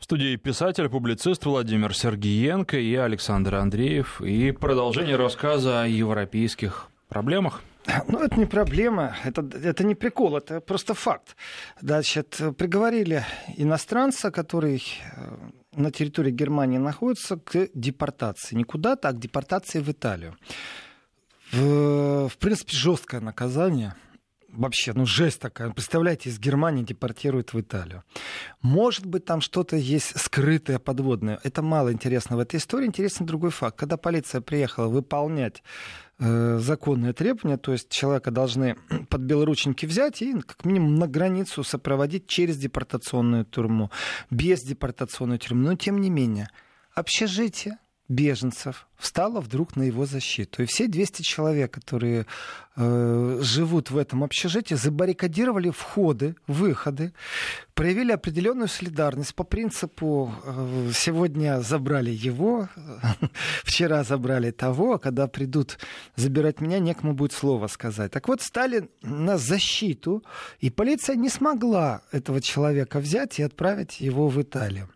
В 0.00 0.04
студии 0.04 0.36
писатель, 0.36 0.88
публицист 0.88 1.44
Владимир 1.44 1.94
Сергиенко 1.94 2.78
и 2.78 2.94
Александр 2.94 3.56
Андреев. 3.56 4.20
И 4.22 4.52
продолжение 4.52 5.16
рассказа 5.16 5.82
о 5.82 5.86
европейских 5.86 6.88
проблемах. 7.08 7.62
Ну, 8.06 8.22
это 8.22 8.38
не 8.38 8.46
проблема, 8.46 9.16
это, 9.24 9.44
это 9.62 9.82
не 9.82 9.94
прикол, 9.94 10.36
это 10.36 10.60
просто 10.60 10.94
факт. 10.94 11.36
Значит, 11.80 12.40
приговорили 12.56 13.24
иностранца, 13.56 14.30
который 14.30 14.82
э, 15.16 15.36
на 15.74 15.90
территории 15.90 16.30
Германии 16.30 16.78
находится, 16.78 17.36
к 17.36 17.68
депортации. 17.74 18.54
Не 18.54 18.64
куда-то, 18.64 19.08
а 19.08 19.12
к 19.12 19.18
депортации 19.18 19.80
в 19.80 19.90
Италию. 19.90 20.36
В, 21.50 22.28
в 22.28 22.38
принципе, 22.38 22.76
жесткое 22.76 23.20
наказание– 23.20 23.94
вообще, 24.48 24.92
ну, 24.94 25.06
жесть 25.06 25.40
такая. 25.40 25.70
Представляете, 25.70 26.30
из 26.30 26.38
Германии 26.38 26.82
депортируют 26.82 27.52
в 27.52 27.60
Италию. 27.60 28.02
Может 28.62 29.06
быть, 29.06 29.24
там 29.24 29.40
что-то 29.40 29.76
есть 29.76 30.18
скрытое, 30.18 30.78
подводное. 30.78 31.38
Это 31.44 31.62
мало 31.62 31.92
интересно 31.92 32.36
в 32.36 32.40
этой 32.40 32.56
истории. 32.56 32.86
Интересен 32.86 33.26
другой 33.26 33.50
факт. 33.50 33.78
Когда 33.78 33.96
полиция 33.96 34.40
приехала 34.40 34.88
выполнять 34.88 35.62
э, 36.18 36.58
законные 36.60 37.12
требования, 37.12 37.58
то 37.58 37.72
есть 37.72 37.88
человека 37.90 38.30
должны 38.30 38.76
под 39.08 39.20
белорученьки 39.22 39.86
взять 39.86 40.22
и 40.22 40.32
как 40.40 40.64
минимум 40.64 40.96
на 40.96 41.06
границу 41.06 41.62
сопроводить 41.62 42.26
через 42.26 42.56
депортационную 42.56 43.44
тюрьму, 43.44 43.90
без 44.30 44.62
депортационной 44.62 45.38
тюрьмы. 45.38 45.64
Но 45.64 45.76
тем 45.76 46.00
не 46.00 46.10
менее, 46.10 46.48
общежитие, 46.94 47.78
беженцев 48.08 48.86
встала 48.96 49.40
вдруг 49.40 49.76
на 49.76 49.82
его 49.82 50.06
защиту. 50.06 50.62
И 50.62 50.66
все 50.66 50.88
200 50.88 51.22
человек, 51.22 51.72
которые 51.72 52.26
э, 52.76 53.38
живут 53.42 53.90
в 53.90 53.98
этом 53.98 54.24
общежитии, 54.24 54.74
забаррикадировали 54.74 55.70
входы, 55.70 56.34
выходы, 56.46 57.12
проявили 57.74 58.12
определенную 58.12 58.68
солидарность 58.68 59.34
по 59.34 59.44
принципу 59.44 60.32
э, 60.42 60.90
сегодня 60.94 61.60
забрали 61.60 62.10
его, 62.10 62.68
вчера 63.62 64.02
забрали 64.04 64.50
того, 64.50 64.94
а 64.94 64.98
когда 64.98 65.28
придут 65.28 65.78
забирать 66.16 66.60
меня, 66.60 66.78
некому 66.78 67.12
будет 67.12 67.32
слово 67.32 67.68
сказать. 67.68 68.10
Так 68.10 68.26
вот, 68.26 68.40
стали 68.40 68.88
на 69.02 69.36
защиту, 69.38 70.24
и 70.60 70.70
полиция 70.70 71.14
не 71.16 71.28
смогла 71.28 72.02
этого 72.10 72.40
человека 72.40 73.00
взять 73.00 73.38
и 73.38 73.42
отправить 73.42 74.00
его 74.00 74.28
в 74.28 74.40
Италию. 74.40 74.88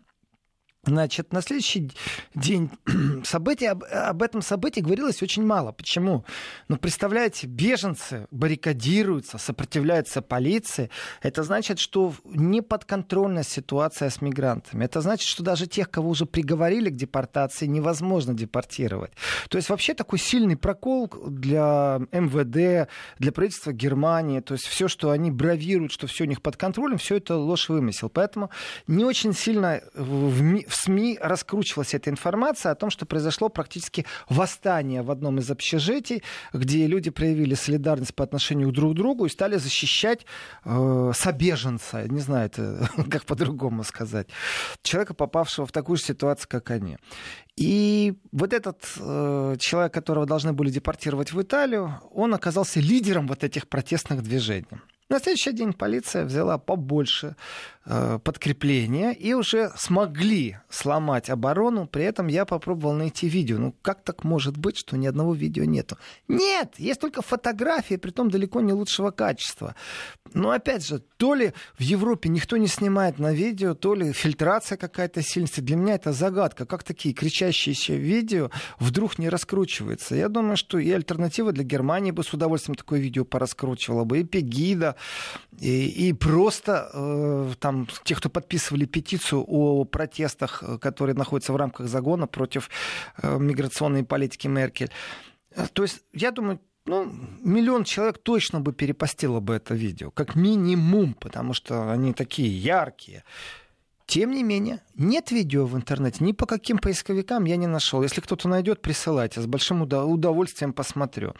Значит, 0.85 1.31
на 1.31 1.41
следующий 1.41 1.91
день 2.35 2.69
событий, 3.23 3.67
об, 3.67 3.85
об 3.85 4.21
этом 4.21 4.41
событии 4.41 4.81
говорилось 4.81 5.23
очень 5.23 5.45
мало. 5.45 5.71
Почему? 5.71 6.25
Ну, 6.67 6.75
представляете, 6.75 7.47
беженцы 7.47 8.27
баррикадируются, 8.31 9.37
сопротивляются 9.37 10.21
полиции. 10.21 10.89
Это 11.21 11.43
значит, 11.43 11.79
что 11.79 12.13
неподконтрольная 12.25 13.43
ситуация 13.43 14.09
с 14.09 14.21
мигрантами. 14.21 14.83
Это 14.83 14.99
значит, 14.99 15.25
что 15.25 15.41
даже 15.41 15.67
тех, 15.67 15.89
кого 15.89 16.09
уже 16.09 16.25
приговорили 16.25 16.89
к 16.89 16.95
депортации, 16.97 17.65
невозможно 17.65 18.33
депортировать. 18.33 19.13
То 19.47 19.57
есть 19.57 19.69
вообще 19.69 19.93
такой 19.93 20.19
сильный 20.19 20.57
прокол 20.57 21.09
для 21.27 22.01
МВД, 22.11 22.89
для 23.19 23.31
правительства 23.31 23.71
Германии. 23.71 24.41
То 24.41 24.55
есть 24.55 24.65
все, 24.67 24.89
что 24.89 25.11
они 25.11 25.31
бравируют, 25.31 25.93
что 25.93 26.07
все 26.07 26.25
у 26.25 26.27
них 26.27 26.41
под 26.41 26.57
контролем, 26.57 26.97
все 26.97 27.15
это 27.15 27.37
ложь 27.37 27.69
вымысел. 27.69 28.09
Поэтому 28.09 28.49
не 28.87 29.05
очень 29.05 29.31
сильно 29.31 29.81
в 29.95 30.41
в 30.73 30.75
СМИ 30.75 31.19
раскручивалась 31.21 31.93
эта 31.93 32.09
информация 32.09 32.71
о 32.71 32.75
том, 32.75 32.89
что 32.89 33.05
произошло 33.05 33.49
практически 33.49 34.05
восстание 34.27 35.03
в 35.03 35.11
одном 35.11 35.37
из 35.37 35.51
общежитий, 35.51 36.23
где 36.51 36.87
люди 36.87 37.11
проявили 37.11 37.53
солидарность 37.53 38.15
по 38.15 38.23
отношению 38.23 38.71
друг 38.71 38.93
к 38.93 38.95
другу 38.95 39.25
и 39.25 39.29
стали 39.29 39.57
защищать 39.57 40.25
э, 40.65 41.11
собеженца, 41.13 42.07
не 42.07 42.19
знаю, 42.19 42.47
это 42.47 42.89
как 43.11 43.25
по-другому 43.25 43.83
сказать, 43.83 44.27
человека, 44.81 45.13
попавшего 45.13 45.67
в 45.67 45.71
такую 45.71 45.97
же 45.97 46.03
ситуацию, 46.05 46.47
как 46.49 46.71
они. 46.71 46.97
И 47.55 48.15
вот 48.31 48.51
этот 48.51 48.83
э, 48.99 49.55
человек, 49.59 49.93
которого 49.93 50.25
должны 50.25 50.53
были 50.53 50.71
депортировать 50.71 51.33
в 51.33 51.41
Италию, 51.41 52.01
он 52.11 52.33
оказался 52.33 52.79
лидером 52.79 53.27
вот 53.27 53.43
этих 53.43 53.67
протестных 53.67 54.23
движений. 54.23 54.65
На 55.09 55.19
следующий 55.19 55.51
день 55.51 55.73
полиция 55.73 56.25
взяла 56.25 56.57
побольше 56.57 57.35
подкрепления 57.85 59.11
и 59.11 59.33
уже 59.33 59.71
смогли 59.75 60.57
сломать 60.69 61.29
оборону. 61.29 61.85
При 61.85 62.05
этом 62.05 62.27
я 62.27 62.45
попробовал 62.45 62.93
найти 62.93 63.27
видео. 63.27 63.57
Ну, 63.57 63.75
как 63.81 64.03
так 64.03 64.23
может 64.23 64.57
быть, 64.57 64.77
что 64.77 64.97
ни 64.97 65.05
одного 65.05 65.33
видео 65.33 65.65
нету? 65.65 65.97
Нет, 66.27 66.75
есть 66.77 67.01
только 67.01 67.21
фотографии, 67.21 67.95
при 67.95 68.11
том 68.11 68.29
далеко 68.29 68.61
не 68.61 68.73
лучшего 68.73 69.11
качества. 69.11 69.75
Но 70.33 70.51
опять 70.51 70.85
же, 70.85 70.99
то 71.17 71.35
ли 71.35 71.53
в 71.77 71.81
Европе 71.81 72.29
никто 72.29 72.57
не 72.57 72.67
снимает 72.67 73.19
на 73.19 73.33
видео, 73.33 73.73
то 73.73 73.93
ли 73.93 74.13
фильтрация 74.13 74.77
какая-то 74.77 75.21
сильная. 75.21 75.43
Для 75.57 75.75
меня 75.75 75.95
это 75.95 76.13
загадка. 76.13 76.65
Как 76.65 76.83
такие 76.83 77.13
кричащиеся 77.13 77.93
видео 77.93 78.49
вдруг 78.79 79.19
не 79.19 79.29
раскручиваются? 79.29 80.15
Я 80.15 80.29
думаю, 80.29 80.55
что 80.55 80.79
и 80.79 80.89
альтернатива 80.89 81.51
для 81.51 81.63
Германии 81.63 82.11
бы 82.11 82.23
с 82.23 82.33
удовольствием 82.33 82.75
такое 82.75 82.99
видео 82.99 83.25
пораскручивала 83.25 84.05
бы, 84.05 84.21
и 84.21 84.23
Пегида, 84.23 84.95
и, 85.59 86.07
и 86.09 86.13
просто 86.13 86.89
э, 86.93 87.51
там 87.59 87.72
те, 88.03 88.15
кто 88.15 88.29
подписывали 88.29 88.85
петицию 88.85 89.43
о 89.47 89.85
протестах, 89.85 90.63
э, 90.63 90.77
которые 90.77 91.15
находятся 91.15 91.53
в 91.53 91.55
рамках 91.55 91.87
загона 91.87 92.27
против 92.27 92.69
э, 93.21 93.37
миграционной 93.39 94.03
политики 94.03 94.47
Меркель. 94.47 94.91
Э, 95.55 95.67
то 95.73 95.83
есть, 95.83 96.03
я 96.13 96.31
думаю, 96.31 96.59
ну, 96.85 97.05
миллион 97.43 97.83
человек 97.85 98.17
точно 98.17 98.59
бы 98.59 98.73
перепостило 98.73 99.39
бы 99.39 99.55
это 99.55 99.73
видео, 99.73 100.11
как 100.11 100.35
минимум, 100.35 101.13
потому 101.13 101.53
что 101.53 101.91
они 101.91 102.13
такие 102.13 102.49
яркие. 102.49 103.23
Тем 104.05 104.31
не 104.31 104.43
менее, 104.43 104.81
нет 104.95 105.31
видео 105.31 105.65
в 105.65 105.75
интернете, 105.77 106.23
ни 106.23 106.33
по 106.33 106.45
каким 106.45 106.77
поисковикам 106.77 107.45
я 107.45 107.55
не 107.55 107.67
нашел. 107.67 108.03
Если 108.03 108.21
кто-то 108.21 108.49
найдет, 108.49 108.81
присылайте, 108.81 109.41
с 109.41 109.45
большим 109.45 109.81
удовольствием 109.81 110.73
посмотрю. 110.73 111.33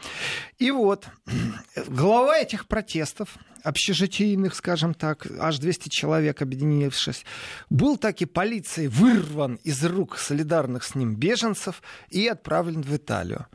И 0.58 0.70
вот, 0.70 1.06
глава 1.88 2.38
этих 2.38 2.66
протестов, 2.66 3.36
общежитийных, 3.62 4.54
скажем 4.54 4.94
так, 4.94 5.26
аж 5.38 5.58
200 5.58 5.88
человек 5.90 6.40
объединившись, 6.42 7.24
был 7.68 7.98
так 7.98 8.22
и 8.22 8.26
полицией 8.26 8.88
вырван 8.88 9.56
из 9.64 9.84
рук 9.84 10.18
солидарных 10.18 10.84
с 10.84 10.94
ним 10.94 11.16
беженцев 11.16 11.82
и 12.08 12.26
отправлен 12.26 12.82
в 12.82 12.96
Италию 12.96 13.46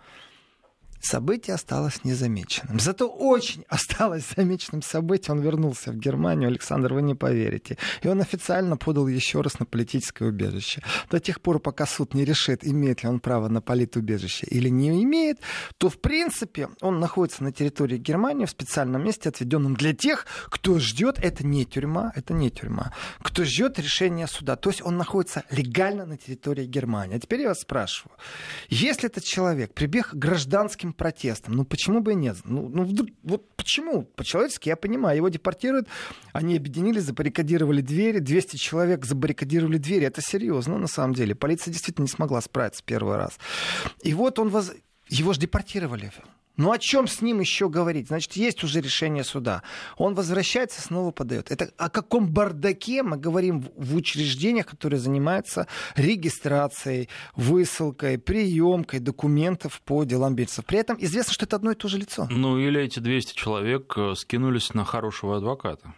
событие 1.01 1.55
осталось 1.55 2.03
незамеченным. 2.03 2.79
Зато 2.79 3.07
очень 3.07 3.65
осталось 3.67 4.25
замеченным 4.35 4.81
событие. 4.81 5.35
Он 5.35 5.41
вернулся 5.41 5.91
в 5.91 5.97
Германию, 5.97 6.49
Александр, 6.49 6.93
вы 6.93 7.01
не 7.01 7.15
поверите. 7.15 7.77
И 8.01 8.07
он 8.07 8.21
официально 8.21 8.77
подал 8.77 9.07
еще 9.07 9.41
раз 9.41 9.59
на 9.59 9.65
политическое 9.65 10.25
убежище. 10.29 10.81
До 11.09 11.19
тех 11.19 11.41
пор, 11.41 11.59
пока 11.59 11.85
суд 11.85 12.13
не 12.13 12.25
решит, 12.25 12.65
имеет 12.65 13.03
ли 13.03 13.09
он 13.09 13.19
право 13.19 13.47
на 13.47 13.61
политубежище 13.61 14.45
или 14.47 14.69
не 14.69 15.03
имеет, 15.03 15.39
то, 15.77 15.89
в 15.89 15.99
принципе, 15.99 16.69
он 16.81 16.99
находится 16.99 17.43
на 17.43 17.51
территории 17.51 17.97
Германии 17.97 18.45
в 18.45 18.49
специальном 18.49 19.03
месте, 19.03 19.29
отведенном 19.29 19.75
для 19.75 19.93
тех, 19.93 20.25
кто 20.49 20.79
ждет, 20.79 21.19
это 21.19 21.45
не 21.45 21.65
тюрьма, 21.65 22.11
это 22.15 22.33
не 22.33 22.49
тюрьма, 22.49 22.93
кто 23.21 23.43
ждет 23.43 23.79
решения 23.79 24.27
суда. 24.27 24.55
То 24.55 24.69
есть 24.69 24.81
он 24.81 24.97
находится 24.97 25.43
легально 25.49 26.05
на 26.05 26.17
территории 26.17 26.65
Германии. 26.65 27.17
А 27.17 27.19
теперь 27.19 27.41
я 27.41 27.49
вас 27.49 27.61
спрашиваю, 27.61 28.17
если 28.69 29.07
этот 29.07 29.23
человек 29.23 29.73
прибег 29.73 30.09
к 30.09 30.15
гражданским 30.15 30.88
этим 30.89 30.93
протестом. 30.93 31.53
Ну 31.53 31.65
почему 31.65 32.01
бы 32.01 32.13
и 32.13 32.15
нет? 32.15 32.37
Ну, 32.43 32.69
ну 32.69 32.83
вдруг, 32.83 33.09
вот 33.23 33.47
почему? 33.55 34.03
По-человечески 34.03 34.69
я 34.69 34.75
понимаю. 34.75 35.17
Его 35.17 35.29
депортируют, 35.29 35.87
они 36.33 36.57
объединились, 36.57 37.03
забаррикадировали 37.03 37.81
двери, 37.81 38.19
200 38.19 38.57
человек 38.57 39.05
забаррикадировали 39.05 39.77
двери. 39.77 40.05
Это 40.05 40.21
серьезно 40.21 40.77
на 40.77 40.87
самом 40.87 41.13
деле. 41.13 41.35
Полиция 41.35 41.71
действительно 41.71 42.05
не 42.05 42.09
смогла 42.09 42.41
справиться 42.41 42.83
первый 42.85 43.17
раз. 43.17 43.37
И 44.03 44.13
вот 44.13 44.39
он 44.39 44.49
воз... 44.49 44.71
Его 45.09 45.33
же 45.33 45.39
депортировали. 45.39 46.11
Ну 46.59 46.73
о 46.73 46.77
чем 46.77 47.07
с 47.07 47.21
ним 47.21 47.39
еще 47.39 47.69
говорить? 47.69 48.09
Значит, 48.09 48.33
есть 48.33 48.65
уже 48.65 48.81
решение 48.81 49.23
суда. 49.23 49.63
Он 49.95 50.13
возвращается, 50.13 50.81
снова 50.81 51.11
подает. 51.11 51.51
Это 51.51 51.71
о 51.77 51.89
каком 51.89 52.27
бардаке 52.27 53.01
мы 53.01 53.15
говорим 53.15 53.65
в 53.77 53.95
учреждениях, 53.95 54.65
которые 54.65 54.99
занимаются 54.99 55.67
регистрацией, 55.95 57.07
высылкой, 57.33 58.17
приемкой 58.17 58.99
документов 58.99 59.81
по 59.85 60.03
делам 60.03 60.35
беженцев. 60.35 60.65
При 60.65 60.79
этом 60.79 60.97
известно, 60.99 61.31
что 61.31 61.45
это 61.45 61.55
одно 61.55 61.71
и 61.71 61.75
то 61.75 61.87
же 61.87 61.97
лицо. 61.97 62.27
Ну 62.29 62.57
или 62.57 62.81
эти 62.81 62.99
200 62.99 63.35
человек 63.35 63.93
э, 63.95 64.15
скинулись 64.15 64.73
на 64.73 64.83
хорошего 64.83 65.37
адвоката. 65.37 65.93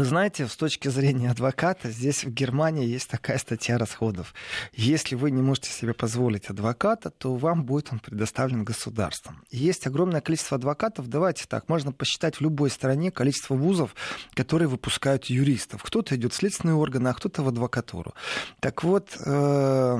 Вы 0.00 0.06
знаете, 0.06 0.46
с 0.46 0.56
точки 0.56 0.88
зрения 0.88 1.30
адвоката, 1.30 1.90
здесь 1.90 2.24
в 2.24 2.30
Германии 2.30 2.86
есть 2.86 3.10
такая 3.10 3.36
статья 3.36 3.76
расходов. 3.76 4.32
Если 4.72 5.14
вы 5.14 5.30
не 5.30 5.42
можете 5.42 5.68
себе 5.68 5.92
позволить 5.92 6.48
адвоката, 6.48 7.10
то 7.10 7.34
вам 7.34 7.64
будет 7.64 7.92
он 7.92 7.98
предоставлен 7.98 8.64
государством. 8.64 9.44
Есть 9.50 9.86
огромное 9.86 10.22
количество 10.22 10.56
адвокатов. 10.56 11.08
Давайте 11.08 11.44
так, 11.46 11.68
можно 11.68 11.92
посчитать 11.92 12.36
в 12.36 12.40
любой 12.40 12.70
стране 12.70 13.10
количество 13.10 13.52
вузов, 13.52 13.94
которые 14.32 14.68
выпускают 14.68 15.26
юристов. 15.26 15.82
Кто-то 15.82 16.16
идет 16.16 16.32
в 16.32 16.36
следственные 16.36 16.76
органы, 16.76 17.08
а 17.08 17.12
кто-то 17.12 17.42
в 17.42 17.48
адвокатуру. 17.48 18.14
Так 18.60 18.82
вот, 18.82 19.18
э, 19.22 19.98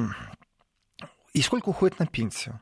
и 1.35 1.43
сколько 1.43 1.69
уходит 1.69 1.99
на 1.99 2.07
пенсию? 2.07 2.59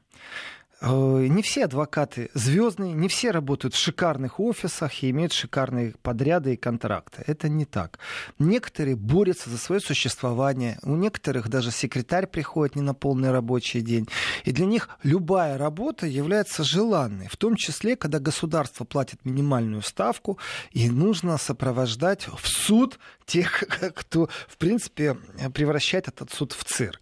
Э, 0.81 1.27
не 1.29 1.43
все 1.43 1.65
адвокаты 1.65 2.31
звездные, 2.35 2.93
не 2.93 3.09
все 3.09 3.33
работают 3.33 3.75
в 3.75 3.79
шикарных 3.79 4.39
офисах 4.39 5.03
и 5.03 5.11
имеют 5.11 5.33
шикарные 5.33 5.95
подряды 6.03 6.55
и 6.55 6.57
контракты. 6.57 7.25
Это 7.27 7.49
не 7.49 7.65
так. 7.65 7.99
Некоторые 8.39 8.95
борются 8.95 9.51
за 9.51 9.59
свое 9.59 9.81
существование. 9.81 10.79
У 10.83 10.95
некоторых 10.95 11.49
даже 11.49 11.73
секретарь 11.73 12.27
приходит 12.27 12.77
не 12.77 12.83
на 12.83 12.95
полный 12.95 13.33
рабочий 13.33 13.81
день. 13.81 14.09
И 14.45 14.53
для 14.53 14.67
них 14.67 14.89
любая 15.03 15.59
работа 15.59 16.07
является 16.07 16.63
желанной. 16.63 17.27
В 17.29 17.37
том 17.37 17.57
числе, 17.57 17.97
когда 17.97 18.21
государство 18.21 18.85
платит 18.85 19.25
минимальную 19.25 19.83
ставку, 19.83 20.39
и 20.71 20.89
нужно 20.91 21.39
сопровождать 21.39 22.29
в 22.29 22.47
суд 22.47 23.01
тех, 23.27 23.65
кто, 23.95 24.29
в 24.47 24.57
принципе, 24.57 25.17
превращает 25.53 26.07
этот 26.07 26.33
суд 26.33 26.53
в 26.53 26.63
цирк. 26.65 27.01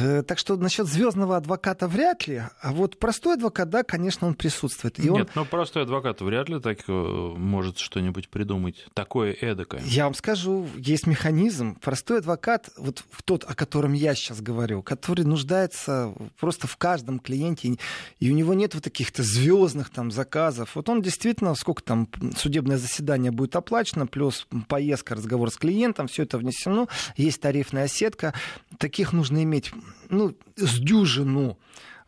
Э, 0.00 0.22
так 0.22 0.38
что 0.38 0.56
насчет 0.56 0.86
звездного 0.86 1.36
адвоката 1.36 1.88
вряд 1.88 2.26
ли, 2.26 2.42
а 2.60 2.72
вот 2.72 2.98
простой 2.98 3.34
адвокат, 3.34 3.68
да, 3.68 3.82
конечно, 3.82 4.26
он 4.26 4.34
присутствует. 4.34 4.98
И 4.98 5.02
Нет, 5.02 5.12
он... 5.12 5.28
ну 5.34 5.44
простой 5.44 5.82
адвокат 5.82 6.20
вряд 6.20 6.48
ли 6.48 6.60
так 6.60 6.78
э, 6.86 6.92
может 6.92 7.78
что-нибудь 7.78 8.28
придумать 8.28 8.86
такое 8.94 9.32
эдакое. 9.32 9.82
Я 9.84 10.04
вам 10.04 10.14
скажу, 10.14 10.68
есть 10.76 11.06
механизм. 11.06 11.76
Простой 11.80 12.18
адвокат, 12.18 12.70
вот 12.76 13.04
тот, 13.24 13.44
о 13.44 13.54
котором 13.54 13.92
я 13.92 14.14
сейчас 14.14 14.40
говорю, 14.40 14.82
который 14.82 15.24
нуждается 15.24 16.14
просто 16.38 16.66
в 16.66 16.76
каждом 16.76 17.18
клиенте, 17.18 17.76
и 18.20 18.30
у 18.30 18.34
него 18.34 18.54
нет 18.54 18.74
вот 18.74 18.84
таких-то 18.84 19.22
звездных 19.22 19.90
там 19.90 20.10
заказов. 20.10 20.76
Вот 20.76 20.88
он 20.88 21.02
действительно, 21.02 21.54
сколько 21.54 21.82
там 21.82 22.08
судебное 22.36 22.78
заседание 22.78 23.32
будет 23.32 23.56
оплачено, 23.56 24.06
плюс 24.06 24.46
поездка, 24.68 25.14
разговор 25.14 25.50
с 25.50 25.56
клиентом, 25.56 26.06
все 26.06 26.22
это 26.22 26.38
внесено, 26.38 26.88
есть 27.16 27.40
тарифная 27.40 27.88
сетка. 27.88 28.34
Таких 28.78 29.12
нужно 29.12 29.42
иметь 29.42 29.72
ну, 30.08 30.36
с 30.56 30.78
дюжину 30.78 31.58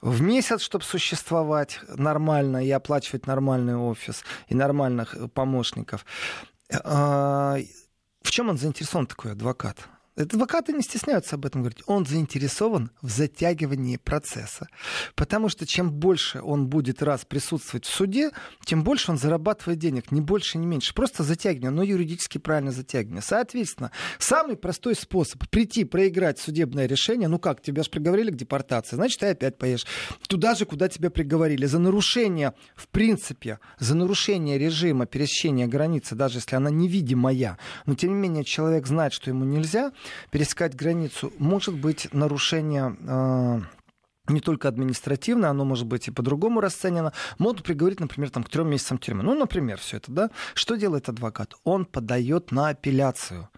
в 0.01 0.23
месяц, 0.23 0.63
чтобы 0.63 0.85
существовать 0.85 1.81
нормально 1.89 2.65
и 2.65 2.71
оплачивать 2.71 3.27
нормальный 3.27 3.77
офис 3.77 4.25
и 4.49 4.55
нормальных 4.55 5.15
э, 5.15 5.29
помощников. 5.29 6.07
А, 6.85 7.59
в 8.23 8.31
чем 8.31 8.49
он 8.49 8.59
заинтересован, 8.59 9.07
такой 9.07 9.33
адвокат? 9.33 9.77
Адвокаты 10.23 10.73
не 10.73 10.83
стесняются 10.83 11.37
об 11.37 11.47
этом 11.47 11.63
говорить. 11.63 11.83
Он 11.87 12.07
заинтересован 12.07 12.91
в 13.03 13.11
затягивании 13.11 13.97
процесса. 13.97 14.69
Потому 15.15 15.49
что 15.49 15.67
чем 15.67 15.91
больше 15.91 16.41
он 16.41 16.69
будет 16.69 17.03
раз 17.03 17.25
присутствовать 17.25 17.85
в 17.85 17.91
суде, 17.93 18.31
тем 18.65 18.85
больше 18.85 19.11
он 19.11 19.19
зарабатывает 19.19 19.79
денег. 19.79 20.11
Ни 20.13 20.21
больше, 20.21 20.59
ни 20.59 20.67
меньше. 20.67 20.95
Просто 20.95 21.23
затягивание, 21.23 21.71
но 21.71 21.83
юридически 21.83 22.39
правильно 22.39 22.73
затягивание. 22.73 23.23
Соответственно, 23.23 23.91
самый 24.19 24.57
простой 24.57 24.95
способ 24.95 25.49
прийти, 25.49 25.85
проиграть 25.85 26.39
судебное 26.39 26.87
решение, 26.87 27.29
ну 27.29 27.39
как, 27.39 27.63
тебя 27.63 27.83
же 27.83 27.91
приговорили 27.91 28.31
к 28.31 28.37
депортации, 28.37 28.97
значит, 28.97 29.21
ты 29.21 29.27
опять 29.27 29.59
поедешь 29.59 29.87
туда 30.29 30.55
же, 30.55 30.65
куда 30.65 30.89
тебя 30.89 31.11
приговорили. 31.11 31.67
За 31.67 31.79
нарушение, 31.79 32.55
в 32.75 32.89
принципе, 32.89 33.59
за 33.79 33.95
нарушение 33.95 34.59
режима 34.59 35.07
пересечения 35.07 35.67
границы, 35.67 36.15
даже 36.15 36.39
если 36.39 36.57
она 36.57 36.71
невидимая, 36.71 37.59
но 37.87 37.95
тем 37.95 38.15
не 38.15 38.29
менее 38.29 38.45
человек 38.45 38.87
знает, 38.87 39.13
что 39.13 39.31
ему 39.31 39.45
нельзя, 39.45 39.93
пересекать 40.31 40.75
границу, 40.75 41.33
может 41.39 41.75
быть 41.75 42.13
нарушение 42.13 42.97
э, 43.01 43.61
не 44.29 44.41
только 44.41 44.69
административное, 44.69 45.51
оно 45.51 45.65
может 45.65 45.87
быть 45.87 46.09
и 46.09 46.11
по-другому 46.11 46.61
расценено, 46.61 47.13
могут 47.39 47.63
приговорить, 47.63 48.01
например, 48.01 48.31
там, 48.31 48.45
к 48.45 48.49
трем 48.49 48.69
месяцам 48.69 48.99
тюрьмы. 48.99 49.23
Ну, 49.23 49.35
например, 49.35 49.79
все 49.79 49.99
это, 49.99 50.13
да. 50.13 50.31
Что 50.55 50.77
делает 50.77 51.09
адвокат? 51.09 51.55
Он 51.65 51.85
подает 51.85 52.53
на 52.53 52.69
апелляцию. 52.69 53.49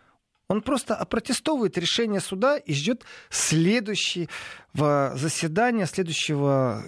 Он 0.49 0.61
просто 0.61 0.95
опротестовывает 0.95 1.79
решение 1.79 2.21
суда 2.21 2.59
и 2.59 2.75
ждет 2.75 3.05
следующего 3.31 5.13
заседания, 5.15 5.87
следующего, 5.87 6.85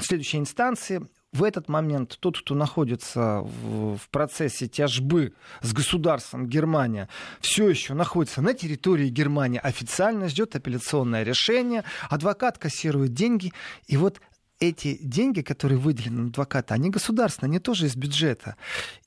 следующей 0.00 0.38
инстанции 0.38 1.06
в 1.32 1.44
этот 1.44 1.68
момент 1.68 2.18
тот, 2.20 2.38
кто 2.38 2.54
находится 2.54 3.40
в, 3.40 3.98
процессе 4.10 4.68
тяжбы 4.68 5.32
с 5.62 5.72
государством 5.72 6.46
Германия, 6.46 7.08
все 7.40 7.68
еще 7.68 7.94
находится 7.94 8.42
на 8.42 8.52
территории 8.52 9.08
Германии, 9.08 9.60
официально 9.62 10.28
ждет 10.28 10.54
апелляционное 10.54 11.22
решение, 11.22 11.84
адвокат 12.10 12.58
кассирует 12.58 13.14
деньги, 13.14 13.52
и 13.86 13.96
вот 13.96 14.20
эти 14.62 14.96
деньги, 15.02 15.40
которые 15.40 15.76
выделены 15.76 16.22
на 16.22 16.28
адвоката, 16.28 16.74
они 16.74 16.88
государственные, 16.88 17.50
они 17.50 17.58
тоже 17.58 17.86
из 17.86 17.96
бюджета. 17.96 18.56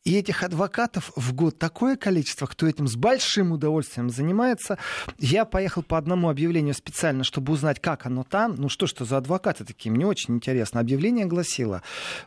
И 0.03 0.13
этих 0.13 0.43
адвокатов 0.43 1.13
в 1.15 1.33
год 1.33 1.57
такое 1.57 1.95
количество, 1.95 2.45
кто 2.45 2.67
этим 2.67 2.87
с 2.87 2.95
большим 2.97 3.53
удовольствием 3.53 4.09
занимается. 4.09 4.77
Я 5.17 5.45
поехал 5.45 5.81
по 5.81 5.97
одному 5.97 6.29
объявлению 6.29 6.73
специально, 6.73 7.23
чтобы 7.23 7.53
узнать, 7.53 7.79
как 7.79 8.05
оно 8.05 8.23
там. 8.23 8.55
Ну 8.55 8.67
что, 8.67 8.85
что 8.85 9.05
за 9.05 9.15
адвокаты 9.15 9.63
такие? 9.63 9.91
Мне 9.91 10.05
очень 10.05 10.35
интересно. 10.35 10.81
Объявление 10.81 11.25
гласило, 11.25 11.81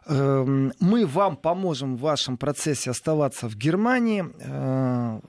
э, 0.07 0.71
мы 0.81 1.07
вам 1.07 1.37
поможем 1.37 1.97
в 1.97 2.01
вашем 2.01 2.39
процессе 2.39 2.91
оставаться 2.91 3.47
в 3.47 3.57
Германии 3.57 4.25
э, 4.41 5.21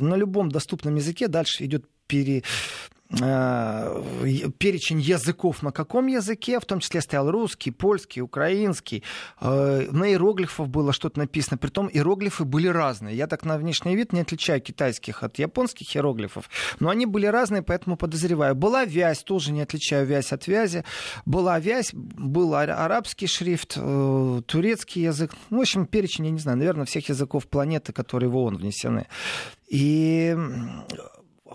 на 0.00 0.14
любом 0.14 0.50
доступном 0.50 0.96
языке. 0.96 1.26
Дальше 1.26 1.64
идет 1.64 1.86
пере, 2.06 2.42
перечень 3.08 5.00
языков 5.00 5.62
на 5.62 5.70
каком 5.70 6.06
языке, 6.08 6.58
в 6.58 6.64
том 6.64 6.80
числе 6.80 7.00
стоял 7.00 7.30
русский, 7.30 7.70
польский, 7.70 8.20
украинский. 8.20 9.04
Э, 9.40 9.86
на 9.90 10.10
иероглифах 10.10 10.66
было 10.68 10.92
что-то 10.92 11.20
написано, 11.20 11.56
притом 11.56 11.88
иероглифы 11.88 12.44
были 12.44 12.66
разные. 12.66 13.16
Я 13.16 13.26
так 13.28 13.44
на 13.44 13.58
внешний 13.58 13.94
вид 13.94 14.12
не 14.12 14.20
отличаю 14.20 14.60
китайских 14.60 15.22
от 15.22 15.38
японских 15.38 15.94
иероглифов, 15.94 16.50
но 16.80 16.90
они 16.90 17.06
были 17.06 17.26
разные, 17.26 17.62
поэтому 17.62 17.96
подозреваю. 17.96 18.56
Была 18.56 18.84
вязь, 18.84 19.22
тоже 19.22 19.52
не 19.52 19.62
отличаю 19.62 20.04
вязь 20.04 20.32
от 20.32 20.46
вязи. 20.48 20.84
Была 21.24 21.60
вязь, 21.60 21.90
был 21.92 22.54
арабский 22.54 23.28
шрифт, 23.28 23.74
э, 23.76 24.42
турецкий 24.46 25.02
язык. 25.02 25.32
В 25.50 25.60
общем, 25.60 25.86
перечень, 25.86 26.26
я 26.26 26.30
не 26.32 26.40
знаю, 26.40 26.58
наверное, 26.58 26.86
всех 26.86 27.08
языков 27.08 27.46
планеты, 27.46 27.92
которые 27.92 28.30
в 28.30 28.36
ООН 28.36 28.56
внесены. 28.56 29.06
И 29.68 30.36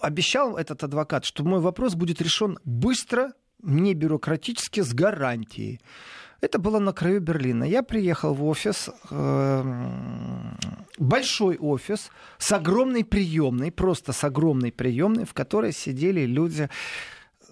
обещал 0.01 0.57
этот 0.57 0.83
адвокат, 0.83 1.25
что 1.25 1.43
мой 1.43 1.59
вопрос 1.59 1.95
будет 1.95 2.21
решен 2.21 2.57
быстро, 2.65 3.33
не 3.63 3.93
бюрократически, 3.93 4.81
с 4.81 4.93
гарантией. 4.93 5.79
Это 6.41 6.57
было 6.57 6.79
на 6.79 6.91
краю 6.91 7.21
Берлина. 7.21 7.63
Я 7.63 7.83
приехал 7.83 8.33
в 8.33 8.43
офис, 8.43 8.89
э, 9.11 9.63
большой 10.97 11.57
офис 11.57 12.09
с 12.39 12.51
огромной 12.51 13.05
приемной, 13.05 13.71
просто 13.71 14.11
с 14.11 14.23
огромной 14.23 14.71
приемной, 14.71 15.25
в 15.25 15.33
которой 15.33 15.71
сидели 15.71 16.25
люди 16.25 16.67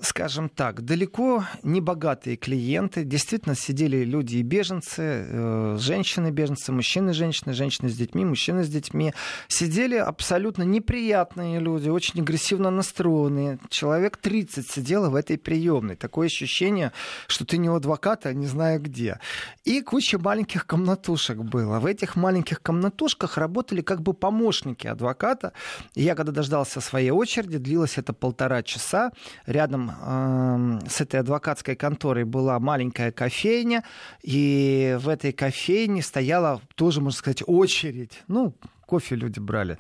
скажем 0.02 0.50
так, 0.50 0.84
далеко 0.84 1.44
не 1.64 1.82
богатые 1.82 2.38
клиенты. 2.38 3.04
Действительно 3.04 3.56
сидели 3.56 4.04
люди 4.04 4.38
и 4.38 4.44
беженцы, 4.44 5.02
э, 5.02 5.78
женщины-беженцы, 5.80 6.72
мужчины-женщины, 6.72 7.54
женщины 7.54 7.90
с 7.90 7.96
детьми, 7.96 8.26
мужчины 8.26 8.64
с 8.64 8.70
детьми. 8.70 9.14
Сидели 9.48 9.96
абсолютно 9.96 10.64
неприятные 10.64 11.60
люди, 11.60 11.90
очень 11.90 12.22
агрессивно 12.22 12.70
настроенные. 12.70 13.60
Человек 13.70 14.18
30 14.18 14.70
сидело 14.70 15.10
в 15.10 15.16
этой 15.16 15.38
приемной. 15.38 15.96
Такое 15.96 16.28
ощущение, 16.28 16.92
что 17.28 17.46
ты 17.46 17.58
не 17.58 17.70
у 17.70 17.76
адвоката, 17.76 18.30
а 18.30 18.34
не 18.34 18.48
знаю 18.48 18.82
где. 18.82 19.20
И 19.66 19.82
куча 19.82 20.18
маленьких 20.18 20.66
комнатушек 20.66 21.38
было. 21.38 21.80
В 21.80 21.86
этих 21.86 22.16
маленьких 22.16 22.62
комнатушках 22.62 23.38
работали 23.38 23.82
как 23.82 24.02
бы 24.02 24.14
помощники 24.14 24.88
адвоката. 24.88 25.54
И 25.96 26.04
я 26.04 26.16
когда 26.16 26.32
дождался 26.32 26.82
своей 26.82 27.12
очереди, 27.12 27.58
длилось 27.58 27.98
это 27.98 28.14
полтора 28.14 28.64
часа, 28.64 29.12
рядом 29.46 29.89
э, 30.02 30.80
с 30.88 31.02
этой 31.02 31.20
адвокатской 31.20 31.76
конторой 31.76 32.24
была 32.24 32.60
маленькая 32.60 33.12
кофейня, 33.12 33.84
и 34.22 34.98
в 35.00 35.10
этой 35.10 35.32
кофейне 35.32 36.02
стояла 36.02 36.62
тоже, 36.76 37.02
можно 37.02 37.18
сказать, 37.18 37.44
очередь. 37.46 38.24
Ну, 38.28 38.54
кофе 38.86 39.16
люди 39.16 39.40
брали. 39.40 39.78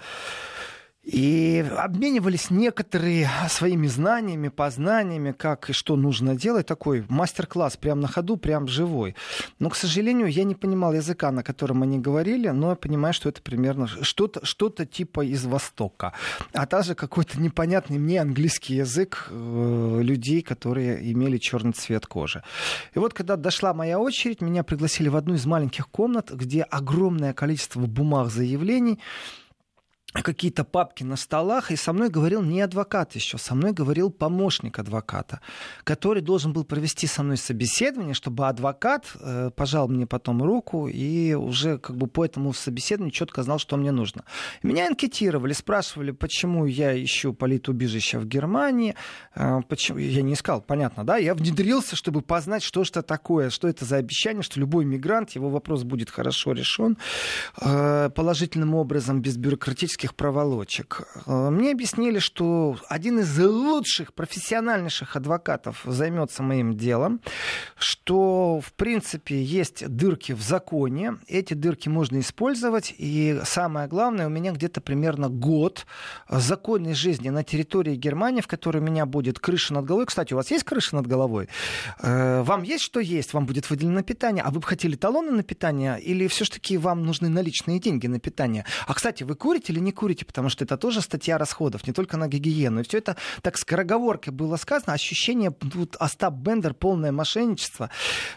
И 1.04 1.66
обменивались 1.78 2.52
некоторые 2.52 3.30
своими 3.48 3.88
знаниями, 3.88 4.50
познаниями, 4.50 5.32
как 5.32 5.70
и 5.70 5.74
что 5.74 5.96
нужно 5.96 6.36
делать. 6.36 6.68
Такой 6.68 7.06
мастер-класс 7.08 7.78
прямо 7.78 8.02
на 8.02 8.08
ходу, 8.08 8.36
прям 8.36 8.68
живой. 8.68 9.16
Но, 9.60 9.70
к 9.70 9.76
сожалению, 9.76 10.28
я 10.28 10.44
не 10.44 10.56
понимал 10.56 10.94
языка, 10.94 11.32
на 11.32 11.42
котором 11.42 11.84
они 11.84 12.00
говорили, 12.00 12.50
но 12.50 12.72
я 12.72 12.76
понимаю, 12.76 13.14
что 13.14 13.30
это 13.30 13.42
примерно 13.42 13.88
что-то 13.88 14.46
что 14.46 14.70
типа 14.70 15.26
из 15.26 15.46
Востока. 15.46 16.14
А 16.54 16.66
также 16.66 16.96
какой-то 16.96 17.40
непонятный 17.40 17.98
мне 17.98 18.22
английский 18.22 18.76
язык 18.76 19.28
э, 19.30 20.00
людей, 20.04 20.42
которые 20.42 21.12
имели 21.12 21.38
черный 21.38 21.72
цвет 21.74 22.06
кожи. 22.08 22.44
И 22.94 23.00
вот, 23.00 23.14
когда 23.14 23.36
дошла 23.38 23.74
моя 23.74 24.00
очередь, 24.00 24.42
меня 24.42 24.64
пригласили 24.64 25.08
в 25.08 25.16
одну 25.16 25.34
из 25.36 25.46
маленьких 25.46 25.88
комнат, 25.88 26.30
где 26.32 26.64
огромное 26.64 27.34
количество 27.34 27.80
бумаг 27.80 28.30
заявлений, 28.30 29.00
какие-то 30.14 30.64
папки 30.64 31.04
на 31.04 31.16
столах, 31.16 31.72
и 31.72 31.76
со 31.76 31.94
мной 31.94 32.10
говорил 32.10 32.42
не 32.42 32.62
адвокат 32.62 33.16
еще, 33.16 33.38
со 33.38 33.54
мной 33.54 33.74
говорил 33.74 34.10
помощник 34.10 34.80
адвоката, 34.80 35.40
который 35.84 36.22
должен 36.22 36.52
был 36.52 36.64
провести 36.64 37.06
со 37.08 37.22
мной 37.22 37.38
собеседование, 37.38 38.16
чтобы 38.16 38.48
адвокат 38.48 39.06
э, 39.20 39.52
пожал 39.56 39.88
мне 39.88 40.08
потом 40.08 40.42
руку 40.42 40.88
и 40.88 41.34
уже 41.34 41.78
как 41.78 41.96
бы 41.96 42.08
по 42.08 42.26
этому 42.26 42.54
собеседованию 42.54 43.12
четко 43.12 43.44
знал, 43.44 43.60
что 43.60 43.78
мне 43.78 43.92
нужно. 43.92 44.24
Меня 44.64 44.88
анкетировали, 44.88 45.54
спрашивали, 45.54 46.12
почему 46.12 46.66
я 46.66 47.02
ищу 47.02 47.34
политубежище 47.34 48.18
в 48.18 48.26
Германии, 48.26 48.96
э, 49.36 49.62
почему 49.68 50.00
я 50.00 50.24
не 50.24 50.34
искал, 50.34 50.62
понятно, 50.62 51.04
да, 51.06 51.18
я 51.18 51.36
внедрился, 51.36 51.96
чтобы 51.96 52.22
познать, 52.22 52.64
что 52.64 52.82
это 52.82 53.04
такое, 53.04 53.52
что 53.52 53.68
это 53.68 53.86
за 53.86 53.98
обещание, 53.98 54.42
что 54.42 54.60
любой 54.60 54.86
мигрант, 54.86 55.32
его 55.32 55.50
вопрос 55.50 55.84
будет 55.84 56.10
хорошо 56.10 56.54
решен 56.54 56.98
э, 57.62 58.10
положительным 58.16 58.74
образом, 58.74 59.22
без 59.22 59.38
бюрократических 59.38 59.99
юридических 60.00 60.16
проволочек. 60.16 61.08
Э, 61.26 61.50
мне 61.50 61.72
объяснили, 61.72 62.20
что 62.20 62.78
один 62.88 63.20
из 63.20 63.38
лучших, 63.40 64.14
профессиональнейших 64.14 65.16
адвокатов 65.16 65.82
займется 65.86 66.44
моим 66.44 66.78
делом, 66.78 67.22
что, 67.78 68.62
в 68.62 68.74
принципе, 68.74 69.42
есть 69.42 69.88
дырки 69.88 70.34
в 70.34 70.42
законе, 70.42 71.18
эти 71.28 71.54
дырки 71.54 71.90
можно 71.90 72.20
использовать, 72.20 72.94
и 72.98 73.40
самое 73.44 73.88
главное, 73.88 74.28
у 74.28 74.30
меня 74.30 74.52
где-то 74.52 74.82
примерно 74.82 75.30
год 75.30 75.86
законной 76.30 76.94
жизни 76.94 77.30
на 77.30 77.44
территории 77.44 77.96
Германии, 77.96 78.42
в 78.42 78.48
которой 78.48 78.78
у 78.78 78.86
меня 78.86 79.06
будет 79.06 79.40
крыша 79.40 79.74
над 79.74 79.86
головой. 79.86 80.06
Кстати, 80.06 80.34
у 80.34 80.38
вас 80.38 80.52
есть 80.52 80.64
крыша 80.64 80.96
над 80.96 81.08
головой? 81.08 81.50
Э, 82.02 82.42
вам 82.44 82.64
есть 82.64 82.84
что 82.84 83.00
есть? 83.00 83.34
Вам 83.34 83.46
будет 83.46 83.70
выделено 83.70 84.04
питание? 84.04 84.44
А 84.44 84.50
вы 84.52 84.60
бы 84.60 84.68
хотели 84.68 84.96
талоны 84.96 85.32
на 85.32 85.44
питание? 85.44 86.00
Или 86.00 86.28
все-таки 86.28 86.78
вам 86.78 87.04
нужны 87.04 87.30
наличные 87.30 87.80
деньги 87.80 88.08
на 88.08 88.20
питание? 88.20 88.66
А, 88.88 88.94
кстати, 88.94 89.24
вы 89.24 89.36
курите 89.36 89.74
или 89.74 89.80
не 89.80 89.89
не 89.90 89.92
курите, 89.92 90.24
потому 90.24 90.50
что 90.50 90.64
это 90.64 90.78
тоже 90.78 91.02
статья 91.02 91.40
расходов, 91.40 91.88
не 91.88 91.94
только 91.94 92.16
на 92.16 92.28
гигиену. 92.28 92.82
И 92.82 92.84
все 92.84 93.00
это 93.00 93.16
так 93.42 93.58
скороговоркой 93.58 94.32
было 94.32 94.56
сказано, 94.58 94.94
ощущение, 94.94 95.52
вот 95.62 95.96
Остап 96.00 96.36
Бендер, 96.36 96.76
полное 96.76 97.12
мошенничество. 97.12 97.90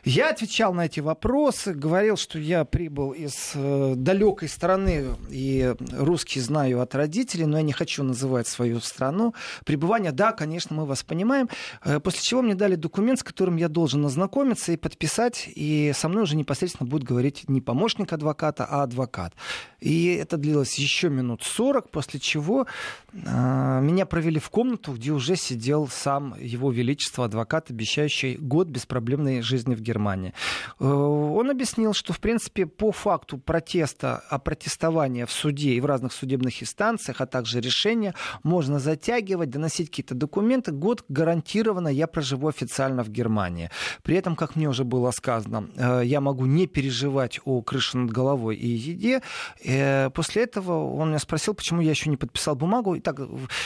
Я 0.05 0.31
отвечал 0.31 0.73
на 0.73 0.87
эти 0.87 1.01
вопросы, 1.01 1.75
говорил, 1.75 2.17
что 2.17 2.39
я 2.39 2.65
прибыл 2.65 3.11
из 3.11 3.53
э, 3.55 3.95
далекой 3.97 4.49
страны, 4.49 5.09
и 5.31 5.75
русский 5.93 6.41
знаю 6.41 6.81
от 6.81 6.95
родителей, 6.95 7.45
но 7.45 7.59
я 7.59 7.63
не 7.63 7.73
хочу 7.73 8.03
называть 8.03 8.49
свою 8.49 8.81
страну. 8.81 9.35
Пребывание, 9.67 10.13
да, 10.13 10.33
конечно, 10.33 10.75
мы 10.75 10.87
вас 10.87 11.03
понимаем. 11.03 11.51
Э, 11.85 12.01
после 12.01 12.23
чего 12.23 12.41
мне 12.41 12.55
дали 12.55 12.77
документ, 12.77 13.21
с 13.21 13.23
которым 13.23 13.57
я 13.57 13.69
должен 13.69 14.07
ознакомиться 14.07 14.73
и 14.73 14.79
подписать, 14.79 15.51
и 15.55 15.93
со 15.95 16.09
мной 16.09 16.23
уже 16.23 16.35
непосредственно 16.35 16.89
будет 16.89 17.05
говорить 17.05 17.45
не 17.49 17.61
помощник 17.61 18.11
адвоката, 18.11 18.65
а 18.65 18.85
адвокат. 18.85 19.35
И 19.81 20.15
это 20.15 20.39
длилось 20.39 20.79
еще 20.79 21.11
минут 21.11 21.42
40, 21.45 21.91
после 21.91 22.21
чего 22.21 22.67
э, 23.13 23.81
меня 23.83 24.07
провели 24.07 24.39
в 24.39 24.51
комнату, 24.51 24.93
где 24.93 25.13
уже 25.13 25.37
сидел 25.37 25.89
сам 25.89 26.35
его 26.41 26.71
величество, 26.71 27.25
адвокат, 27.25 27.71
обещающий 27.71 28.37
год 28.37 28.69
беспроблемной 28.69 29.43
жизни 29.43 29.75
в 29.75 29.81
Германии. 29.81 30.33
Э, 30.81 30.85
он 30.85 31.51
объяснил, 31.51 31.93
что, 31.93 32.13
в 32.13 32.21
принципе, 32.21 32.67
по 32.67 32.93
факту 32.93 33.39
протеста, 33.39 34.23
о 34.31 34.39
протестовании 34.39 35.25
в 35.25 35.31
суде 35.31 35.73
и 35.75 35.81
в 35.81 35.87
разных 35.87 36.13
судебных 36.13 36.63
инстанциях, 36.63 37.21
а 37.21 37.27
также 37.27 37.61
решения, 37.61 38.15
можно 38.43 38.79
затягивать, 38.79 39.51
доносить 39.51 39.91
какие-то 39.91 40.15
документы. 40.15 40.73
Год 40.73 41.05
гарантированно 41.09 41.89
я 41.89 42.07
проживу 42.07 42.49
официально 42.49 43.03
в 43.03 43.11
Германии. 43.11 43.71
При 44.03 44.17
этом, 44.17 44.37
как 44.37 44.57
мне 44.57 44.69
уже 44.69 44.85
было 44.85 45.11
сказано, 45.11 45.69
э, 45.77 46.03
я 46.05 46.21
могу 46.21 46.47
не 46.47 46.67
переживать 46.67 47.41
о 47.45 47.63
крыше 47.63 47.99
над 47.99 48.11
головой 48.11 48.57
и 48.57 48.69
еде. 48.69 49.23
Э, 49.65 50.11
после 50.11 50.43
этого 50.43 50.95
он 50.95 51.09
меня 51.09 51.19
спросил, 51.19 51.32
спросил, 51.33 51.55
почему 51.55 51.81
я 51.81 51.91
еще 51.91 52.11
не 52.11 52.19
подписал 52.19 52.55
бумагу. 52.57 52.95
И 52.95 53.01
так, 53.01 53.19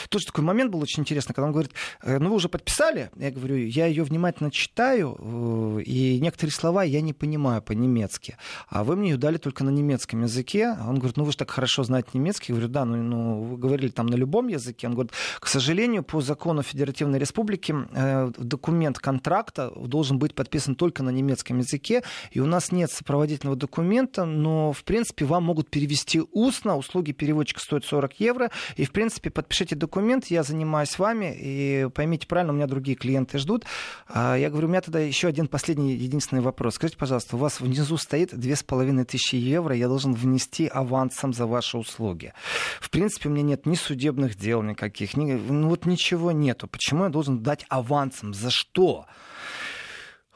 тоже 0.07 0.25
такой 0.25 0.45
момент 0.45 0.71
был 0.71 0.79
очень 0.79 1.01
интересный, 1.01 1.35
когда 1.35 1.47
он 1.47 1.51
говорит, 1.51 1.73
«Э, 2.01 2.17
ну 2.17 2.29
вы 2.29 2.35
уже 2.35 2.47
подписали? 2.47 3.11
Я 3.17 3.29
говорю, 3.29 3.57
я 3.57 3.87
ее 3.87 4.03
внимательно 4.03 4.51
читаю, 4.51 5.17
э, 5.19 5.81
и 5.81 6.17
некоторые 6.21 6.53
слова 6.53 6.83
я 6.83 7.01
не 7.01 7.11
понимаю 7.11 7.61
по-немецки. 7.61 8.37
А 8.69 8.85
вы 8.85 8.95
мне 8.95 9.09
ее 9.09 9.17
дали 9.17 9.35
только 9.35 9.65
на 9.65 9.69
немецком 9.69 10.21
языке. 10.21 10.77
Он 10.87 10.95
говорит, 10.95 11.17
ну 11.17 11.25
вы 11.25 11.31
же 11.31 11.37
так 11.37 11.51
хорошо 11.51 11.83
знаете 11.83 12.11
немецкий. 12.13 12.53
Я 12.53 12.55
говорю, 12.55 12.71
да, 12.71 12.85
ну, 12.85 13.03
ну 13.03 13.43
вы 13.43 13.57
говорили 13.57 13.89
там 13.89 14.05
на 14.05 14.15
любом 14.15 14.47
языке. 14.47 14.87
Он 14.87 14.93
говорит, 14.93 15.11
к 15.41 15.47
сожалению, 15.47 16.03
по 16.03 16.21
закону 16.21 16.63
Федеративной 16.63 17.19
Республики 17.19 17.75
э, 17.91 18.31
документ 18.37 18.99
контракта 18.99 19.73
должен 19.75 20.19
быть 20.19 20.35
подписан 20.35 20.75
только 20.75 21.03
на 21.03 21.09
немецком 21.09 21.57
языке, 21.57 22.03
и 22.31 22.39
у 22.39 22.45
нас 22.45 22.71
нет 22.71 22.91
сопроводительного 22.91 23.57
документа, 23.57 24.23
но, 24.23 24.71
в 24.71 24.85
принципе, 24.85 25.25
вам 25.25 25.43
могут 25.43 25.69
перевести 25.69 26.21
устно, 26.31 26.77
услуги 26.77 27.11
переводчика 27.11 27.56
стоит 27.59 27.85
40 27.85 28.19
евро. 28.19 28.51
И, 28.75 28.85
в 28.85 28.91
принципе, 28.91 29.29
подпишите 29.29 29.75
документ, 29.75 30.27
я 30.27 30.43
занимаюсь 30.43 30.97
вами, 30.97 31.35
и 31.37 31.89
поймите 31.93 32.27
правильно, 32.27 32.53
у 32.53 32.55
меня 32.55 32.67
другие 32.67 32.97
клиенты 32.97 33.37
ждут. 33.37 33.65
А, 34.07 34.35
я 34.35 34.49
говорю, 34.49 34.67
у 34.67 34.69
меня 34.69 34.81
тогда 34.81 34.99
еще 34.99 35.27
один 35.27 35.47
последний, 35.47 35.93
единственный 35.93 36.41
вопрос. 36.41 36.75
Скажите, 36.75 36.97
пожалуйста, 36.97 37.35
у 37.35 37.39
вас 37.39 37.59
внизу 37.59 37.97
стоит 37.97 38.37
2500 38.37 39.33
евро, 39.33 39.75
я 39.75 39.87
должен 39.87 40.13
внести 40.13 40.67
авансом 40.67 41.33
за 41.33 41.45
ваши 41.45 41.77
услуги. 41.77 42.33
В 42.79 42.89
принципе, 42.89 43.29
у 43.29 43.31
меня 43.31 43.43
нет 43.43 43.65
ни 43.65 43.75
судебных 43.75 44.35
дел 44.35 44.61
никаких, 44.61 45.17
ни, 45.17 45.33
ну 45.33 45.69
вот 45.69 45.85
ничего 45.85 46.31
нету. 46.31 46.67
Почему 46.67 47.05
я 47.05 47.09
должен 47.09 47.43
дать 47.43 47.65
авансом? 47.69 48.33
За 48.33 48.49
что? 48.49 49.05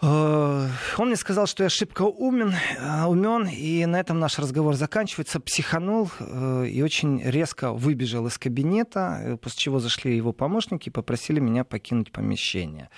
Э, 0.01 0.67
он 0.98 1.08
мне 1.08 1.15
сказал, 1.15 1.48
что 1.48 1.63
я 1.63 1.70
шибко 1.70 2.03
умен, 2.03 2.53
э, 2.79 3.05
умен, 3.05 3.48
и 3.48 3.86
на 3.86 4.00
этом 4.00 4.20
наш 4.20 4.39
разговор 4.39 4.75
заканчивается. 4.75 5.39
Психанул 5.39 6.10
э, 6.20 6.67
и 6.67 6.81
очень 6.81 7.22
резко 7.22 7.72
выбежал 7.72 8.27
из 8.27 8.38
кабинета, 8.38 9.38
после 9.41 9.60
чего 9.60 9.79
зашли 9.79 10.15
его 10.15 10.34
помощники 10.34 10.89
и 10.89 10.91
попросили 10.91 11.39
меня 11.39 11.63
покинуть 11.63 12.12
помещение. 12.12 12.89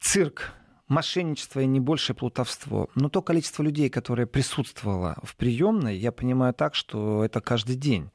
Цирк 0.00 0.52
мошенничество 0.88 1.60
и 1.60 1.66
не 1.66 1.80
большее 1.80 2.14
плутовство. 2.14 2.88
Но 2.94 3.08
то 3.08 3.22
количество 3.22 3.62
людей, 3.62 3.88
которое 3.88 4.26
присутствовало 4.26 5.16
в 5.22 5.34
приемной, 5.36 5.96
я 5.96 6.12
понимаю 6.12 6.52
так, 6.52 6.74
что 6.74 7.24
это 7.24 7.40
каждый 7.40 7.76
день. 7.76 8.10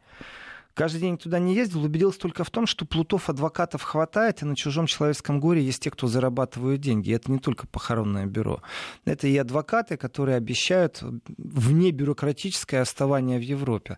Каждый 0.74 1.01
день 1.01 1.18
туда 1.18 1.40
не 1.40 1.54
ездил, 1.54 1.84
убедился 1.84 2.20
только 2.20 2.44
в 2.44 2.50
том, 2.50 2.66
что 2.66 2.86
плутов 2.86 3.30
адвокатов 3.30 3.84
хватает, 3.84 4.42
и 4.42 4.46
на 4.46 4.56
чужом 4.56 4.88
человеческом 4.88 5.40
горе 5.40 5.62
есть 5.62 5.84
те, 5.84 5.92
кто 5.92 6.08
зарабатывают 6.08 6.82
деньги. 6.82 7.10
И 7.10 7.13
это 7.13 7.32
не 7.32 7.40
только 7.40 7.68
похоронное 7.68 8.25
бюро. 8.25 8.62
Это 9.06 9.28
и 9.28 9.38
адвокаты, 9.38 9.98
которые 9.98 10.38
обещают 10.38 11.04
вне 11.38 11.92
бюрократическое 11.92 12.82
оставание 12.82 13.38
в 13.38 13.44
Европе. 13.44 13.98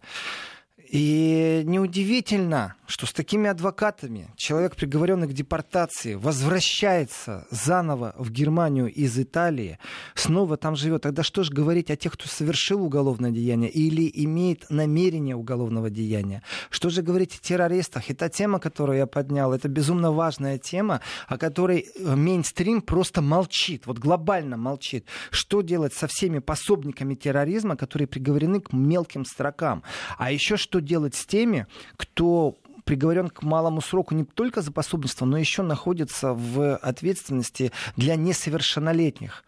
И 0.93 1.63
неудивительно, 1.65 2.75
что 2.85 3.07
с 3.07 3.13
такими 3.13 3.49
адвокатами 3.49 4.29
человек, 4.35 4.75
приговоренный 4.75 5.27
к 5.27 5.33
депортации, 5.33 6.13
возвращается 6.13 7.47
заново 7.49 8.13
в 8.15 8.29
Германию 8.29 8.93
из 8.93 9.17
Италии, 9.17 9.79
снова 10.13 10.55
там 10.55 10.75
живет. 10.75 11.01
Тогда 11.01 11.23
что 11.23 11.41
же 11.41 11.51
говорить 11.51 11.89
о 11.89 11.95
тех, 11.95 12.13
кто 12.13 12.27
совершил 12.27 12.83
уголовное 12.83 13.31
деяние 13.31 13.71
или 13.71 14.07
имеет 14.23 14.69
намерение 14.69 15.35
уголовного 15.35 15.89
деяния? 15.89 16.43
Что 16.69 16.91
же 16.91 17.01
говорить 17.01 17.33
о 17.37 17.41
террористах? 17.41 18.11
Это 18.11 18.29
тема, 18.29 18.59
которую 18.59 18.99
я 18.99 19.07
поднял, 19.07 19.51
это 19.51 19.69
безумно 19.69 20.11
важная 20.11 20.59
тема, 20.59 21.01
о 21.27 21.39
которой 21.39 21.87
э, 21.95 22.15
мейнстрим 22.15 22.83
просто 22.83 23.23
молчит, 23.23 23.87
вот 23.87 23.97
глобально 23.97 24.57
молчит. 24.57 25.07
Что 25.31 25.63
делать 25.63 25.95
со 25.95 26.05
всеми 26.05 26.37
пособниками 26.37 27.15
терроризма, 27.15 27.75
которые 27.75 28.07
приговорены 28.07 28.61
к 28.61 28.73
мелким 28.73 29.25
строкам? 29.25 29.81
А 30.19 30.31
еще 30.31 30.55
что 30.55 30.82
делать 30.83 31.15
с 31.15 31.25
теми, 31.25 31.67
кто 31.97 32.55
приговорен 32.85 33.29
к 33.29 33.43
малому 33.43 33.81
сроку 33.81 34.13
не 34.13 34.23
только 34.25 34.61
за 34.61 34.71
пособничество, 34.71 35.25
но 35.25 35.37
еще 35.37 35.61
находится 35.61 36.33
в 36.33 36.75
ответственности 36.77 37.71
для 37.95 38.15
несовершеннолетних. 38.15 39.43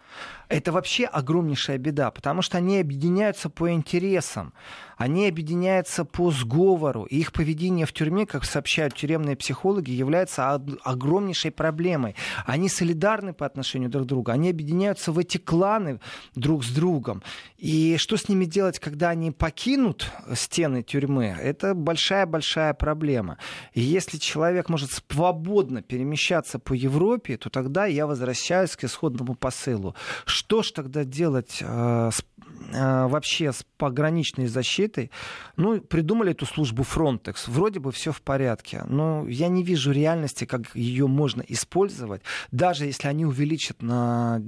Это 0.48 0.72
вообще 0.72 1.06
огромнейшая 1.06 1.78
беда, 1.78 2.12
потому 2.12 2.42
что 2.42 2.58
они 2.58 2.80
объединяются 2.80 3.50
по 3.50 3.72
интересам 3.72 4.54
они 4.98 5.28
объединяются 5.28 6.06
по 6.06 6.32
сговору. 6.32 7.04
И 7.04 7.18
их 7.18 7.32
поведение 7.32 7.86
в 7.86 7.94
тюрьме, 7.94 8.26
как 8.26 8.46
сообщают 8.46 8.96
тюремные 8.96 9.36
психологи, 9.36 9.92
является 9.92 10.54
огромнейшей 10.84 11.52
проблемой. 11.52 12.16
Они 12.46 12.70
солидарны 12.70 13.34
по 13.34 13.46
отношению 13.46 13.90
друг 13.90 14.06
к 14.06 14.08
другу, 14.08 14.32
они 14.32 14.50
объединяются 14.50 15.12
в 15.12 15.20
эти 15.20 15.38
кланы 15.38 16.00
друг 16.36 16.64
с 16.64 16.70
другом. 16.70 17.24
И 17.58 17.98
что 17.98 18.18
с 18.18 18.30
ними 18.30 18.46
делать, 18.46 18.80
когда 18.80 19.10
они 19.10 19.32
покинут 19.32 20.10
стены 20.34 20.84
тюрьмы, 20.84 21.36
это 21.42 21.74
большая-большая 21.74 22.74
проблема. 22.74 23.38
И 23.74 23.82
если 23.82 24.18
человек 24.18 24.70
может 24.70 24.92
свободно 24.92 25.82
перемещаться 25.82 26.60
по 26.60 26.74
Европе, 26.74 27.38
то 27.38 27.50
тогда 27.50 27.86
я 27.86 28.08
возвращаюсь 28.08 28.76
к 28.76 28.84
исходному 28.84 29.36
посылу. 29.36 29.96
Что 30.26 30.64
ж 30.64 30.72
тогда 30.72 31.04
делать 31.04 31.60
э, 31.62 32.10
с 32.14 32.24
Э, 32.72 33.08
вообще 33.08 33.52
с 33.52 33.66
пограничной 33.78 34.48
защитой, 34.48 35.12
ну, 35.56 35.80
придумали 35.82 36.32
эту 36.32 36.46
службу 36.46 36.84
Frontex. 36.84 37.44
Вроде 37.48 37.80
бы 37.80 37.92
все 37.92 38.12
в 38.12 38.22
порядке, 38.22 38.84
но 38.88 39.28
я 39.28 39.48
не 39.48 39.64
вижу 39.64 39.92
реальности, 39.92 40.46
как 40.46 40.76
ее 40.76 41.08
можно 41.08 41.44
использовать, 41.48 42.22
даже 42.52 42.86
если 42.86 43.08
они 43.08 43.26
увеличат 43.26 43.82
на 43.82 44.42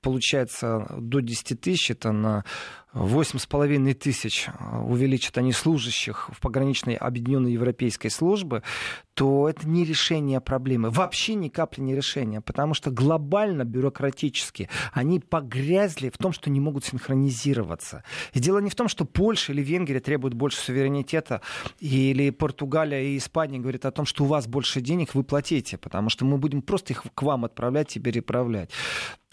получается 0.00 0.86
до 0.96 1.20
10 1.20 1.60
тысяч, 1.60 1.90
это 1.90 2.12
на 2.12 2.44
8,5 2.94 3.94
тысяч 3.94 4.48
увеличат 4.84 5.38
они 5.38 5.52
служащих 5.52 6.30
в 6.32 6.40
пограничной 6.40 6.94
объединенной 6.94 7.52
европейской 7.52 8.08
службы, 8.08 8.62
то 9.14 9.48
это 9.48 9.68
не 9.68 9.84
решение 9.84 10.40
проблемы. 10.40 10.90
Вообще 10.90 11.34
ни 11.34 11.48
капли 11.48 11.80
не 11.80 11.94
решение, 11.94 12.40
потому 12.40 12.72
что 12.74 12.90
глобально, 12.90 13.64
бюрократически, 13.64 14.70
они 14.92 15.20
погрязли 15.20 16.08
в 16.08 16.16
том, 16.16 16.32
что 16.32 16.50
не 16.50 16.60
могут 16.60 16.84
синхронизироваться. 16.84 18.04
И 18.32 18.40
дело 18.40 18.58
не 18.58 18.70
в 18.70 18.74
том, 18.74 18.88
что 18.88 19.04
Польша 19.04 19.52
или 19.52 19.60
Венгрия 19.60 20.00
требуют 20.00 20.34
больше 20.34 20.58
суверенитета, 20.58 21.42
или 21.80 22.30
Португалия 22.30 23.02
и 23.02 23.18
Испания 23.18 23.58
говорят 23.58 23.84
о 23.84 23.90
том, 23.90 24.06
что 24.06 24.24
у 24.24 24.26
вас 24.26 24.46
больше 24.46 24.80
денег, 24.80 25.14
вы 25.14 25.24
платите, 25.24 25.76
потому 25.78 26.08
что 26.10 26.24
мы 26.24 26.38
будем 26.38 26.62
просто 26.62 26.92
их 26.92 27.02
к 27.14 27.22
вам 27.22 27.44
отправлять 27.44 27.96
и 27.96 28.00
переправлять. 28.00 28.70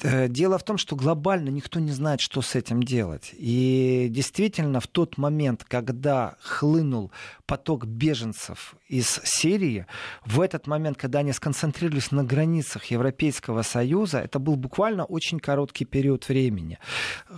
Э, 0.04 0.28
дело 0.28 0.58
в 0.58 0.64
том, 0.64 0.78
что 0.78 0.96
глобально 0.96 1.50
никто 1.50 1.80
не 1.80 1.92
знает, 1.92 2.20
что 2.20 2.42
с 2.42 2.56
этим 2.56 2.84
делать. 2.84 3.34
И 3.38 3.55
действительно, 4.10 4.80
в 4.80 4.88
тот 4.88 5.18
момент, 5.18 5.64
когда 5.64 6.36
хлынул 6.42 7.12
поток 7.46 7.86
беженцев 7.86 8.76
из 8.88 9.22
Сирии, 9.24 9.86
в 10.26 10.42
этот 10.42 10.68
момент, 10.68 10.98
когда 10.98 11.20
они 11.20 11.34
сконцентрировались 11.34 12.12
на 12.12 12.24
границах 12.24 12.86
Европейского 12.86 13.62
Союза, 13.62 14.20
это 14.20 14.40
был 14.40 14.56
буквально 14.56 15.06
очень 15.06 15.40
короткий 15.40 15.86
период 15.86 16.28
времени. 16.28 16.80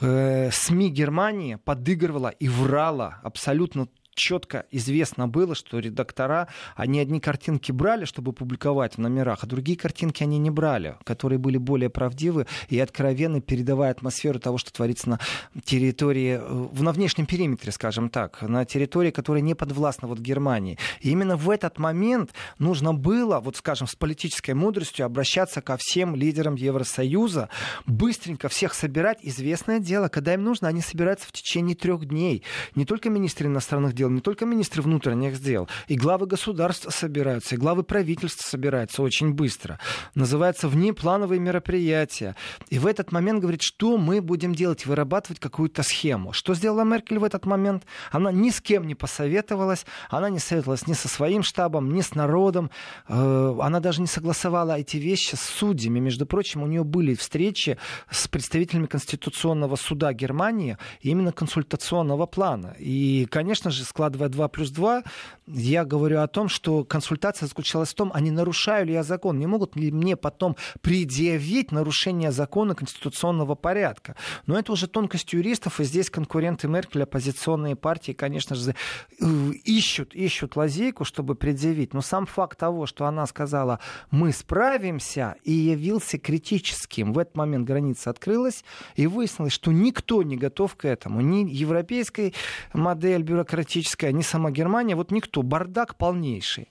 Э, 0.01 0.49
СМИ 0.51 0.89
Германии 0.89 1.55
подыгрывала 1.55 2.29
и 2.29 2.47
врала 2.47 3.19
абсолютно 3.23 3.87
четко 4.17 4.65
известно 4.71 5.27
было, 5.27 5.55
что 5.55 5.79
редактора, 5.79 6.47
они 6.75 6.99
одни 6.99 7.19
картинки 7.19 7.71
брали, 7.71 8.05
чтобы 8.05 8.33
публиковать 8.33 8.95
в 8.95 8.97
номерах, 8.97 9.43
а 9.43 9.47
другие 9.47 9.77
картинки 9.77 10.23
они 10.23 10.39
не 10.39 10.49
брали, 10.49 10.97
которые 11.03 11.39
были 11.39 11.57
более 11.57 11.89
правдивы 11.89 12.47
и 12.67 12.79
откровенно 12.79 13.39
передавая 13.39 13.91
атмосферу 13.91 14.39
того, 14.39 14.57
что 14.57 14.73
творится 14.73 15.09
на 15.09 15.19
территории, 15.63 16.39
э, 16.41 16.81
на 16.81 16.91
внешнем 16.91 17.25
периметре, 17.25 17.71
скажем 17.71 18.09
так, 18.09 18.41
на 18.41 18.65
территории, 18.65 19.11
которая 19.11 19.41
не 19.41 19.53
подвластна 19.53 20.07
вот 20.07 20.19
Германии. 20.19 20.77
И 21.01 21.11
именно 21.11 21.37
в 21.37 21.49
этот 21.49 21.77
момент 21.77 22.31
нужно 22.57 22.93
было, 22.93 23.39
вот 23.39 23.55
скажем, 23.55 23.87
с 23.87 23.95
политической 23.95 24.51
мудростью 24.51 25.05
обращаться 25.05 25.61
ко 25.61 25.77
всем 25.77 26.15
лидерам 26.15 26.55
Евросоюза, 26.55 27.49
быстренько 27.85 28.49
всех 28.49 28.73
собирать. 28.73 29.19
Известное 29.21 29.79
дело, 29.79 30.07
когда 30.07 30.33
им 30.33 30.43
нужно, 30.43 30.67
они 30.67 30.81
собираются 30.81 31.27
в 31.27 31.31
течение 31.31 31.75
трех 31.75 32.05
дней. 32.07 32.43
Не 32.75 32.85
только 32.85 33.09
министры 33.09 33.47
иностранных 33.47 33.93
дел, 33.93 34.06
дел, 34.07 34.15
не 34.15 34.21
только 34.21 34.45
министры 34.45 34.81
внутренних 34.81 35.39
дел, 35.39 35.67
и 35.87 35.95
главы 35.95 36.25
государств 36.25 36.87
собираются, 36.93 37.55
и 37.55 37.57
главы 37.57 37.83
правительств 37.83 38.45
собираются 38.47 39.03
очень 39.03 39.33
быстро. 39.33 39.79
Называется 40.15 40.67
внеплановые 40.67 41.39
мероприятия. 41.39 42.35
И 42.69 42.79
в 42.79 42.87
этот 42.87 43.11
момент 43.11 43.41
говорит, 43.41 43.61
что 43.61 43.97
мы 43.97 44.21
будем 44.21 44.53
делать, 44.53 44.85
вырабатывать 44.85 45.39
какую-то 45.39 45.83
схему. 45.83 46.33
Что 46.33 46.55
сделала 46.55 46.83
Меркель 46.83 47.19
в 47.19 47.23
этот 47.23 47.45
момент? 47.45 47.83
Она 48.11 48.31
ни 48.31 48.49
с 48.49 48.61
кем 48.61 48.87
не 48.87 48.95
посоветовалась, 48.95 49.85
она 50.09 50.29
не 50.29 50.39
советовалась 50.39 50.87
ни 50.87 50.93
со 50.93 51.07
своим 51.07 51.43
штабом, 51.43 51.93
ни 51.93 52.01
с 52.01 52.15
народом, 52.15 52.71
э, 53.07 53.55
она 53.61 53.79
даже 53.79 54.01
не 54.01 54.07
согласовала 54.07 54.79
эти 54.79 54.97
вещи 54.97 55.35
с 55.35 55.41
судьями. 55.41 55.99
Между 55.99 56.25
прочим, 56.25 56.63
у 56.63 56.67
нее 56.67 56.83
были 56.83 57.13
встречи 57.13 57.77
с 58.09 58.27
представителями 58.27 58.85
Конституционного 58.85 59.75
суда 59.75 60.13
Германии 60.13 60.77
именно 61.01 61.31
консультационного 61.31 62.25
плана. 62.25 62.75
И, 62.79 63.27
конечно 63.29 63.71
же, 63.71 63.83
складывая 63.97 64.29
2 64.29 64.47
плюс 64.49 64.69
2, 64.69 65.03
я 65.47 65.83
говорю 65.83 66.19
о 66.19 66.27
том, 66.27 66.49
что 66.49 66.83
консультация 66.83 67.47
заключалась 67.47 67.89
в 67.89 67.95
том, 67.95 68.11
а 68.13 68.19
не 68.19 68.29
нарушаю 68.29 68.85
ли 68.85 68.93
я 68.93 69.01
закон, 69.01 69.39
не 69.39 69.47
могут 69.47 69.75
ли 69.75 69.91
мне 69.91 70.15
потом 70.15 70.55
предъявить 70.81 71.71
нарушение 71.71 72.31
закона 72.31 72.75
конституционного 72.75 73.55
порядка. 73.55 74.15
Но 74.45 74.59
это 74.59 74.71
уже 74.71 74.87
тонкость 74.87 75.33
юристов, 75.33 75.79
и 75.79 75.83
здесь 75.83 76.11
конкуренты 76.11 76.67
Меркель, 76.67 77.03
оппозиционные 77.03 77.75
партии, 77.75 78.11
конечно 78.11 78.55
же, 78.55 78.75
э, 79.19 79.25
ищут, 79.63 80.13
ищут 80.13 80.55
лазейку, 80.55 81.03
чтобы 81.03 81.33
предъявить. 81.33 81.95
Но 81.95 82.01
сам 82.01 82.27
факт 82.27 82.59
того, 82.59 82.85
что 82.85 83.05
она 83.05 83.25
сказала, 83.25 83.79
мы 84.11 84.31
справимся, 84.31 85.35
и 85.43 85.51
явился 85.51 86.19
критическим. 86.19 87.13
В 87.13 87.17
этот 87.17 87.35
момент 87.35 87.65
граница 87.65 88.11
открылась, 88.11 88.63
и 88.95 89.07
выяснилось, 89.07 89.53
что 89.53 89.71
никто 89.71 90.21
не 90.21 90.37
готов 90.37 90.75
к 90.75 90.85
этому. 90.85 91.21
Ни 91.21 91.49
европейская 91.49 92.33
модель 92.73 93.23
бюрократическая, 93.23 93.86
политическая, 93.87 94.11
ни 94.11 94.21
сама 94.21 94.51
Германия, 94.51 94.95
вот 94.95 95.11
никто, 95.11 95.43
бардак 95.43 95.95
полнейший. 95.95 96.69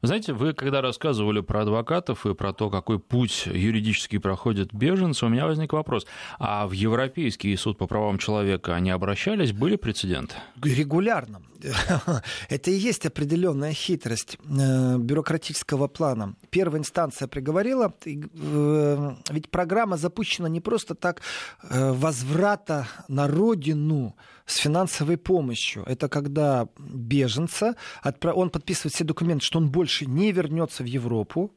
Знаете, 0.00 0.32
вы 0.32 0.52
когда 0.52 0.80
рассказывали 0.80 1.40
про 1.40 1.62
адвокатов 1.62 2.24
и 2.24 2.34
про 2.34 2.52
то, 2.52 2.70
какой 2.70 3.00
путь 3.00 3.46
юридически 3.46 4.18
проходят 4.18 4.72
беженцы, 4.72 5.26
у 5.26 5.28
меня 5.28 5.46
возник 5.46 5.72
вопрос. 5.72 6.06
А 6.38 6.68
в 6.68 6.72
Европейский 6.72 7.56
суд 7.56 7.78
по 7.78 7.88
правам 7.88 8.18
человека 8.18 8.76
они 8.76 8.90
обращались? 8.90 9.52
Были 9.52 9.74
прецеденты? 9.74 10.36
Регулярно. 10.62 11.40
Это 12.48 12.70
и 12.70 12.74
есть 12.74 13.06
определенная 13.06 13.72
хитрость 13.72 14.38
э, 14.38 14.98
бюрократического 14.98 15.88
плана. 15.88 16.34
Первая 16.50 16.80
инстанция 16.80 17.28
приговорила, 17.28 17.92
э, 18.04 19.14
ведь 19.30 19.50
программа 19.50 19.96
запущена 19.96 20.48
не 20.48 20.60
просто 20.60 20.94
так 20.94 21.22
э, 21.62 21.92
возврата 21.92 22.86
на 23.08 23.26
родину 23.26 24.16
с 24.46 24.56
финансовой 24.56 25.16
помощью. 25.16 25.84
Это 25.86 26.08
когда 26.08 26.68
беженца, 26.78 27.74
он 28.22 28.50
подписывает 28.50 28.94
все 28.94 29.04
документы, 29.04 29.44
что 29.44 29.58
он 29.58 29.70
больше 29.70 30.06
не 30.06 30.32
вернется 30.32 30.82
в 30.82 30.86
Европу, 30.86 31.52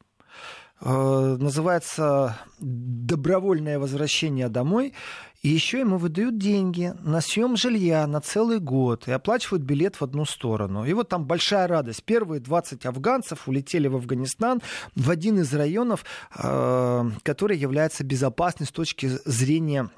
называется 0.83 2.37
добровольное 2.59 3.79
возвращение 3.79 4.49
домой. 4.49 4.93
И 5.41 5.49
еще 5.49 5.79
ему 5.79 5.97
выдают 5.97 6.37
деньги 6.37 6.93
на 6.99 7.19
съем 7.19 7.57
жилья 7.57 8.05
на 8.05 8.21
целый 8.21 8.59
год 8.59 9.07
и 9.07 9.11
оплачивают 9.11 9.63
билет 9.63 9.95
в 9.95 10.03
одну 10.03 10.23
сторону. 10.25 10.85
И 10.85 10.93
вот 10.93 11.09
там 11.09 11.25
большая 11.25 11.67
радость. 11.67 12.03
Первые 12.03 12.39
20 12.39 12.85
афганцев 12.85 13.47
улетели 13.47 13.87
в 13.87 13.95
Афганистан 13.95 14.61
в 14.95 15.09
один 15.09 15.39
из 15.39 15.51
районов, 15.51 16.05
э, 16.35 17.09
который 17.23 17.57
является 17.57 18.03
безопасным 18.03 18.67
с 18.67 18.71
точки 18.71 19.09
зрения 19.25 19.89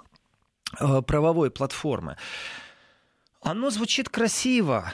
э, 0.79 1.01
правовой 1.01 1.51
платформы. 1.51 2.15
Оно 3.41 3.69
звучит 3.69 4.07
красиво, 4.07 4.93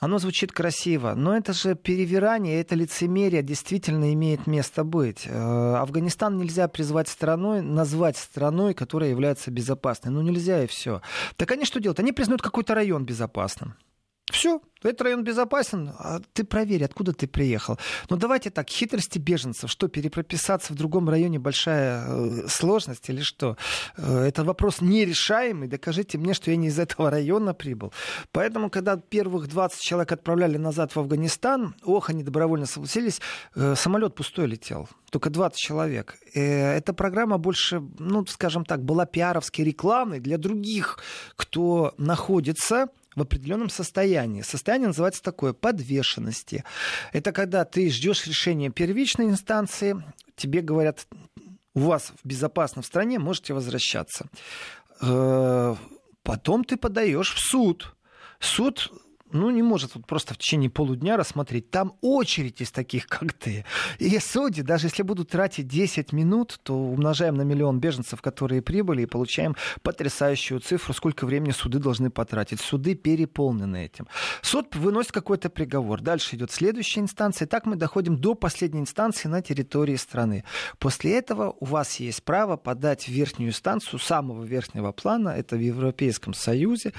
оно 0.00 0.18
звучит 0.18 0.50
красиво, 0.50 1.12
но 1.14 1.36
это 1.36 1.52
же 1.52 1.74
перевирание, 1.74 2.60
это 2.60 2.74
лицемерие 2.74 3.42
действительно 3.42 4.14
имеет 4.14 4.46
место 4.46 4.82
быть. 4.82 5.26
Э, 5.26 5.74
Афганистан 5.76 6.38
нельзя 6.38 6.68
призвать 6.68 7.08
страной, 7.08 7.60
назвать 7.60 8.16
страной, 8.16 8.72
которая 8.72 9.10
является 9.10 9.50
безопасной. 9.50 10.10
Ну 10.10 10.22
нельзя 10.22 10.64
и 10.64 10.66
все. 10.66 11.02
Так 11.36 11.50
они 11.50 11.66
что 11.66 11.80
делают? 11.80 12.00
Они 12.00 12.12
признают 12.12 12.40
какой-то 12.40 12.74
район 12.74 13.04
безопасным. 13.04 13.74
Все, 14.30 14.60
этот 14.82 15.02
район 15.02 15.24
безопасен, 15.24 15.90
а 15.98 16.20
ты 16.32 16.44
проверь, 16.44 16.84
откуда 16.84 17.12
ты 17.12 17.26
приехал. 17.26 17.78
Но 18.08 18.16
ну, 18.16 18.20
давайте 18.20 18.50
так, 18.50 18.70
хитрости 18.70 19.18
беженцев, 19.18 19.70
что 19.70 19.88
перепрописаться 19.88 20.72
в 20.72 20.76
другом 20.76 21.08
районе 21.08 21.38
большая 21.38 22.04
э, 22.06 22.48
сложность 22.48 23.08
или 23.10 23.20
что? 23.20 23.56
Э, 23.96 24.20
это 24.20 24.42
вопрос 24.42 24.80
нерешаемый, 24.80 25.68
докажите 25.68 26.16
мне, 26.16 26.32
что 26.32 26.50
я 26.50 26.56
не 26.56 26.68
из 26.68 26.78
этого 26.78 27.10
района 27.10 27.52
прибыл. 27.52 27.92
Поэтому, 28.32 28.70
когда 28.70 28.96
первых 28.96 29.48
20 29.48 29.80
человек 29.80 30.12
отправляли 30.12 30.56
назад 30.56 30.94
в 30.94 30.98
Афганистан, 30.98 31.74
ох, 31.82 32.08
они 32.08 32.22
добровольно 32.22 32.66
согласились, 32.66 33.20
э, 33.54 33.74
самолет 33.76 34.14
пустой 34.14 34.46
летел, 34.46 34.88
только 35.10 35.28
20 35.28 35.58
человек. 35.58 36.16
Эта 36.32 36.94
программа 36.94 37.36
больше, 37.36 37.82
ну, 37.98 38.24
скажем 38.26 38.64
так, 38.64 38.82
была 38.82 39.04
пиаровской 39.04 39.64
рекламой 39.64 40.20
для 40.20 40.38
других, 40.38 40.98
кто 41.36 41.92
находится 41.98 42.88
в 43.20 43.22
определенном 43.22 43.68
состоянии. 43.68 44.40
Состояние 44.40 44.88
называется 44.88 45.22
такое 45.22 45.52
подвешенности. 45.52 46.64
Это 47.12 47.32
когда 47.32 47.66
ты 47.66 47.90
ждешь 47.90 48.26
решения 48.26 48.70
первичной 48.70 49.26
инстанции, 49.26 50.02
тебе 50.36 50.62
говорят, 50.62 51.06
у 51.74 51.80
вас 51.80 52.12
в 52.22 52.26
безопасном 52.26 52.82
стране, 52.82 53.18
можете 53.18 53.52
возвращаться. 53.52 54.26
Э, 55.02 55.76
потом 56.22 56.64
ты 56.64 56.78
подаешь 56.78 57.34
в 57.34 57.38
суд. 57.38 57.94
Суд 58.38 58.90
ну, 59.32 59.50
не 59.50 59.62
может 59.62 59.94
вот 59.94 60.06
просто 60.06 60.34
в 60.34 60.38
течение 60.38 60.70
полудня 60.70 61.16
рассмотреть. 61.16 61.70
Там 61.70 61.94
очередь 62.00 62.60
из 62.60 62.70
таких, 62.70 63.06
как 63.06 63.32
ты. 63.32 63.64
И 63.98 64.18
судьи, 64.18 64.62
даже 64.62 64.86
если 64.86 65.02
будут 65.02 65.30
тратить 65.30 65.68
10 65.68 66.12
минут, 66.12 66.60
то 66.62 66.74
умножаем 66.74 67.36
на 67.36 67.42
миллион 67.42 67.80
беженцев, 67.80 68.20
которые 68.22 68.62
прибыли, 68.62 69.02
и 69.02 69.06
получаем 69.06 69.56
потрясающую 69.82 70.60
цифру, 70.60 70.94
сколько 70.94 71.26
времени 71.26 71.52
суды 71.52 71.78
должны 71.78 72.10
потратить. 72.10 72.60
Суды 72.60 72.94
переполнены 72.94 73.84
этим. 73.84 74.06
Суд 74.42 74.74
выносит 74.76 75.12
какой-то 75.12 75.50
приговор. 75.50 76.00
Дальше 76.00 76.36
идет 76.36 76.50
следующая 76.50 77.00
инстанция. 77.00 77.46
И 77.46 77.48
так 77.48 77.66
мы 77.66 77.76
доходим 77.76 78.16
до 78.16 78.34
последней 78.34 78.80
инстанции 78.80 79.28
на 79.28 79.42
территории 79.42 79.96
страны. 79.96 80.44
После 80.78 81.16
этого 81.16 81.54
у 81.60 81.64
вас 81.64 82.00
есть 82.00 82.22
право 82.24 82.56
подать 82.56 83.04
в 83.04 83.08
верхнюю 83.08 83.50
инстанцию 83.50 83.98
самого 83.98 84.44
верхнего 84.44 84.92
плана, 84.92 85.30
это 85.30 85.56
в 85.56 85.60
Европейском 85.60 86.34
Союзе, 86.34 86.92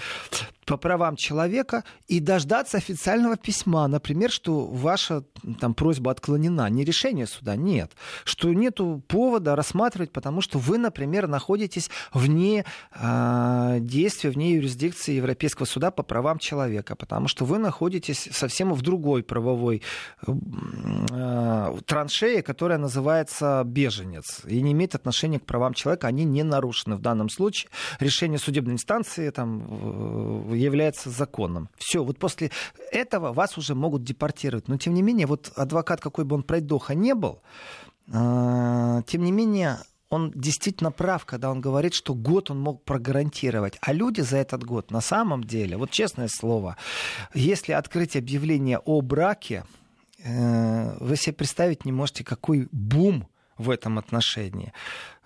по 0.66 0.78
правам 0.78 1.16
человека, 1.18 1.84
и 2.08 2.20
дождаться 2.24 2.78
официального 2.78 3.38
письма, 3.38 3.88
например, 3.88 4.32
что 4.32 4.66
ваша 4.66 5.24
там, 5.60 5.74
просьба 5.74 6.12
отклонена. 6.12 6.70
Не 6.70 6.84
решение 6.84 7.28
суда, 7.28 7.56
нет. 7.56 7.92
Что 8.24 8.54
нету 8.54 9.04
повода 9.08 9.56
рассматривать, 9.56 10.12
потому 10.12 10.42
что 10.42 10.60
вы, 10.60 10.78
например, 10.78 11.28
находитесь 11.28 11.90
вне 12.14 12.66
э, 12.94 13.78
действия, 13.80 14.30
вне 14.30 14.56
юрисдикции 14.56 15.14
Европейского 15.14 15.66
суда 15.66 15.92
по 15.92 16.04
правам 16.04 16.40
человека, 16.40 16.96
потому 16.96 17.28
что 17.28 17.46
вы 17.46 17.58
находитесь 17.58 18.30
совсем 18.32 18.74
в 18.74 18.82
другой 18.82 19.24
правовой 19.24 19.82
э, 20.28 21.78
траншее, 21.86 22.42
которая 22.44 22.78
называется 22.78 23.64
беженец, 23.66 24.42
и 24.46 24.62
не 24.62 24.72
имеет 24.72 24.96
отношения 24.96 25.40
к 25.40 25.46
правам 25.46 25.74
человека, 25.74 26.08
они 26.08 26.24
не 26.24 26.44
нарушены 26.44 26.96
в 26.96 27.02
данном 27.02 27.30
случае. 27.30 27.70
Решение 28.00 28.40
судебной 28.40 28.74
инстанции 28.74 29.30
там, 29.30 30.54
является 30.54 31.10
законным. 31.10 31.70
Все, 31.78 32.04
вот 32.12 32.20
после 32.20 32.52
этого 32.92 33.34
вас 33.34 33.58
уже 33.58 33.76
могут 33.76 34.04
депортировать. 34.04 34.68
Но, 34.68 34.78
тем 34.78 34.94
не 34.94 35.02
менее, 35.02 35.28
вот 35.28 35.52
адвокат, 35.56 36.02
какой 36.02 36.26
бы 36.26 36.36
он 36.36 36.44
пройдоха 36.44 36.94
не 36.94 37.16
был, 37.16 37.42
э, 38.08 39.02
тем 39.08 39.24
не 39.24 39.32
менее, 39.32 39.80
он 40.12 40.32
действительно 40.36 40.92
прав, 40.92 41.26
когда 41.26 41.50
он 41.50 41.62
говорит, 41.62 41.94
что 41.94 42.14
год 42.14 42.52
он 42.52 42.60
мог 42.60 42.84
прогарантировать. 42.84 43.78
А 43.82 43.94
люди 43.94 44.22
за 44.22 44.38
этот 44.38 44.64
год, 44.64 44.92
на 44.92 45.02
самом 45.02 45.44
деле, 45.44 45.78
вот 45.78 45.90
честное 45.92 46.28
слово, 46.28 46.76
если 47.34 47.72
открыть 47.72 48.18
объявление 48.18 48.80
о 48.80 49.02
браке, 49.02 49.64
э, 50.24 50.98
вы 51.00 51.16
себе 51.16 51.34
представить 51.34 51.86
не 51.86 51.94
можете, 51.94 52.24
какой 52.26 52.68
бум 52.72 53.28
в 53.58 53.70
этом 53.70 53.98
отношении. 53.98 54.74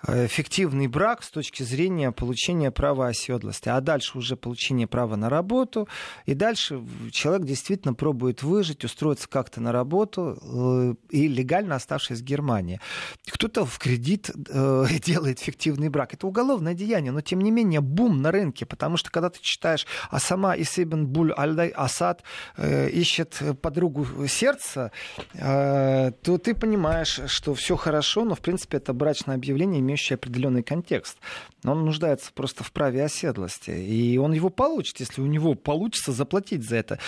Э, 0.07 0.27
фиктивный 0.27 0.87
брак 0.87 1.23
с 1.23 1.31
точки 1.31 1.63
зрения 1.63 2.11
получения 2.11 2.69
права 2.69 3.07
оседлости, 3.07 3.69
а 3.69 3.81
дальше 3.81 4.17
уже 4.17 4.35
получение 4.35 4.87
права 4.87 5.15
на 5.15 5.29
работу, 5.29 5.87
и 6.25 6.33
дальше 6.33 6.83
человек 7.11 7.47
действительно 7.47 7.93
пробует 7.93 8.43
выжить, 8.43 8.83
устроиться 8.83 9.27
как-то 9.27 9.61
на 9.61 9.71
работу 9.71 10.37
э, 10.41 10.95
и 11.09 11.27
легально 11.27 11.75
оставшись 11.75 12.19
в 12.19 12.23
Германии. 12.23 12.79
Кто-то 13.27 13.65
в 13.65 13.79
кредит 13.79 14.29
э, 14.29 14.85
делает 15.03 15.39
фиктивный 15.39 15.89
брак. 15.89 16.13
Это 16.13 16.27
уголовное 16.27 16.73
деяние, 16.73 17.11
но 17.11 17.21
тем 17.21 17.41
не 17.41 17.49
менее 17.49 17.81
бум 17.81 18.21
на 18.21 18.31
рынке, 18.31 18.65
потому 18.65 18.97
что 18.97 19.09
когда 19.09 19.29
ты 19.29 19.39
читаешь, 19.41 19.87
а 20.11 20.19
сама 20.19 20.55
Исибн 20.55 21.05
Буль 21.05 21.33
Альдай 21.33 21.69
Асад 21.69 22.21
э, 22.57 22.89
ищет 22.89 23.41
подругу 23.61 24.05
сердца, 24.27 24.91
то 25.33 26.37
ты 26.43 26.55
понимаешь, 26.55 27.21
что 27.27 27.53
все 27.53 27.75
хорошо, 27.75 28.25
но 28.25 28.35
в 28.35 28.41
принципе 28.41 28.77
это 28.77 28.93
брачное 28.93 29.35
объявление 29.35 29.79
имеет 29.79 29.94
имеющий 29.95 30.15
определенный 30.15 30.63
контекст. 30.63 31.17
Но 31.63 31.71
он 31.71 31.85
нуждается 31.85 32.31
просто 32.33 32.63
в 32.63 32.71
праве 32.71 33.03
оседлости. 33.03 33.71
И 33.71 34.17
он 34.17 34.33
его 34.33 34.49
получит, 34.49 34.99
если 34.99 35.21
у 35.21 35.25
него 35.25 35.55
получится 35.55 36.11
заплатить 36.11 36.67
за 36.67 36.75
это. 36.75 36.99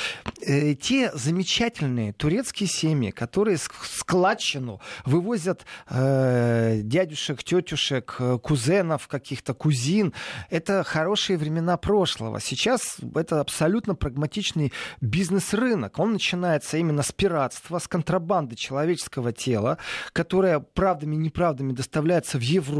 Э, 0.41 0.73
те 0.73 1.11
замечательные 1.13 2.13
турецкие 2.13 2.67
семьи, 2.67 3.11
которые 3.11 3.57
складчину 3.57 4.79
вывозят 5.05 5.65
э, 5.89 6.79
дядюшек, 6.83 7.43
тетюшек, 7.43 8.15
э, 8.19 8.39
кузенов, 8.41 9.07
каких-то 9.07 9.53
кузин, 9.53 10.13
это 10.49 10.83
хорошие 10.83 11.37
времена 11.37 11.77
прошлого. 11.77 12.39
Сейчас 12.39 12.97
это 13.15 13.41
абсолютно 13.41 13.95
прагматичный 13.95 14.71
бизнес-рынок. 15.01 15.99
Он 15.99 16.13
начинается 16.13 16.77
именно 16.77 17.03
с 17.03 17.11
пиратства, 17.11 17.79
с 17.79 17.87
контрабанды 17.87 18.55
человеческого 18.55 19.33
тела, 19.33 19.77
которая 20.13 20.59
правдами-неправдами 20.59 21.73
доставляется 21.73 22.37
в 22.37 22.41
Европу. 22.41 22.76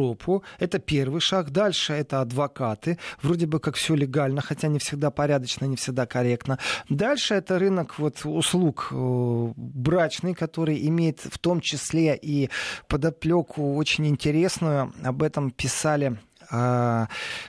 Это 0.60 0.80
первый 0.80 1.22
шаг. 1.22 1.52
Да, 1.52 1.68
Дальше 1.68 1.92
это 1.92 2.22
адвокаты. 2.22 2.98
Вроде 3.22 3.46
бы 3.46 3.60
как 3.60 3.76
все 3.76 3.94
легально, 3.94 4.40
хотя 4.40 4.70
не 4.70 4.80
всегда 4.80 5.12
порядочно, 5.12 5.66
не 5.66 5.76
всегда 5.76 6.06
корректно. 6.06 6.60
Дальше 6.90 7.36
это 7.36 7.60
рынок 7.60 8.00
вот 8.00 8.22
услуг 8.24 8.88
э, 8.92 9.54
брачный, 9.58 10.34
который 10.34 10.88
имеет 10.88 11.20
в 11.20 11.38
том 11.40 11.60
числе 11.60 12.16
и 12.16 12.50
подоплеку 12.88 13.76
очень 13.76 14.08
интересную. 14.08 14.94
Об 15.04 15.24
этом 15.24 15.52
писали 15.52 16.18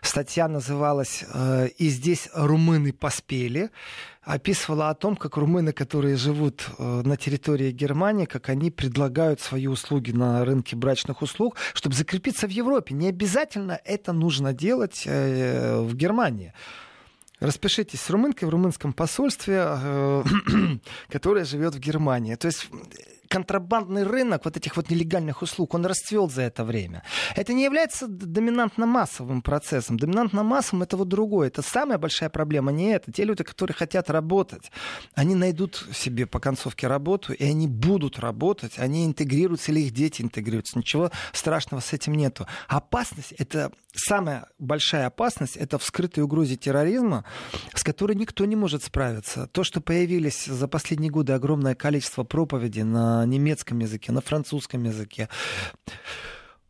статья 0.03 0.49
называлась 0.49 1.25
э, 1.33 1.69
«И 1.79 1.89
здесь 1.89 2.29
румыны 2.35 2.93
поспели» 2.93 3.71
описывала 4.29 4.91
о 4.91 4.95
том, 4.95 5.17
как 5.17 5.39
румыны, 5.39 5.73
которые 5.73 6.17
живут 6.17 6.69
э, 6.79 7.03
на 7.03 7.17
территории 7.17 7.71
Германии, 7.71 8.27
как 8.27 8.51
они 8.51 8.71
предлагают 8.71 9.41
свои 9.41 9.67
услуги 9.67 10.11
на 10.11 10.45
рынке 10.45 10.77
брачных 10.77 11.23
услуг, 11.23 11.57
чтобы 11.73 11.95
закрепиться 11.95 12.47
в 12.47 12.51
Европе. 12.51 12.95
Не 12.95 13.09
обязательно 13.09 13.81
это 13.87 14.13
нужно 14.13 14.53
делать 14.53 15.05
э, 15.07 15.81
в 15.81 15.95
Германии. 15.95 16.53
Распишитесь 17.41 18.03
с 18.03 18.11
румынкой 18.11 18.49
в 18.49 18.51
румынском 18.51 18.93
посольстве, 18.93 19.65
которое 21.09 21.45
живет 21.47 21.75
в 21.75 21.79
Германии. 21.79 22.35
То 22.35 22.49
есть 22.49 22.69
контрабандный 23.29 24.03
рынок 24.03 24.45
вот 24.45 24.57
этих 24.57 24.77
вот 24.77 24.91
нелегальных 24.91 25.43
услуг, 25.43 25.75
он 25.75 25.87
расцвел 25.87 26.29
за 26.29 26.43
это 26.43 26.65
время. 26.65 27.03
Это 27.37 27.53
не 27.53 27.65
является 27.65 28.07
доминантно-массовым 28.07 29.43
процессом. 29.43 29.99
Доминантно-массовым 29.99 30.83
это 30.83 30.97
вот 30.97 31.09
другое. 31.09 31.49
Это 31.49 31.63
самая 31.63 31.99
большая 31.99 32.31
проблема, 32.31 32.73
не 32.73 32.91
это. 32.93 33.13
Те 33.13 33.25
люди, 33.25 33.45
которые 33.45 33.75
хотят 33.75 34.11
работать, 34.11 34.73
они 35.15 35.35
найдут 35.35 35.87
себе 35.93 36.27
по 36.27 36.41
концовке 36.41 36.87
работу, 36.87 37.33
и 37.33 37.45
они 37.45 37.67
будут 37.67 38.19
работать, 38.19 38.79
они 38.79 39.07
интегрируются 39.07 39.73
или 39.73 39.81
их 39.81 39.93
дети 39.93 40.23
интегрируются. 40.23 40.79
Ничего 40.79 41.11
страшного 41.33 41.81
с 41.81 41.93
этим 41.93 42.15
нету. 42.15 42.47
Опасность, 42.69 43.33
это 43.39 43.71
самая 43.93 44.47
большая 44.59 45.07
опасность, 45.07 45.57
это 45.57 45.79
в 45.79 45.85
скрытой 45.85 46.23
угрозе 46.25 46.57
терроризма, 46.57 47.25
с 47.75 47.83
которой 47.83 48.17
никто 48.17 48.45
не 48.45 48.57
может 48.57 48.85
справиться. 48.85 49.49
То, 49.49 49.65
что 49.65 49.81
появились 49.81 50.47
за 50.47 50.69
последние 50.69 51.11
годы 51.11 51.33
огромное 51.33 51.75
количество 51.75 52.25
проповедей 52.25 52.83
на 52.83 53.18
на 53.19 53.27
немецком 53.27 53.81
языке, 53.81 54.13
на 54.13 54.21
французском 54.21 54.85
языке 54.85 55.29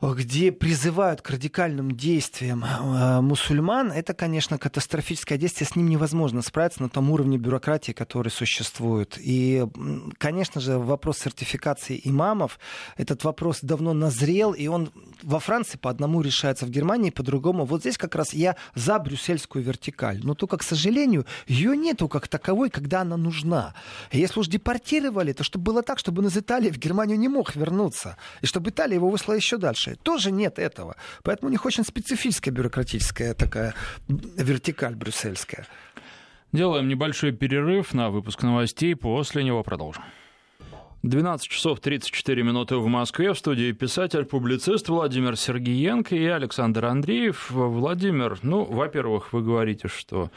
где 0.00 0.52
призывают 0.52 1.22
к 1.22 1.30
радикальным 1.30 1.90
действиям 1.90 2.64
э, 2.64 3.20
мусульман, 3.20 3.90
это, 3.90 4.14
конечно, 4.14 4.56
катастрофическое 4.56 5.38
действие, 5.38 5.66
с 5.66 5.74
ним 5.74 5.88
невозможно 5.88 6.40
справиться 6.42 6.82
на 6.82 6.88
том 6.88 7.10
уровне 7.10 7.36
бюрократии, 7.36 7.90
который 7.90 8.28
существует. 8.28 9.18
И, 9.18 9.66
конечно 10.18 10.60
же, 10.60 10.78
вопрос 10.78 11.18
сертификации 11.18 12.00
имамов, 12.04 12.60
этот 12.96 13.24
вопрос 13.24 13.58
давно 13.62 13.92
назрел, 13.92 14.52
и 14.52 14.68
он 14.68 14.92
во 15.24 15.40
Франции 15.40 15.78
по 15.78 15.90
одному 15.90 16.20
решается, 16.20 16.64
в 16.64 16.70
Германии 16.70 17.10
по 17.10 17.24
другому. 17.24 17.64
Вот 17.64 17.80
здесь 17.80 17.98
как 17.98 18.14
раз 18.14 18.32
я 18.32 18.54
за 18.76 19.00
брюссельскую 19.00 19.64
вертикаль. 19.64 20.20
Но 20.22 20.34
только, 20.34 20.58
к 20.58 20.62
сожалению, 20.62 21.26
ее 21.48 21.76
нету 21.76 22.08
как 22.08 22.28
таковой, 22.28 22.70
когда 22.70 23.00
она 23.00 23.16
нужна. 23.16 23.74
Если 24.12 24.38
уж 24.38 24.46
депортировали, 24.46 25.32
то 25.32 25.42
чтобы 25.42 25.64
было 25.64 25.82
так, 25.82 25.98
чтобы 25.98 26.22
он 26.22 26.28
из 26.28 26.36
Италии 26.36 26.70
в 26.70 26.78
Германию 26.78 27.18
не 27.18 27.28
мог 27.28 27.56
вернуться, 27.56 28.16
и 28.42 28.46
чтобы 28.46 28.70
Италия 28.70 28.94
его 28.94 29.10
высла 29.10 29.32
еще 29.32 29.56
дальше 29.56 29.87
хорошие. 29.88 29.96
Тоже 30.02 30.30
нет 30.30 30.58
этого. 30.58 30.96
Поэтому 31.22 31.48
у 31.48 31.52
них 31.52 31.64
очень 31.64 31.84
специфическая 31.84 32.52
бюрократическая 32.52 33.34
такая 33.34 33.74
вертикаль 34.08 34.94
брюссельская. 34.94 35.66
Делаем 36.52 36.88
небольшой 36.88 37.32
перерыв 37.32 37.94
на 37.94 38.10
выпуск 38.10 38.42
новостей, 38.42 38.94
после 38.96 39.44
него 39.44 39.62
продолжим. 39.62 40.02
12 41.02 41.48
часов 41.48 41.80
34 41.80 42.42
минуты 42.42 42.76
в 42.76 42.86
Москве. 42.86 43.32
В 43.32 43.38
студии 43.38 43.72
писатель-публицист 43.72 44.88
Владимир 44.88 45.36
Сергеенко 45.36 46.16
и 46.16 46.26
Александр 46.26 46.86
Андреев. 46.86 47.50
Владимир, 47.50 48.38
ну, 48.42 48.64
во-первых, 48.64 49.32
вы 49.32 49.42
говорите, 49.42 49.88
что 49.88 50.30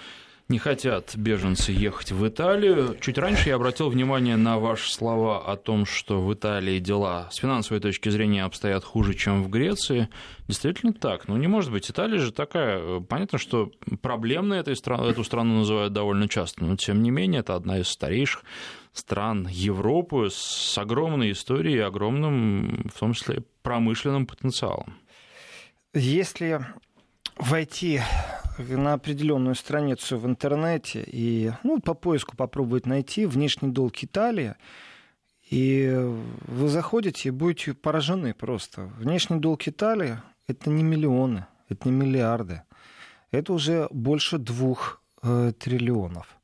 не 0.52 0.60
хотят 0.60 1.16
беженцы 1.16 1.72
ехать 1.72 2.12
в 2.12 2.28
Италию. 2.28 2.98
Чуть 3.00 3.18
раньше 3.18 3.50
я 3.50 3.56
обратил 3.56 3.90
внимание 3.90 4.36
на 4.36 4.60
ваши 4.60 4.92
слова 4.92 5.40
о 5.50 5.56
том, 5.56 5.86
что 5.86 6.22
в 6.22 6.34
Италии 6.34 6.78
дела 6.80 7.30
с 7.32 7.38
финансовой 7.38 7.80
точки 7.80 8.10
зрения 8.10 8.44
обстоят 8.44 8.84
хуже, 8.84 9.14
чем 9.14 9.44
в 9.44 9.50
Греции. 9.50 10.10
Действительно 10.48 10.92
так. 10.94 11.30
Ну, 11.30 11.38
не 11.38 11.48
может 11.48 11.72
быть. 11.72 11.90
Италия 11.90 12.20
же 12.20 12.34
такая... 12.34 13.00
Понятно, 13.00 13.38
что 13.38 13.72
проблемной 14.02 14.60
этой 14.60 14.76
стран... 14.76 15.02
эту 15.06 15.24
страну 15.24 15.60
называют 15.60 15.94
довольно 15.94 16.28
часто, 16.28 16.66
но, 16.66 16.76
тем 16.76 17.02
не 17.02 17.12
менее, 17.12 17.40
это 17.40 17.56
одна 17.56 17.80
из 17.80 17.88
старейших 17.88 18.44
стран 18.92 19.48
Европы 19.50 20.28
с 20.30 20.78
огромной 20.78 21.32
историей 21.32 21.78
и 21.78 21.80
огромным, 21.80 22.90
в 22.94 23.00
том 23.00 23.14
числе, 23.14 23.44
промышленным 23.64 24.26
потенциалом. 24.26 24.96
Если 25.94 26.66
войти 27.38 28.02
на 28.58 28.94
определенную 28.94 29.56
страницу 29.56 30.18
в 30.18 30.26
интернете 30.26 31.04
и 31.06 31.52
ну, 31.64 31.80
по 31.80 31.94
поиску 31.94 32.36
попробовать 32.36 32.86
найти 32.86 33.26
внешний 33.26 33.72
долг 33.72 34.04
Италии, 34.04 34.56
и 35.50 35.92
вы 36.48 36.68
заходите 36.70 37.30
и 37.30 37.32
будете 37.32 37.74
поражены 37.74 38.34
просто. 38.34 38.84
Внешний 38.98 39.40
долг 39.40 39.68
Италии– 39.68 40.18
это 40.48 40.70
не 40.70 40.84
миллионы, 40.84 41.46
это 41.70 41.90
не 41.90 41.96
миллиарды. 41.96 42.64
Это 43.32 43.54
уже 43.54 43.88
больше 43.92 44.38
двух 44.38 45.02
э, 45.24 45.54
триллионов. 45.58 46.38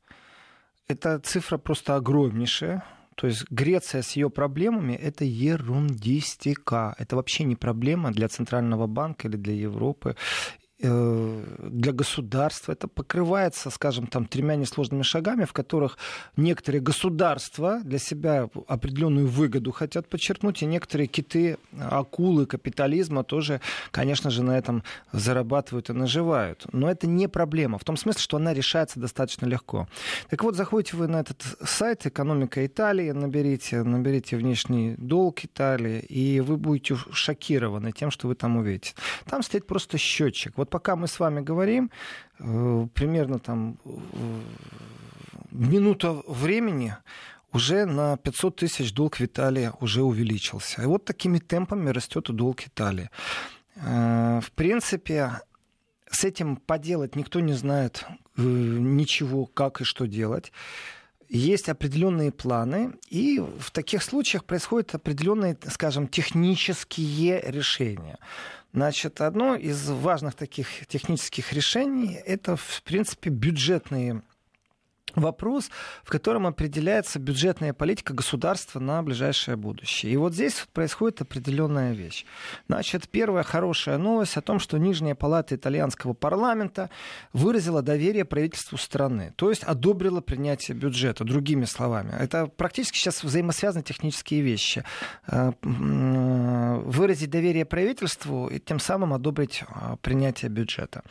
Эта 0.88 1.18
цифра 1.20 1.58
просто 1.58 1.96
огромнейшая. 1.96 2.84
То 3.14 3.26
есть 3.26 3.50
Греция 3.50 4.02
с 4.02 4.12
ее 4.12 4.30
проблемами– 4.30 4.92
это 4.94 5.24
ерундистика. 5.24 6.94
Это 6.98 7.16
вообще 7.16 7.44
не 7.44 7.56
проблема 7.56 8.12
для 8.12 8.28
Центрального 8.28 8.86
банка 8.86 9.28
или 9.28 9.36
для 9.36 9.54
Европы. 9.54 10.16
Для 10.80 11.92
государства. 11.92 12.72
Это 12.72 12.86
покрывается, 12.86 13.70
скажем, 13.70 14.06
там, 14.06 14.26
тремя 14.26 14.54
несложными 14.54 15.02
шагами, 15.02 15.44
в 15.44 15.52
которых 15.52 15.98
некоторые 16.36 16.80
государства 16.80 17.80
для 17.82 17.98
себя 17.98 18.48
определенную 18.68 19.26
выгоду 19.26 19.72
хотят 19.72 20.08
подчеркнуть, 20.08 20.62
и 20.62 20.66
некоторые 20.66 21.08
киты, 21.08 21.58
акулы 21.80 22.46
капитализма 22.46 23.24
тоже, 23.24 23.60
конечно 23.90 24.30
же, 24.30 24.44
на 24.44 24.56
этом 24.56 24.84
зарабатывают 25.12 25.90
и 25.90 25.92
наживают. 25.92 26.66
Но 26.72 26.88
это 26.88 27.08
не 27.08 27.28
проблема, 27.28 27.78
в 27.78 27.84
том 27.84 27.96
смысле, 27.96 28.22
что 28.22 28.36
она 28.36 28.54
решается 28.54 29.00
достаточно 29.00 29.46
легко. 29.46 29.88
Так 30.30 30.44
вот, 30.44 30.54
заходите 30.54 30.96
вы 30.96 31.08
на 31.08 31.20
этот 31.20 31.42
сайт 31.64 32.06
«Экономика 32.06 32.64
Италии», 32.64 33.10
наберите, 33.10 33.82
наберите 33.82 34.36
внешний 34.36 34.94
долг 34.96 35.44
Италии, 35.44 36.00
и 36.00 36.38
вы 36.40 36.56
будете 36.56 36.96
шокированы 37.10 37.90
тем, 37.90 38.12
что 38.12 38.28
вы 38.28 38.36
там 38.36 38.56
увидите. 38.58 38.94
Там 39.26 39.42
стоит 39.42 39.66
просто 39.66 39.98
счетчик. 39.98 40.52
Вот 40.56 40.67
пока 40.68 40.96
мы 40.96 41.06
с 41.06 41.20
вами 41.20 41.40
говорим, 41.40 41.90
э, 42.38 42.86
примерно 42.94 43.38
там 43.38 43.78
э, 43.84 43.88
минута 45.50 46.22
времени 46.26 46.94
уже 47.52 47.86
на 47.86 48.16
500 48.16 48.56
тысяч 48.56 48.92
долг 48.92 49.20
Виталия 49.20 49.72
уже 49.80 50.02
увеличился. 50.02 50.82
И 50.82 50.86
вот 50.86 51.04
такими 51.04 51.38
темпами 51.38 51.90
растет 51.90 52.28
и 52.30 52.32
долг 52.32 52.66
Италии. 52.66 53.10
Э, 53.76 54.40
в 54.42 54.50
принципе, 54.52 55.40
с 56.10 56.24
этим 56.24 56.56
поделать 56.56 57.16
никто 57.16 57.40
не 57.40 57.54
знает 57.54 58.06
ничего, 58.36 59.46
как 59.46 59.80
и 59.80 59.84
что 59.84 60.06
делать 60.06 60.52
есть 61.28 61.68
определенные 61.68 62.32
планы, 62.32 62.94
и 63.10 63.38
в 63.38 63.70
таких 63.70 64.02
случаях 64.02 64.44
происходят 64.44 64.94
определенные, 64.94 65.56
скажем, 65.70 66.08
технические 66.08 67.42
решения. 67.46 68.18
Значит, 68.72 69.20
одно 69.20 69.54
из 69.54 69.88
важных 69.88 70.34
таких 70.34 70.86
технических 70.86 71.52
решений 71.52 72.14
это, 72.14 72.56
в 72.56 72.82
принципе, 72.84 73.30
бюджетные 73.30 74.22
вопрос, 75.14 75.70
в 76.04 76.10
котором 76.10 76.46
определяется 76.46 77.18
бюджетная 77.18 77.72
политика 77.72 78.14
государства 78.14 78.80
на 78.80 79.02
ближайшее 79.02 79.56
будущее. 79.56 80.12
И 80.12 80.16
вот 80.16 80.34
здесь 80.34 80.66
происходит 80.72 81.20
определенная 81.22 81.92
вещь. 81.92 82.24
Значит, 82.68 83.08
первая 83.08 83.42
хорошая 83.42 83.98
новость 83.98 84.36
о 84.36 84.42
том, 84.42 84.58
что 84.58 84.78
Нижняя 84.78 85.14
палата 85.14 85.54
итальянского 85.54 86.12
парламента 86.12 86.90
выразила 87.32 87.82
доверие 87.82 88.24
правительству 88.24 88.78
страны, 88.78 89.32
то 89.36 89.50
есть 89.50 89.64
одобрила 89.64 90.20
принятие 90.20 90.76
бюджета, 90.76 91.24
другими 91.24 91.64
словами. 91.64 92.12
Это 92.18 92.46
практически 92.46 92.98
сейчас 92.98 93.22
взаимосвязаны 93.22 93.82
технические 93.82 94.40
вещи. 94.42 94.84
Э, 95.26 95.52
выразить 95.62 97.30
доверие 97.30 97.64
правительству 97.64 98.48
и 98.48 98.58
тем 98.58 98.80
самым 98.80 99.12
одобрить 99.12 99.62
э, 99.62 99.96
принятие 100.02 100.50
бюджета. 100.50 101.02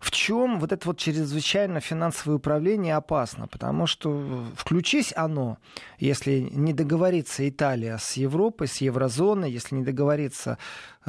В 0.00 0.10
чем 0.10 0.58
вот 0.60 0.72
это 0.72 0.86
вот 0.86 0.98
чрезвычайно 0.98 1.80
финансовое 1.80 2.36
управление 2.36 2.96
опасно? 2.96 3.39
Потому 3.46 3.86
что 3.86 4.44
включись 4.56 5.12
оно, 5.16 5.58
если 5.98 6.48
не 6.50 6.72
договорится 6.72 7.48
Италия 7.48 7.98
с 7.98 8.12
Европой, 8.16 8.68
с 8.68 8.78
еврозоной, 8.78 9.50
если 9.50 9.74
не 9.76 9.84
договорится 9.84 10.58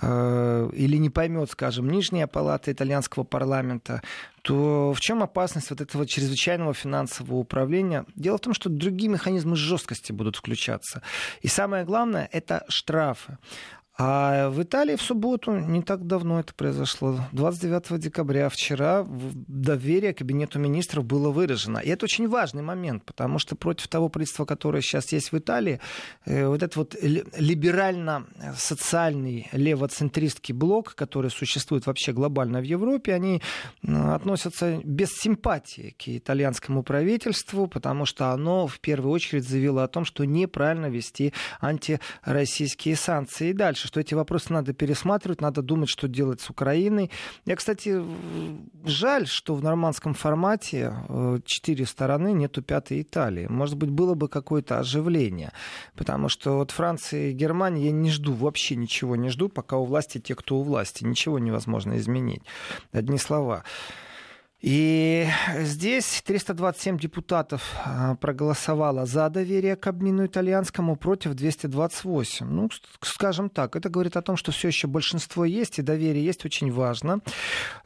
э, 0.02 0.70
или 0.74 0.98
не 0.98 1.10
поймет, 1.10 1.52
скажем, 1.52 1.90
нижняя 1.90 2.28
палата 2.28 2.72
итальянского 2.72 3.24
парламента, 3.24 4.02
то 4.42 4.94
в 4.94 5.00
чем 5.00 5.22
опасность 5.24 5.70
вот 5.70 5.82
этого 5.82 6.08
чрезвычайного 6.08 6.74
финансового 6.74 7.36
управления? 7.36 8.06
Дело 8.16 8.38
в 8.38 8.42
том, 8.42 8.54
что 8.54 8.70
другие 8.70 9.10
механизмы 9.10 9.56
жесткости 9.56 10.12
будут 10.12 10.36
включаться. 10.36 11.02
И 11.42 11.48
самое 11.48 11.86
главное, 11.86 12.28
это 12.32 12.66
штрафы. 12.68 13.38
А 14.04 14.50
в 14.50 14.64
Италии 14.64 14.96
в 14.96 15.02
субботу, 15.04 15.52
не 15.52 15.84
так 15.84 16.08
давно 16.08 16.40
это 16.40 16.56
произошло, 16.56 17.20
29 17.34 18.00
декабря, 18.00 18.50
вчера 18.50 19.06
доверие 19.08 20.16
Кабинету 20.16 20.58
министров 20.58 21.06
было 21.06 21.30
выражено. 21.30 21.78
И 21.78 21.90
это 21.90 22.06
очень 22.06 22.28
важный 22.28 22.64
момент, 22.64 23.06
потому 23.06 23.38
что 23.38 23.56
против 23.56 23.90
того 23.90 24.10
правительства, 24.10 24.46
которое 24.46 24.82
сейчас 24.82 25.12
есть 25.12 25.32
в 25.32 25.38
Италии, 25.38 25.80
э, 26.26 26.48
вот 26.48 26.64
этот 26.64 26.76
вот 26.78 26.96
либерально-социальный 27.04 29.50
левоцентристский 29.52 30.56
блок, 30.56 30.96
который 30.96 31.30
существует 31.30 31.86
вообще 31.86 32.12
глобально 32.12 32.60
в 32.60 32.64
Европе, 32.64 33.14
они 33.14 33.44
относятся 33.86 34.82
без 34.84 35.12
симпатии 35.12 35.96
к 36.00 36.08
итальянскому 36.08 36.82
правительству, 36.82 37.68
потому 37.68 38.08
что 38.08 38.32
оно 38.32 38.66
в 38.66 38.80
первую 38.80 39.12
очередь 39.12 39.48
заявило 39.48 39.84
о 39.84 39.88
том, 39.88 40.06
что 40.06 40.26
неправильно 40.26 40.88
вести 40.88 41.34
антироссийские 41.60 42.96
санкции. 42.96 43.50
И 43.50 43.54
дальше 43.54 43.91
что 43.92 44.00
эти 44.00 44.14
вопросы 44.14 44.54
надо 44.54 44.72
пересматривать, 44.72 45.42
надо 45.42 45.62
думать, 45.62 45.90
что 45.90 46.08
делать 46.08 46.40
с 46.40 46.50
Украиной. 46.50 47.12
Я, 47.46 47.58
кстати, 47.58 48.02
жаль, 48.86 49.28
что 49.28 49.54
в 49.54 49.62
нормандском 49.62 50.14
формате 50.14 50.94
э, 51.10 51.40
четыре 51.44 51.86
стороны, 51.86 52.32
нету 52.32 52.62
пятой 52.62 53.02
Италии. 53.02 53.48
Может 53.48 53.76
быть, 53.76 53.90
было 53.90 54.14
бы 54.14 54.30
какое-то 54.30 54.80
оживление. 54.80 55.52
Потому 55.98 56.30
что 56.30 56.62
от 56.62 56.72
Франции 56.72 57.32
и 57.32 57.34
Германии 57.34 57.88
я 57.88 57.92
не 57.92 58.10
жду, 58.10 58.32
вообще 58.32 58.78
ничего 58.78 59.18
не 59.18 59.28
жду, 59.28 59.50
пока 59.50 59.76
у 59.76 59.84
власти 59.84 60.20
те, 60.20 60.36
кто 60.36 60.60
у 60.60 60.64
власти. 60.64 61.04
Ничего 61.04 61.38
невозможно 61.38 61.98
изменить. 61.98 62.44
Одни 62.94 63.18
слова. 63.18 63.66
И 64.62 65.28
здесь 65.58 66.22
327 66.24 67.00
депутатов 67.00 67.64
а, 67.84 68.16
проголосовало 68.16 69.08
за 69.08 69.28
доверие 69.30 69.76
к 69.76 69.88
обмену 69.88 70.28
итальянскому 70.28 70.96
против 70.96 71.34
228. 71.34 72.46
Ну, 72.46 72.70
скажем 73.02 73.50
так, 73.50 73.76
это 73.76 73.90
говорит 73.90 74.18
о 74.18 74.22
том, 74.22 74.38
что 74.38 74.52
все 74.52 74.68
еще 74.68 74.88
большинство 74.88 75.46
есть, 75.46 75.80
и 75.80 75.82
доверие 75.82 76.24
есть 76.24 76.46
очень 76.46 76.72
важно. 76.72 77.22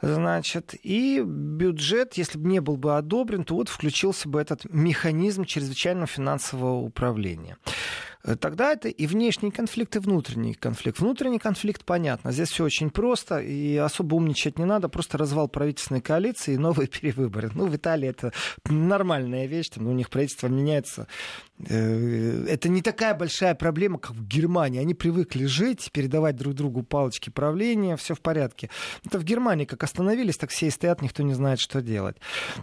Значит, 0.02 0.74
и 0.82 1.22
бюджет, 1.24 2.14
если 2.14 2.36
бы 2.36 2.46
не 2.46 2.60
был 2.60 2.76
бы 2.76 2.98
одобрен, 2.98 3.44
то 3.44 3.54
вот 3.54 3.70
включился 3.70 4.28
бы 4.28 4.38
этот 4.38 4.66
механизм 4.70 5.46
чрезвычайного 5.46 6.06
финансового 6.06 6.82
управления. 6.82 7.56
Тогда 8.40 8.72
это 8.72 8.88
и 8.88 9.06
внешний 9.06 9.50
конфликт, 9.50 9.96
и 9.96 9.98
внутренний 9.98 10.54
конфликт. 10.54 10.98
Внутренний 10.98 11.38
конфликт, 11.38 11.84
понятно, 11.84 12.32
здесь 12.32 12.50
все 12.50 12.64
очень 12.64 12.90
просто, 12.90 13.38
и 13.38 13.76
особо 13.76 14.16
умничать 14.16 14.58
не 14.58 14.64
надо, 14.64 14.88
просто 14.88 15.18
развал 15.18 15.48
правительственной 15.48 16.00
коалиции 16.00 16.54
и 16.54 16.58
новые 16.58 16.88
перевыборы. 16.88 17.50
Ну, 17.54 17.66
в 17.66 17.76
Италии 17.76 18.08
это 18.08 18.32
нормальная 18.64 19.46
вещь, 19.46 19.68
там, 19.68 19.86
у 19.86 19.92
них 19.92 20.10
правительство 20.10 20.48
меняется 20.48 21.06
Э, 21.68 22.44
это 22.48 22.68
не 22.68 22.82
такая 22.82 23.14
большая 23.14 23.54
проблема, 23.54 23.98
как 23.98 24.12
в 24.12 24.26
Германии. 24.26 24.80
Они 24.80 24.94
привыкли 24.94 25.46
жить, 25.46 25.90
передавать 25.92 26.36
друг 26.36 26.54
другу 26.54 26.82
палочки 26.82 27.30
правления, 27.30 27.96
все 27.96 28.14
в 28.14 28.20
порядке. 28.20 28.70
Это 29.04 29.18
в 29.18 29.24
Германии 29.24 29.64
как 29.64 29.82
остановились, 29.82 30.36
так 30.36 30.50
все 30.50 30.66
и 30.66 30.70
стоят, 30.70 31.02
никто 31.02 31.22
не 31.22 31.34
знает, 31.34 31.60
что 31.60 31.80
делать. 31.80 32.16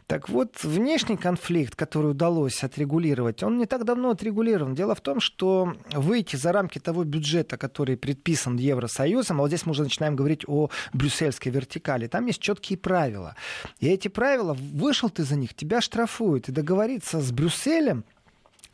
Так 0.07 0.29
вот, 0.29 0.63
внешний 0.63 1.17
конфликт, 1.17 1.75
который 1.75 2.11
удалось 2.11 2.63
отрегулировать, 2.63 3.41
он 3.43 3.57
не 3.57 3.65
так 3.65 3.83
давно 3.83 4.11
отрегулирован. 4.11 4.75
Дело 4.75 4.95
в 4.95 5.01
том, 5.01 5.19
что 5.19 5.52
выйти 5.93 6.35
за 6.35 6.51
рамки 6.51 6.79
того 6.79 7.03
бюджета, 7.03 7.57
который 7.57 7.97
предписан 7.97 8.57
Евросоюзом, 8.57 9.37
а 9.37 9.41
вот 9.41 9.47
здесь 9.47 9.65
мы 9.65 9.71
уже 9.71 9.83
начинаем 9.83 10.15
говорить 10.15 10.43
о 10.47 10.69
брюссельской 10.93 11.51
вертикали, 11.51 12.07
там 12.07 12.25
есть 12.27 12.39
четкие 12.39 12.77
правила. 12.77 13.35
И 13.79 13.87
эти 13.87 14.07
правила, 14.07 14.53
вышел 14.53 15.09
ты 15.09 15.23
за 15.23 15.35
них, 15.35 15.53
тебя 15.53 15.81
штрафуют. 15.81 16.49
И 16.49 16.51
договориться 16.51 17.21
с 17.21 17.31
Брюсселем 17.31 18.03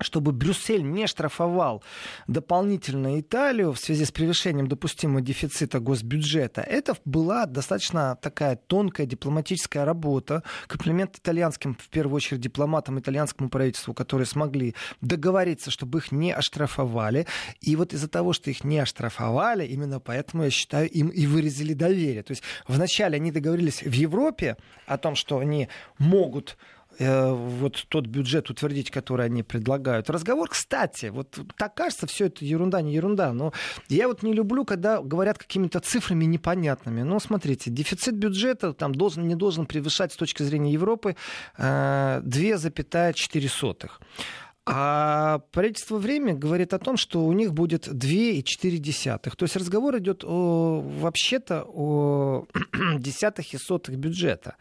чтобы 0.02 0.32
Брюссель 0.32 0.84
не 0.84 1.08
штрафовал 1.08 1.84
дополнительно 2.28 3.20
Италию 3.20 3.74
в 3.74 3.80
связи 3.80 4.06
с 4.06 4.12
превышением 4.12 4.68
допустимого 4.68 5.22
дефицита 5.22 5.80
госбюджета, 5.80 6.62
это 6.62 6.96
была 7.06 7.46
достаточно 7.46 8.18
такая 8.22 8.56
тонкая 8.56 9.06
дипломатическая 9.06 9.86
работа, 9.86 10.44
комплимент 10.68 11.18
итальянским, 11.18 11.76
в 11.76 11.90
первую 11.90 12.16
очередь, 12.16 12.42
дипломатам, 12.42 13.00
итальянскому 13.00 13.50
правительству, 13.50 13.94
которые 13.94 14.26
смогли 14.26 14.76
договориться, 15.02 15.72
чтобы 15.72 16.00
их 16.00 16.12
не 16.12 16.32
оштрафовали. 16.32 17.28
И 17.62 17.76
вот 17.76 17.94
из-за 17.94 18.08
того, 18.08 18.34
что 18.34 18.50
их 18.50 18.64
не 18.64 18.80
оштрафовали, 18.80 19.66
именно 19.66 20.00
поэтому, 20.00 20.44
я 20.44 20.50
считаю, 20.50 20.90
им 20.90 21.10
и 21.10 21.26
выразили 21.26 21.74
доверие. 21.74 22.24
То 22.24 22.32
есть 22.32 22.44
вначале 22.68 23.16
они 23.18 23.32
договорились 23.32 23.84
в 23.84 23.92
Европе 23.92 24.58
о 24.86 24.98
том, 24.98 25.16
что 25.16 25.40
они 25.40 25.70
могут 25.98 26.58
Э, 27.00 27.32
вот 27.32 27.86
тот 27.88 28.08
бюджет 28.08 28.50
утвердить, 28.50 28.92
который 28.92 29.26
они 29.26 29.42
предлагают. 29.42 30.10
Разговор, 30.10 30.50
кстати, 30.50 31.08
вот 31.08 31.40
так 31.56 31.74
кажется, 31.74 32.08
все 32.08 32.26
это 32.26 32.44
ерунда, 32.44 32.82
не 32.82 32.94
ерунда, 32.94 33.32
но 33.32 33.54
я 33.88 34.08
вот 34.08 34.22
не 34.22 34.34
люблю, 34.34 34.66
когда 34.66 35.02
говорят 35.02 35.38
какими-то 35.38 35.80
цифрами 35.80 36.26
непонятными. 36.26 37.04
Но 37.04 37.20
смотрите, 37.20 37.72
дефицит 37.72 38.16
бюджета 38.16 38.74
там 38.74 38.94
должен, 38.94 39.28
не 39.28 39.36
должен 39.36 39.66
превышать 39.66 40.12
с 40.12 40.18
точки 40.18 40.44
зрения 40.44 40.74
Европы 40.74 41.16
2,4. 41.58 43.84
Э, 43.84 43.88
а 44.72 45.40
правительство 45.52 45.98
«Время» 45.98 46.36
говорит 46.36 46.74
о 46.74 46.80
том, 46.80 46.96
что 46.96 47.26
у 47.26 47.32
них 47.32 47.54
будет 47.54 47.88
2,4. 47.88 49.36
То 49.36 49.46
есть 49.46 49.56
разговор 49.56 49.98
идет 49.98 50.24
о, 50.24 50.82
вообще-то 50.82 51.66
о 51.68 52.46
десятых 53.00 53.54
и 53.54 53.58
сотых 53.58 53.96
бюджета 53.96 54.58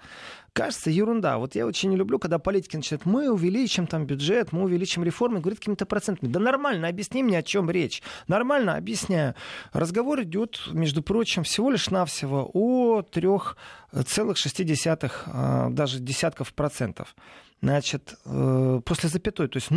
кажется, 0.59 0.91
ерунда. 0.91 1.39
Вот 1.39 1.55
я 1.55 1.67
очень 1.67 1.91
не 1.91 1.97
люблю, 1.97 2.19
когда 2.19 2.41
политики 2.41 2.75
начинают, 2.75 3.07
мы 3.07 3.31
увеличим 3.31 3.87
там 3.87 4.07
бюджет, 4.07 4.51
мы 4.51 4.65
увеличим 4.65 5.05
реформы, 5.05 5.39
говорят 5.39 5.61
какими-то 5.61 5.87
процентами. 5.87 6.33
Да 6.33 6.41
нормально, 6.41 6.89
объясни 6.89 7.23
мне, 7.23 7.39
о 7.39 7.45
чем 7.45 7.71
речь. 7.71 8.03
Нормально, 8.27 8.75
объясняю. 8.75 9.37
Разговор 9.73 10.21
идет, 10.23 10.61
между 10.73 11.01
прочим, 11.01 11.45
всего 11.45 11.71
лишь 11.71 11.91
навсего 11.91 12.51
о 12.53 13.03
3,6, 13.03 15.13
а, 15.27 15.71
даже 15.71 16.01
десятков 16.01 16.53
процентов. 16.53 17.15
Значит, 17.63 18.17
э, 18.25 18.81
после 18.85 19.09
запятой, 19.09 19.47
то 19.47 19.59
есть 19.59 19.71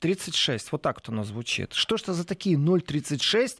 0,36, 0.00 0.68
вот 0.70 0.82
так 0.82 0.96
вот 0.96 1.08
оно 1.08 1.24
звучит. 1.24 1.72
Что 1.74 1.96
ж 1.96 2.02
это 2.02 2.14
за 2.14 2.24
такие 2.24 2.56
0,36 2.56 3.58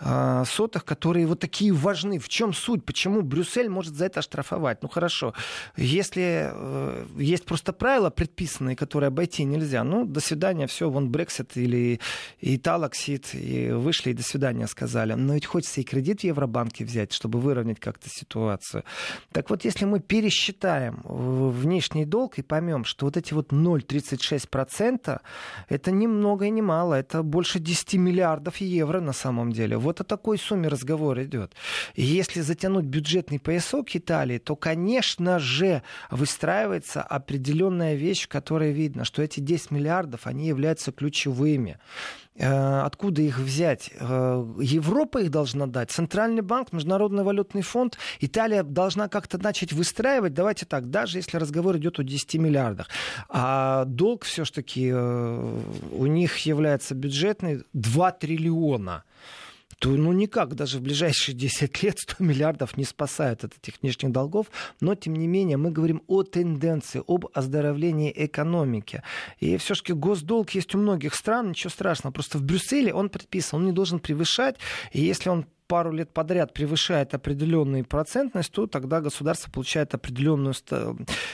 э, 0.00 0.44
сотых, 0.46 0.84
которые 0.84 1.26
вот 1.26 1.40
такие 1.40 1.72
важны? 1.72 2.18
В 2.18 2.28
чем 2.28 2.52
суть? 2.52 2.84
Почему 2.84 3.22
Брюссель 3.22 3.68
может 3.68 3.94
за 3.94 4.06
это 4.06 4.20
оштрафовать? 4.20 4.82
Ну 4.82 4.88
хорошо, 4.88 5.34
если 5.76 6.50
э, 6.52 7.06
есть 7.18 7.44
просто 7.44 7.72
правила 7.72 8.10
предписанные, 8.10 8.76
которые 8.76 9.08
обойти 9.08 9.44
нельзя, 9.44 9.84
ну 9.84 10.04
до 10.04 10.20
свидания, 10.20 10.66
все, 10.66 10.88
вон 10.88 11.10
Брексит 11.10 11.56
или 11.56 12.00
Италоксид, 12.40 13.34
и 13.34 13.70
вышли 13.70 14.10
и 14.10 14.14
до 14.14 14.22
свидания 14.22 14.66
сказали. 14.66 15.14
Но 15.14 15.34
ведь 15.34 15.46
хочется 15.46 15.80
и 15.80 15.84
кредит 15.84 16.20
в 16.20 16.24
Евробанке 16.24 16.84
взять, 16.84 17.12
чтобы 17.12 17.40
выровнять 17.40 17.80
как-то 17.80 18.08
ситуацию. 18.08 18.84
Так 19.32 19.50
вот, 19.50 19.64
если 19.64 19.84
мы 19.84 20.00
пересчитаем 20.00 21.02
внешний 21.04 22.04
долг 22.04 22.38
и 22.38 22.42
поймем, 22.42 22.84
что 22.84 23.06
вот 23.06 23.16
эти 23.16 23.34
вот 23.34 23.52
0,36%, 23.52 25.20
это 25.68 25.79
ни 25.88 26.06
много 26.06 26.46
и 26.46 26.50
ни 26.50 26.60
мало, 26.60 26.94
это 26.94 27.22
больше 27.22 27.58
10 27.58 27.94
миллиардов 27.94 28.58
евро 28.58 29.00
на 29.00 29.12
самом 29.12 29.52
деле. 29.52 29.78
Вот 29.78 30.00
о 30.00 30.04
такой 30.04 30.38
сумме 30.38 30.68
разговор 30.68 31.20
идет. 31.22 31.54
И 31.94 32.02
если 32.02 32.42
затянуть 32.42 32.84
бюджетный 32.84 33.38
поясок 33.38 33.96
Италии, 33.96 34.38
то, 34.38 34.56
конечно 34.56 35.38
же, 35.38 35.82
выстраивается 36.10 37.02
определенная 37.02 37.94
вещь, 37.94 38.24
в 38.24 38.28
которой 38.28 38.72
видно, 38.72 39.04
что 39.04 39.22
эти 39.22 39.40
10 39.40 39.70
миллиардов, 39.70 40.26
они 40.26 40.46
являются 40.46 40.92
ключевыми. 40.92 41.78
Э, 42.36 42.82
откуда 42.82 43.22
их 43.22 43.38
взять? 43.38 43.90
Э, 43.98 44.44
Европа 44.60 45.18
их 45.18 45.30
должна 45.30 45.66
дать, 45.66 45.90
Центральный 45.90 46.42
банк, 46.42 46.72
Международный 46.72 47.24
валютный 47.24 47.62
фонд. 47.62 47.98
Италия 48.20 48.62
должна 48.62 49.08
как-то 49.08 49.38
начать 49.38 49.72
выстраивать. 49.72 50.34
Давайте 50.34 50.64
так, 50.66 50.90
даже 50.90 51.18
если 51.18 51.36
разговор 51.38 51.76
идет 51.76 51.98
о 51.98 52.04
10 52.04 52.34
миллиардах. 52.36 52.88
А 53.28 53.84
долг 53.84 54.24
все-таки 54.24 54.90
э, 54.92 55.60
у 55.92 56.06
них 56.06 56.38
является 56.38 56.94
бюджетный 56.94 57.64
2 57.72 58.12
триллиона 58.12 59.04
то 59.80 59.88
ну 59.88 60.12
никак 60.12 60.54
даже 60.54 60.78
в 60.78 60.82
ближайшие 60.82 61.34
10 61.36 61.82
лет 61.82 61.98
100 61.98 62.22
миллиардов 62.22 62.76
не 62.76 62.84
спасают 62.84 63.44
от 63.44 63.56
этих 63.56 63.80
внешних 63.82 64.12
долгов. 64.12 64.46
Но, 64.80 64.94
тем 64.94 65.16
не 65.16 65.26
менее, 65.26 65.56
мы 65.56 65.70
говорим 65.70 66.02
о 66.06 66.22
тенденции, 66.22 67.02
об 67.06 67.26
оздоровлении 67.32 68.12
экономики. 68.14 69.02
И 69.38 69.56
все-таки 69.56 69.94
госдолг 69.94 70.50
есть 70.50 70.74
у 70.74 70.78
многих 70.78 71.14
стран, 71.14 71.48
ничего 71.48 71.70
страшного. 71.70 72.12
Просто 72.12 72.38
в 72.38 72.42
Брюсселе 72.42 72.92
он 72.92 73.08
предписан, 73.08 73.60
он 73.60 73.66
не 73.66 73.72
должен 73.72 73.98
превышать. 73.98 74.56
И 74.92 75.00
если 75.00 75.30
он 75.30 75.46
пару 75.70 75.92
лет 75.92 76.12
подряд 76.12 76.52
превышает 76.52 77.14
определенную 77.14 77.84
процентность, 77.84 78.50
то 78.50 78.66
тогда 78.66 79.00
государство 79.00 79.48
получает 79.52 79.94
определенную, 79.94 80.52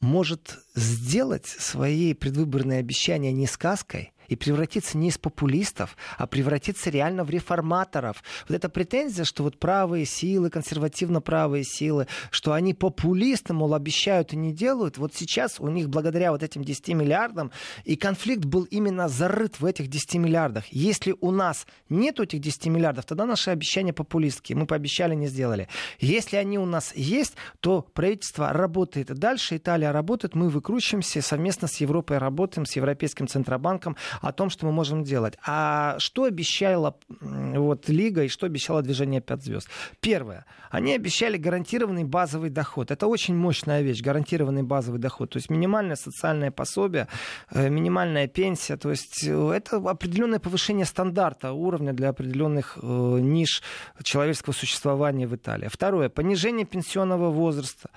может 0.00 0.58
сделать 0.74 1.46
свои 1.46 2.14
предвыборные 2.14 2.80
обещания 2.80 3.32
не 3.32 3.46
сказкой, 3.46 4.12
и 4.34 4.36
превратиться 4.36 4.98
не 4.98 5.08
из 5.08 5.18
популистов, 5.18 5.96
а 6.18 6.26
превратиться 6.26 6.90
реально 6.90 7.24
в 7.24 7.30
реформаторов. 7.30 8.22
Вот 8.48 8.56
эта 8.56 8.68
претензия, 8.68 9.24
что 9.24 9.44
вот 9.44 9.58
правые 9.58 10.04
силы, 10.04 10.50
консервативно-правые 10.50 11.64
силы, 11.64 12.08
что 12.30 12.52
они 12.52 12.74
популисты, 12.74 13.54
мол, 13.54 13.74
обещают 13.74 14.32
и 14.32 14.36
не 14.36 14.52
делают, 14.52 14.98
вот 14.98 15.14
сейчас 15.14 15.60
у 15.60 15.68
них 15.68 15.88
благодаря 15.88 16.32
вот 16.32 16.42
этим 16.42 16.64
10 16.64 16.88
миллиардам, 16.88 17.52
и 17.84 17.94
конфликт 17.96 18.44
был 18.44 18.64
именно 18.64 19.08
зарыт 19.08 19.60
в 19.60 19.64
этих 19.64 19.88
10 19.88 20.16
миллиардах. 20.16 20.66
Если 20.70 21.14
у 21.20 21.30
нас 21.30 21.66
нет 21.88 22.18
этих 22.18 22.40
10 22.40 22.66
миллиардов, 22.66 23.04
тогда 23.04 23.26
наши 23.26 23.50
обещания 23.50 23.92
популистские. 23.92 24.58
Мы 24.58 24.66
пообещали, 24.66 25.14
не 25.14 25.28
сделали. 25.28 25.68
Если 26.00 26.36
они 26.36 26.58
у 26.58 26.66
нас 26.66 26.92
есть, 26.96 27.34
то 27.60 27.82
правительство 27.82 28.52
работает 28.52 29.14
дальше, 29.14 29.56
Италия 29.58 29.92
работает, 29.92 30.34
мы 30.34 30.48
выкручиваемся, 30.48 31.22
совместно 31.22 31.68
с 31.68 31.76
Европой 31.76 32.18
работаем, 32.18 32.66
с 32.66 32.74
Европейским 32.74 33.28
Центробанком, 33.28 33.96
о 34.24 34.32
том, 34.32 34.50
что 34.50 34.66
мы 34.66 34.72
можем 34.72 35.04
делать. 35.04 35.34
А 35.46 35.96
что 35.98 36.24
обещала 36.24 36.96
вот, 37.20 37.88
Лига 37.88 38.24
и 38.24 38.28
что 38.28 38.46
обещало 38.46 38.82
движение 38.82 39.20
5 39.20 39.42
звезд? 39.42 39.68
Первое. 40.00 40.46
Они 40.70 40.94
обещали 40.94 41.36
гарантированный 41.36 42.04
базовый 42.04 42.50
доход. 42.50 42.90
Это 42.90 43.06
очень 43.06 43.36
мощная 43.36 43.82
вещь, 43.82 44.02
гарантированный 44.02 44.62
базовый 44.62 44.98
доход. 44.98 45.30
То 45.30 45.36
есть 45.36 45.50
минимальное 45.50 45.96
социальное 45.96 46.50
пособие, 46.50 47.06
э, 47.50 47.68
минимальная 47.68 48.26
пенсия. 48.26 48.76
То 48.76 48.90
есть 48.90 49.24
э, 49.24 49.50
это 49.50 49.76
определенное 49.76 50.38
повышение 50.38 50.86
стандарта 50.86 51.52
уровня 51.52 51.92
для 51.92 52.08
определенных 52.08 52.78
э, 52.80 52.86
ниш 52.86 53.62
человеческого 54.02 54.54
существования 54.54 55.26
в 55.26 55.36
Италии. 55.36 55.68
Второе. 55.68 56.08
Понижение 56.08 56.64
пенсионного 56.64 57.30
возраста. 57.30 57.90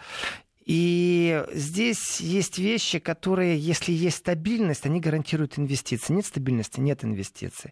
И 0.68 1.46
здесь 1.54 2.20
есть 2.20 2.58
вещи, 2.58 3.00
которые, 3.00 3.58
если 3.58 3.94
есть 3.94 4.18
стабильность, 4.18 4.86
они 4.86 5.00
гарантируют 5.00 5.58
инвестиции. 5.58 6.12
Нет 6.12 6.26
стабильности, 6.26 6.82
нет 6.82 7.06
инвестиций. 7.06 7.72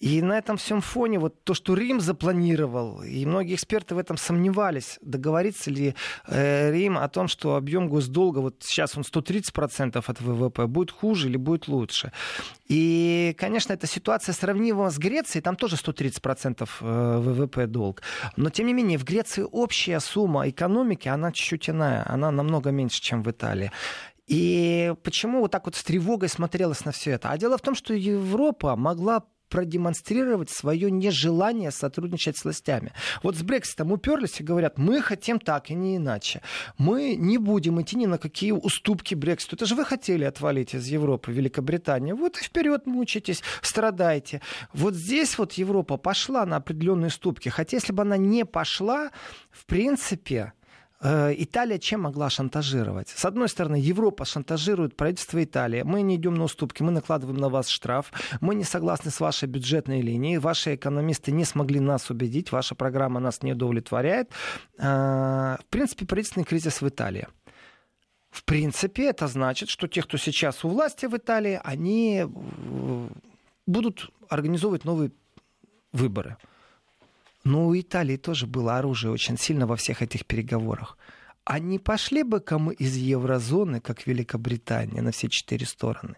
И 0.00 0.22
на 0.22 0.38
этом 0.38 0.56
всем 0.56 0.80
фоне 0.80 1.18
вот 1.18 1.44
то, 1.44 1.52
что 1.52 1.74
Рим 1.74 2.00
запланировал, 2.00 3.02
и 3.02 3.26
многие 3.26 3.54
эксперты 3.54 3.94
в 3.94 3.98
этом 3.98 4.16
сомневались, 4.16 4.98
договорится 5.02 5.70
ли 5.70 5.94
э, 6.26 6.72
Рим 6.72 6.96
о 6.96 7.06
том, 7.08 7.28
что 7.28 7.54
объем 7.54 7.88
госдолга, 7.90 8.38
вот 8.38 8.56
сейчас 8.60 8.96
он 8.96 9.02
130% 9.02 10.02
от 10.06 10.20
ВВП, 10.20 10.66
будет 10.66 10.90
хуже 10.90 11.28
или 11.28 11.36
будет 11.36 11.68
лучше. 11.68 12.12
И, 12.66 13.34
конечно, 13.38 13.74
эта 13.74 13.86
ситуация 13.86 14.32
сравнима 14.32 14.88
с 14.88 14.96
Грецией, 14.96 15.42
там 15.42 15.54
тоже 15.54 15.76
130% 15.76 16.68
э, 16.80 17.18
ВВП 17.18 17.66
долг. 17.66 18.00
Но, 18.36 18.48
тем 18.48 18.68
не 18.68 18.72
менее, 18.72 18.96
в 18.96 19.04
Греции 19.04 19.44
общая 19.52 20.00
сумма 20.00 20.48
экономики, 20.48 21.08
она 21.08 21.30
чуть-чуть 21.30 21.68
иная, 21.68 22.10
она 22.10 22.30
намного 22.30 22.70
меньше, 22.70 23.02
чем 23.02 23.22
в 23.22 23.30
Италии. 23.30 23.70
И 24.26 24.94
почему 25.02 25.40
вот 25.40 25.50
так 25.50 25.66
вот 25.66 25.74
с 25.74 25.82
тревогой 25.84 26.30
смотрелось 26.30 26.86
на 26.86 26.92
все 26.92 27.10
это? 27.10 27.30
А 27.30 27.36
дело 27.36 27.58
в 27.58 27.62
том, 27.62 27.74
что 27.74 27.92
Европа 27.92 28.76
могла 28.76 29.24
продемонстрировать 29.50 30.48
свое 30.48 30.90
нежелание 30.90 31.70
сотрудничать 31.70 32.38
с 32.38 32.44
властями. 32.44 32.92
Вот 33.22 33.36
с 33.36 33.42
Брекситом 33.42 33.92
уперлись 33.92 34.40
и 34.40 34.44
говорят, 34.44 34.78
мы 34.78 35.02
хотим 35.02 35.38
так 35.38 35.70
и 35.70 35.74
не 35.74 35.96
иначе. 35.96 36.40
Мы 36.78 37.16
не 37.16 37.36
будем 37.36 37.80
идти 37.82 37.96
ни 37.96 38.06
на 38.06 38.16
какие 38.16 38.52
уступки 38.52 39.14
Брекситу. 39.14 39.56
Это 39.56 39.66
же 39.66 39.74
вы 39.74 39.84
хотели 39.84 40.24
отвалить 40.24 40.74
из 40.74 40.86
Европы, 40.86 41.32
Великобритании. 41.32 42.12
Вот 42.12 42.38
и 42.38 42.44
вперед 42.44 42.86
мучитесь, 42.86 43.42
страдайте. 43.60 44.40
Вот 44.72 44.94
здесь 44.94 45.36
вот 45.36 45.52
Европа 45.54 45.96
пошла 45.96 46.46
на 46.46 46.56
определенные 46.56 47.08
уступки. 47.08 47.48
Хотя 47.48 47.76
если 47.76 47.92
бы 47.92 48.02
она 48.02 48.16
не 48.16 48.44
пошла, 48.44 49.10
в 49.50 49.66
принципе, 49.66 50.52
Италия 51.02 51.78
чем 51.78 52.02
могла 52.02 52.28
шантажировать? 52.28 53.08
С 53.08 53.24
одной 53.24 53.48
стороны, 53.48 53.76
Европа 53.76 54.26
шантажирует 54.26 54.96
правительство 54.96 55.42
Италии. 55.42 55.82
Мы 55.82 56.02
не 56.02 56.16
идем 56.16 56.34
на 56.34 56.44
уступки, 56.44 56.82
мы 56.82 56.90
накладываем 56.90 57.38
на 57.38 57.48
вас 57.48 57.68
штраф. 57.68 58.12
Мы 58.40 58.54
не 58.54 58.64
согласны 58.64 59.10
с 59.10 59.18
вашей 59.18 59.48
бюджетной 59.48 60.02
линией. 60.02 60.36
Ваши 60.38 60.74
экономисты 60.74 61.32
не 61.32 61.44
смогли 61.44 61.80
нас 61.80 62.10
убедить. 62.10 62.52
Ваша 62.52 62.74
программа 62.74 63.18
нас 63.18 63.42
не 63.42 63.52
удовлетворяет. 63.52 64.30
Э, 64.78 65.56
в 65.60 65.66
принципе, 65.70 66.04
правительственный 66.04 66.44
кризис 66.44 66.82
в 66.82 66.88
Италии. 66.88 67.26
В 68.30 68.44
принципе, 68.44 69.06
это 69.06 69.26
значит, 69.26 69.70
что 69.70 69.88
те, 69.88 70.02
кто 70.02 70.18
сейчас 70.18 70.64
у 70.64 70.68
власти 70.68 71.06
в 71.06 71.16
Италии, 71.16 71.60
они 71.64 72.24
э, 72.24 73.08
будут 73.66 74.10
организовывать 74.28 74.84
новые 74.84 75.12
выборы. 75.92 76.36
Но 77.44 77.66
у 77.66 77.78
Италии 77.78 78.16
тоже 78.16 78.46
было 78.46 78.78
оружие 78.78 79.12
очень 79.12 79.38
сильно 79.38 79.66
во 79.66 79.76
всех 79.76 80.02
этих 80.02 80.26
переговорах. 80.26 80.98
А 81.44 81.58
пошли 81.78 82.22
бы 82.22 82.40
кому 82.40 82.70
из 82.70 82.96
еврозоны, 82.96 83.80
как 83.80 84.06
Великобритания, 84.06 85.02
на 85.02 85.10
все 85.10 85.28
четыре 85.28 85.66
стороны? 85.66 86.16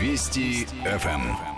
Вести 0.00 0.66
ФМ. 0.84 1.55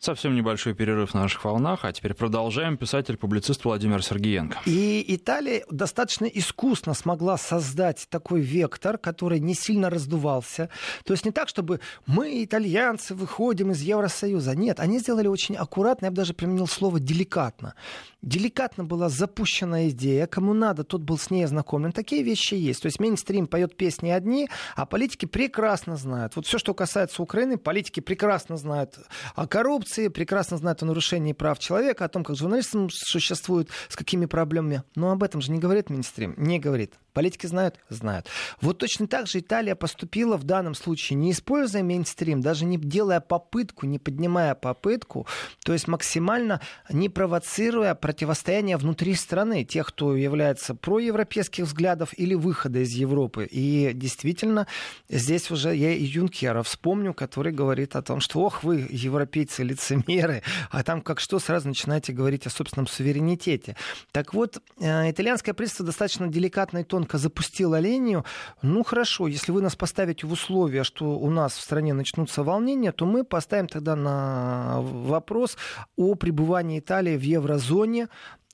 Совсем 0.00 0.36
небольшой 0.36 0.74
перерыв 0.74 1.12
на 1.12 1.22
наших 1.22 1.44
волнах, 1.44 1.84
а 1.84 1.92
теперь 1.92 2.14
продолжаем. 2.14 2.76
Писатель-публицист 2.76 3.64
Владимир 3.64 4.00
Сергеенко. 4.00 4.58
И 4.64 5.04
Италия 5.08 5.64
достаточно 5.70 6.26
искусно 6.26 6.94
смогла 6.94 7.36
создать 7.36 8.06
такой 8.08 8.40
вектор, 8.40 8.96
который 8.96 9.40
не 9.40 9.54
сильно 9.54 9.90
раздувался. 9.90 10.70
То 11.04 11.14
есть 11.14 11.24
не 11.24 11.32
так, 11.32 11.48
чтобы 11.48 11.80
мы, 12.06 12.44
итальянцы, 12.44 13.16
выходим 13.16 13.72
из 13.72 13.80
Евросоюза. 13.80 14.54
Нет, 14.54 14.78
они 14.78 15.00
сделали 15.00 15.26
очень 15.26 15.56
аккуратно, 15.56 16.06
я 16.06 16.10
бы 16.12 16.16
даже 16.16 16.32
применил 16.32 16.68
слово 16.68 17.00
деликатно. 17.00 17.74
Деликатно 18.22 18.82
была 18.82 19.08
запущена 19.08 19.88
идея, 19.90 20.26
кому 20.26 20.52
надо, 20.52 20.82
тот 20.82 21.02
был 21.02 21.18
с 21.18 21.30
ней 21.30 21.44
ознакомлен. 21.44 21.92
Такие 21.92 22.24
вещи 22.24 22.54
есть. 22.54 22.82
То 22.82 22.86
есть 22.86 22.98
мейнстрим 22.98 23.46
поет 23.46 23.76
песни 23.76 24.10
одни, 24.10 24.48
а 24.74 24.86
политики 24.86 25.24
прекрасно 25.24 25.96
знают. 25.96 26.34
Вот 26.34 26.44
все, 26.44 26.58
что 26.58 26.74
касается 26.74 27.22
Украины, 27.22 27.58
политики 27.58 28.00
прекрасно 28.00 28.56
знают 28.56 28.98
о 29.36 29.46
коррупции, 29.46 30.08
прекрасно 30.08 30.56
знают 30.56 30.82
о 30.82 30.86
нарушении 30.86 31.32
прав 31.32 31.60
человека, 31.60 32.04
о 32.04 32.08
том, 32.08 32.24
как 32.24 32.36
журналистам 32.36 32.90
существуют, 32.90 33.70
с 33.88 33.94
какими 33.94 34.26
проблемами. 34.26 34.82
Но 34.96 35.12
об 35.12 35.22
этом 35.22 35.40
же 35.40 35.52
не 35.52 35.60
говорит 35.60 35.88
мейнстрим, 35.88 36.34
не 36.36 36.58
говорит. 36.58 36.94
Политики 37.18 37.46
знают? 37.46 37.80
Знают. 37.88 38.28
Вот 38.60 38.78
точно 38.78 39.08
так 39.08 39.26
же 39.26 39.40
Италия 39.40 39.74
поступила 39.74 40.36
в 40.36 40.44
данном 40.44 40.76
случае, 40.76 41.16
не 41.16 41.32
используя 41.32 41.82
мейнстрим, 41.82 42.40
даже 42.40 42.64
не 42.64 42.76
делая 42.76 43.18
попытку, 43.18 43.86
не 43.86 43.98
поднимая 43.98 44.54
попытку, 44.54 45.26
то 45.64 45.72
есть 45.72 45.88
максимально 45.88 46.60
не 46.88 47.08
провоцируя 47.08 47.96
противостояние 47.96 48.76
внутри 48.76 49.14
страны, 49.14 49.64
тех, 49.64 49.88
кто 49.88 50.14
является 50.14 50.76
проевропейских 50.76 51.64
взглядов 51.64 52.16
или 52.16 52.34
выхода 52.34 52.84
из 52.84 52.92
Европы. 52.92 53.48
И 53.50 53.90
действительно, 53.94 54.68
здесь 55.08 55.50
уже 55.50 55.74
я 55.74 55.90
и 55.90 56.04
Юнкера 56.04 56.62
вспомню, 56.62 57.14
который 57.14 57.52
говорит 57.52 57.96
о 57.96 58.02
том, 58.02 58.20
что, 58.20 58.42
ох, 58.42 58.62
вы, 58.62 58.86
европейцы, 58.88 59.64
лицемеры, 59.64 60.44
а 60.70 60.84
там 60.84 61.00
как 61.00 61.18
что 61.18 61.40
сразу 61.40 61.66
начинаете 61.66 62.12
говорить 62.12 62.46
о 62.46 62.50
собственном 62.50 62.86
суверенитете. 62.86 63.74
Так 64.12 64.34
вот, 64.34 64.62
э, 64.78 65.10
итальянское 65.10 65.52
правительство 65.52 65.84
достаточно 65.84 66.28
деликатно 66.28 66.78
и 66.78 66.84
тонко 66.84 67.07
ребенка 67.08 67.18
запустила 67.18 67.80
линию, 67.80 68.24
ну 68.62 68.84
хорошо, 68.84 69.28
если 69.28 69.52
вы 69.52 69.62
нас 69.62 69.76
поставите 69.76 70.26
в 70.26 70.32
условия, 70.32 70.84
что 70.84 71.18
у 71.18 71.30
нас 71.30 71.56
в 71.56 71.60
стране 71.60 71.94
начнутся 71.94 72.42
волнения, 72.42 72.92
то 72.92 73.06
мы 73.06 73.24
поставим 73.24 73.66
тогда 73.66 73.96
на 73.96 74.80
вопрос 74.80 75.56
о 75.96 76.14
пребывании 76.14 76.78
Италии 76.78 77.16
в 77.16 77.22
еврозоне, 77.22 78.08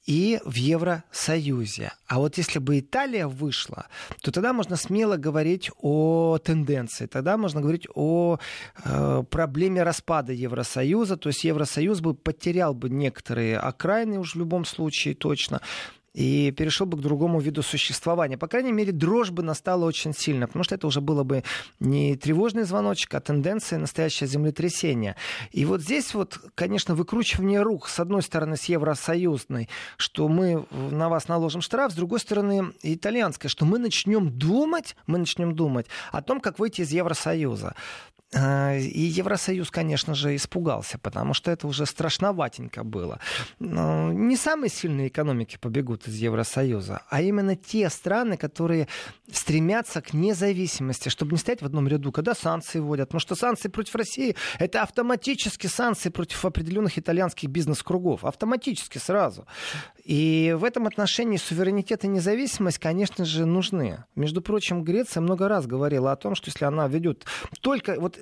и 0.06 0.38
в 0.44 0.56
Евросоюзе. 0.56 1.92
А 2.06 2.18
вот 2.18 2.36
если 2.36 2.58
бы 2.58 2.78
Италия 2.78 3.26
вышла, 3.26 3.86
то 4.20 4.30
тогда 4.30 4.52
можно 4.52 4.76
смело 4.76 5.16
говорить 5.16 5.70
о 5.80 6.36
тенденции, 6.44 7.06
тогда 7.06 7.38
можно 7.38 7.62
говорить 7.62 7.86
о 7.94 8.36
э, 8.84 9.22
проблеме 9.30 9.82
распада 9.82 10.34
Евросоюза, 10.34 11.16
то 11.16 11.30
есть 11.30 11.44
Евросоюз 11.44 12.00
бы 12.00 12.12
потерял 12.14 12.74
бы 12.74 12.90
некоторые 12.90 13.56
окраины 13.56 14.18
уж 14.18 14.34
в 14.34 14.38
любом 14.38 14.66
случае 14.66 15.14
точно, 15.14 15.62
и 16.14 16.52
перешел 16.52 16.86
бы 16.86 16.96
к 16.96 17.00
другому 17.00 17.40
виду 17.40 17.62
существования. 17.62 18.38
По 18.38 18.46
крайней 18.46 18.72
мере, 18.72 18.92
дрожь 18.92 19.30
бы 19.30 19.42
настала 19.42 19.84
очень 19.84 20.14
сильно, 20.14 20.46
потому 20.46 20.62
что 20.64 20.76
это 20.76 20.86
уже 20.86 21.00
было 21.00 21.24
бы 21.24 21.42
не 21.80 22.16
тревожный 22.16 22.62
звоночек, 22.62 23.12
а 23.14 23.20
тенденция 23.20 23.78
настоящее 23.78 24.28
землетрясение. 24.28 25.16
И 25.50 25.64
вот 25.64 25.82
здесь 25.82 26.14
вот, 26.14 26.38
конечно, 26.54 26.94
выкручивание 26.94 27.62
рук, 27.62 27.88
с 27.88 27.98
одной 27.98 28.22
стороны, 28.22 28.56
с 28.56 28.64
евросоюзной, 28.64 29.68
что 29.96 30.28
мы 30.28 30.66
на 30.70 31.08
вас 31.08 31.28
наложим 31.28 31.60
штраф, 31.60 31.92
с 31.92 31.96
другой 31.96 32.20
стороны, 32.20 32.72
итальянская, 32.82 33.48
что 33.48 33.64
мы 33.64 33.78
начнем 33.78 34.30
думать, 34.30 34.96
мы 35.06 35.18
начнем 35.18 35.54
думать 35.54 35.86
о 36.12 36.22
том, 36.22 36.40
как 36.40 36.58
выйти 36.58 36.82
из 36.82 36.92
Евросоюза. 36.92 37.74
А, 38.36 38.76
и 38.76 39.00
Евросоюз, 39.00 39.70
конечно 39.70 40.14
же, 40.14 40.34
испугался, 40.34 40.98
потому 40.98 41.34
что 41.34 41.50
это 41.50 41.66
уже 41.66 41.86
страшноватенько 41.86 42.84
было. 42.84 43.20
Не 43.60 44.36
самые 44.36 44.70
сильные 44.70 45.08
экономики 45.08 45.56
побегут 45.60 46.08
из 46.08 46.16
Евросоюза, 46.16 47.02
а 47.08 47.22
именно 47.22 47.56
те 47.56 47.88
страны, 47.90 48.36
которые 48.36 48.88
стремятся 49.30 50.00
к 50.00 50.14
независимости, 50.14 51.08
чтобы 51.08 51.32
не 51.32 51.38
стоять 51.38 51.62
в 51.62 51.66
одном 51.66 51.88
ряду, 51.88 52.12
когда 52.12 52.34
санкции 52.34 52.80
вводят. 52.80 53.08
Потому 53.08 53.20
что 53.20 53.34
санкции 53.34 53.68
против 53.68 53.94
России— 53.94 54.36
это 54.58 54.82
автоматически 54.82 55.66
санкции 55.66 56.08
против 56.08 56.44
определенных 56.44 56.98
итальянских 56.98 57.48
бизнес-кругов. 57.48 58.24
Автоматически 58.24 58.98
сразу. 58.98 59.46
И 60.04 60.54
в 60.56 60.64
этом 60.64 60.86
отношении 60.86 61.38
суверенитет 61.38 62.04
и 62.04 62.08
независимость, 62.08 62.78
конечно 62.78 63.24
же, 63.24 63.46
нужны. 63.46 64.04
Между 64.14 64.42
прочим, 64.42 64.84
Греция 64.84 65.22
много 65.22 65.48
раз 65.48 65.66
говорила 65.66 66.12
о 66.12 66.16
том, 66.16 66.34
что 66.34 66.50
если 66.50 66.66
она 66.66 66.86
ведет 66.88 67.24
только... 67.60 67.98
Вот 67.98 68.18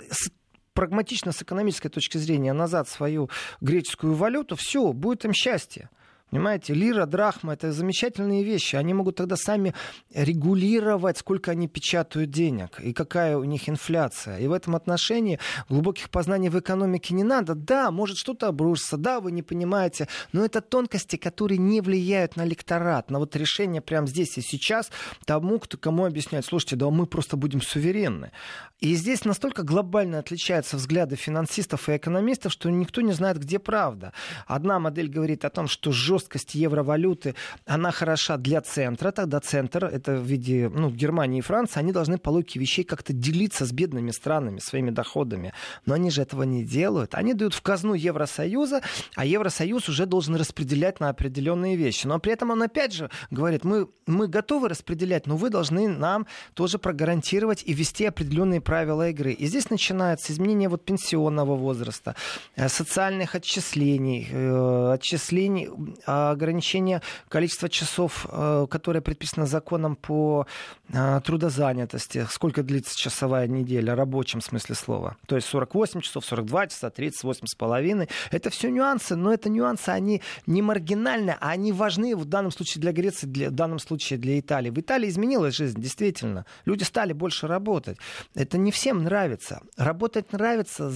прагматично 0.74 1.32
с 1.32 1.42
экономической 1.42 1.90
точки 1.90 2.16
зрения 2.16 2.54
назад 2.54 2.88
свою 2.88 3.28
греческую 3.60 4.14
валюту, 4.14 4.56
все, 4.56 4.92
будет 4.92 5.24
им 5.26 5.34
счастье. 5.34 5.90
Понимаете, 6.32 6.72
лира, 6.72 7.04
драхма— 7.04 7.52
это 7.52 7.72
замечательные 7.72 8.42
вещи. 8.42 8.74
Они 8.76 8.94
могут 8.94 9.16
тогда 9.16 9.36
сами 9.36 9.74
регулировать, 10.14 11.18
сколько 11.18 11.50
они 11.50 11.68
печатают 11.68 12.30
денег 12.30 12.80
и 12.80 12.94
какая 12.94 13.36
у 13.36 13.44
них 13.44 13.68
инфляция. 13.68 14.38
И 14.38 14.46
в 14.46 14.52
этом 14.52 14.74
отношении 14.74 15.38
глубоких 15.68 16.08
познаний 16.08 16.48
в 16.48 16.58
экономике 16.58 17.12
не 17.12 17.22
надо. 17.22 17.54
Да, 17.54 17.90
может 17.90 18.16
что-то 18.16 18.48
обрушится, 18.48 18.96
да, 18.96 19.20
вы 19.20 19.30
не 19.30 19.42
понимаете, 19.42 20.08
но 20.32 20.42
это 20.42 20.62
тонкости, 20.62 21.16
которые 21.16 21.58
не 21.58 21.82
влияют 21.82 22.36
на 22.36 22.46
электорат, 22.46 23.10
на 23.10 23.18
вот 23.18 23.36
решение 23.36 23.82
прямо 23.82 24.06
здесь 24.06 24.38
и 24.38 24.40
сейчас 24.40 24.90
тому, 25.26 25.58
кто 25.58 25.76
кому 25.76 26.06
объясняет, 26.06 26.46
слушайте, 26.46 26.76
да 26.76 26.88
мы 26.88 27.04
просто 27.04 27.36
будем 27.36 27.60
суверенны. 27.60 28.32
И 28.80 28.94
здесь 28.94 29.26
настолько 29.26 29.64
глобально 29.64 30.18
отличаются 30.18 30.76
взгляды 30.76 31.14
финансистов 31.14 31.90
и 31.90 31.96
экономистов, 31.96 32.52
что 32.52 32.70
никто 32.70 33.02
не 33.02 33.12
знает, 33.12 33.38
где 33.38 33.58
правда. 33.58 34.14
Одна 34.46 34.78
модель 34.78 35.08
говорит 35.08 35.44
о 35.44 35.50
том, 35.50 35.68
что 35.68 35.92
жестко 35.92 36.21
жесткость 36.22 36.54
евровалюты, 36.54 37.34
она 37.66 37.90
хороша 37.90 38.36
для 38.36 38.60
центра, 38.60 39.10
тогда 39.10 39.40
центр, 39.40 39.84
это 39.84 40.12
в 40.12 40.24
виде 40.24 40.68
ну, 40.68 40.90
Германии 40.90 41.38
и 41.38 41.42
Франции, 41.42 41.80
они 41.80 41.92
должны 41.92 42.18
по 42.18 42.30
логике 42.30 42.60
вещей 42.60 42.84
как-то 42.84 43.12
делиться 43.12 43.64
с 43.64 43.72
бедными 43.72 44.12
странами 44.12 44.60
своими 44.60 44.90
доходами. 44.90 45.52
Но 45.86 45.94
они 45.94 46.10
же 46.10 46.22
этого 46.22 46.44
не 46.44 46.64
делают. 46.64 47.14
Они 47.14 47.34
дают 47.34 47.54
в 47.54 47.62
казну 47.62 47.94
Евросоюза, 47.94 48.82
а 49.16 49.24
Евросоюз 49.24 49.88
уже 49.88 50.06
должен 50.06 50.36
распределять 50.36 51.00
на 51.00 51.08
определенные 51.08 51.76
вещи. 51.76 52.06
Но 52.06 52.18
при 52.18 52.32
этом 52.32 52.50
он 52.50 52.62
опять 52.62 52.92
же 52.92 53.10
говорит, 53.30 53.64
мы, 53.64 53.88
мы 54.06 54.28
готовы 54.28 54.68
распределять, 54.68 55.26
но 55.26 55.36
вы 55.36 55.50
должны 55.50 55.88
нам 55.88 56.26
тоже 56.54 56.78
прогарантировать 56.78 57.64
и 57.66 57.72
ввести 57.72 58.04
определенные 58.06 58.60
правила 58.60 59.08
игры. 59.08 59.32
И 59.32 59.46
здесь 59.46 59.70
начинается 59.70 60.32
изменение 60.32 60.68
вот 60.68 60.84
пенсионного 60.84 61.56
возраста, 61.56 62.14
э, 62.56 62.68
социальных 62.68 63.34
отчислений, 63.34 64.28
э, 64.30 64.92
отчислений, 64.92 65.68
ограничение 66.12 67.02
количества 67.28 67.68
часов, 67.68 68.26
э, 68.30 68.66
которое 68.70 69.00
предписано 69.00 69.46
законом 69.46 69.96
по 69.96 70.46
э, 70.88 71.20
трудозанятости, 71.24 72.26
сколько 72.30 72.62
длится 72.62 72.96
часовая 72.96 73.46
неделя, 73.46 73.94
в 73.94 73.96
рабочем 73.96 74.40
смысле 74.40 74.74
слова. 74.74 75.16
То 75.26 75.36
есть 75.36 75.48
48 75.48 76.00
часов, 76.00 76.24
42 76.24 76.66
часа, 76.68 76.90
38 76.90 77.46
с 77.46 77.54
половиной. 77.54 78.08
Это 78.30 78.50
все 78.50 78.70
нюансы, 78.70 79.16
но 79.16 79.32
это 79.32 79.48
нюансы, 79.48 79.88
они 79.88 80.22
не 80.46 80.62
маргинальны, 80.62 81.36
а 81.40 81.50
они 81.50 81.72
важны 81.72 82.16
в 82.16 82.24
данном 82.24 82.50
случае 82.50 82.82
для 82.82 82.92
Греции, 82.92 83.26
для, 83.26 83.50
в 83.50 83.52
данном 83.52 83.78
случае 83.78 84.18
для 84.18 84.38
Италии. 84.38 84.70
В 84.70 84.78
Италии 84.78 85.08
изменилась 85.08 85.56
жизнь, 85.56 85.80
действительно. 85.80 86.46
Люди 86.64 86.84
стали 86.84 87.12
больше 87.12 87.46
работать. 87.46 87.98
Это 88.34 88.58
не 88.58 88.70
всем 88.70 89.04
нравится. 89.04 89.62
Работать 89.76 90.32
нравится, 90.32 90.92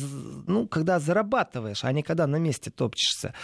ну, 0.46 0.66
когда 0.66 0.98
зарабатываешь, 0.98 1.84
а 1.84 1.92
не 1.92 2.02
когда 2.02 2.26
на 2.26 2.36
месте 2.36 2.70
топчешься. 2.70 3.34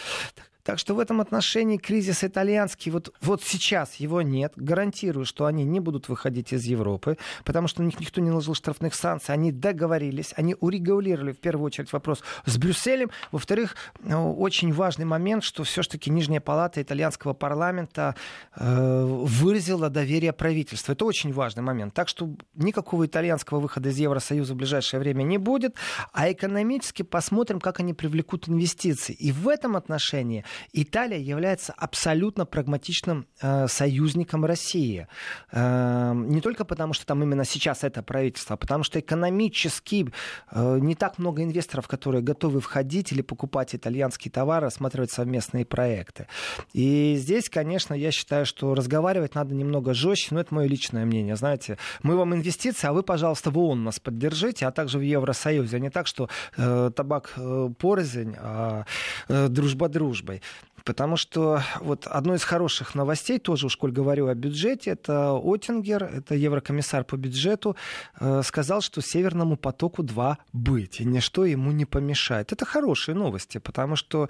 Так 0.63 0.79
что 0.79 0.95
в 0.95 1.01
этом 1.01 1.21
отношении 1.21 1.77
кризис 1.77 2.23
итальянский, 2.23 2.93
вот, 2.93 3.13
вот 3.21 3.43
сейчас 3.43 3.97
его 3.97 4.23
нет. 4.23 4.53
Гарантирую, 4.55 5.27
что 5.27 5.47
они 5.47 5.65
не 5.65 5.81
будут 5.81 6.09
выходить 6.09 6.53
из 6.53 6.65
Европы, 6.65 7.19
потому 7.45 7.67
что 7.67 7.83
на 7.83 7.87
них 7.87 7.99
никто 7.99 8.21
не 8.21 8.31
наложил 8.31 8.55
штрафных 8.55 8.95
санкций. 8.95 9.35
Они 9.35 9.51
договорились, 9.51 10.33
они 10.37 10.55
урегулировали 10.61 11.33
в 11.33 11.39
первую 11.39 11.67
очередь 11.67 11.93
вопрос 11.93 12.23
с 12.47 12.59
Брюсселем. 12.59 13.11
Во-вторых, 13.33 13.75
э, 14.05 14.15
очень 14.15 14.73
важный 14.73 15.05
момент, 15.05 15.43
что 15.43 15.65
все-таки 15.65 16.11
Нижняя 16.11 16.41
палата 16.41 16.81
итальянского 16.81 17.33
парламента 17.33 18.15
э, 18.55 19.05
выразила 19.05 19.91
доверие 19.91 20.33
правительству. 20.33 20.93
Это 20.93 21.05
очень 21.05 21.33
важный 21.33 21.63
момент. 21.65 21.93
Так 21.93 22.09
что 22.09 22.31
никакого 22.55 23.07
итальянского 23.07 23.59
выхода 23.59 23.89
из 23.89 23.99
Евросоюза 23.99 24.55
в 24.55 24.57
ближайшее 24.57 25.01
время 25.01 25.25
не 25.25 25.39
будет. 25.39 25.75
А 26.13 26.31
экономически 26.31 27.03
посмотрим, 27.03 27.61
как 27.61 27.81
они 27.81 27.95
привлекут 27.95 28.49
инвестиции. 28.49 29.13
И 29.13 29.33
в 29.33 29.49
этом 29.49 29.75
отношении 29.75 30.45
Италия 30.73 31.21
является 31.21 31.73
абсолютно 31.73 32.47
прагматичным 32.47 33.27
э, 33.41 33.67
союзником 33.69 34.45
России. 34.45 35.07
Э, 35.51 36.13
не 36.15 36.41
только 36.41 36.65
потому, 36.65 36.93
что 36.93 37.07
там 37.07 37.23
именно 37.23 37.45
сейчас 37.45 37.85
это 37.85 38.03
правительство, 38.03 38.55
а 38.55 38.57
потому 38.57 38.85
что 38.85 39.01
экономически 39.01 40.13
э, 40.51 40.79
не 40.81 40.95
так 40.95 41.19
много 41.19 41.43
инвесторов, 41.43 41.89
которые 41.89 42.23
готовы 42.23 42.61
входить 42.61 43.13
или 43.13 43.23
покупать 43.23 43.75
итальянские 43.75 44.31
товары, 44.33 44.67
рассматривать 44.67 45.11
совместные 45.11 45.65
проекты. 45.65 46.27
И 46.73 47.17
здесь, 47.19 47.49
конечно, 47.49 47.95
я 47.95 48.11
считаю, 48.11 48.47
что 48.47 48.75
разговаривать 48.75 49.35
надо 49.35 49.55
немного 49.55 49.95
жестче, 49.95 50.29
но 50.35 50.41
это 50.41 50.55
мое 50.55 50.67
личное 50.67 51.05
мнение. 51.05 51.37
Знаете, 51.37 51.79
мы 52.03 52.17
вам 52.17 52.35
инвестиции, 52.35 52.87
а 52.87 52.93
вы, 52.93 53.03
пожалуйста, 53.03 53.51
в 53.51 53.59
ООН 53.59 53.85
нас 53.85 54.01
поддержите, 54.01 54.67
а 54.67 54.71
также 54.71 54.99
в 54.99 55.03
Евросоюзе. 55.03 55.77
А 55.77 55.81
не 55.81 55.91
так, 55.91 56.07
что 56.07 56.29
э, 56.57 56.91
табак 56.95 57.33
э, 57.37 57.71
порознь, 57.79 58.35
а 58.39 58.85
э, 59.29 59.49
дружба 59.49 59.89
дружбой. 59.89 60.42
Потому 60.85 61.17
что 61.17 61.63
вот 61.81 62.07
одно 62.07 62.35
из 62.35 62.45
хороших 62.45 62.95
новостей, 62.95 63.39
тоже 63.39 63.67
уж 63.67 63.77
коль 63.77 63.93
говорю 63.93 64.29
о 64.29 64.35
бюджете, 64.35 64.91
это 64.91 65.33
Оттингер, 65.33 66.05
это 66.05 66.35
еврокомиссар 66.35 67.05
по 67.05 67.17
бюджету, 67.17 67.77
э, 68.21 68.43
сказал, 68.45 68.81
что 68.81 69.01
Северному 69.01 69.57
потоку-2 69.57 70.37
быть, 70.53 71.01
и 71.01 71.05
ничто 71.05 71.45
ему 71.45 71.73
не 71.73 71.85
помешает. 71.85 72.53
Это 72.53 72.65
хорошие 72.65 73.15
новости, 73.15 73.59
потому 73.59 73.97
что, 73.97 74.29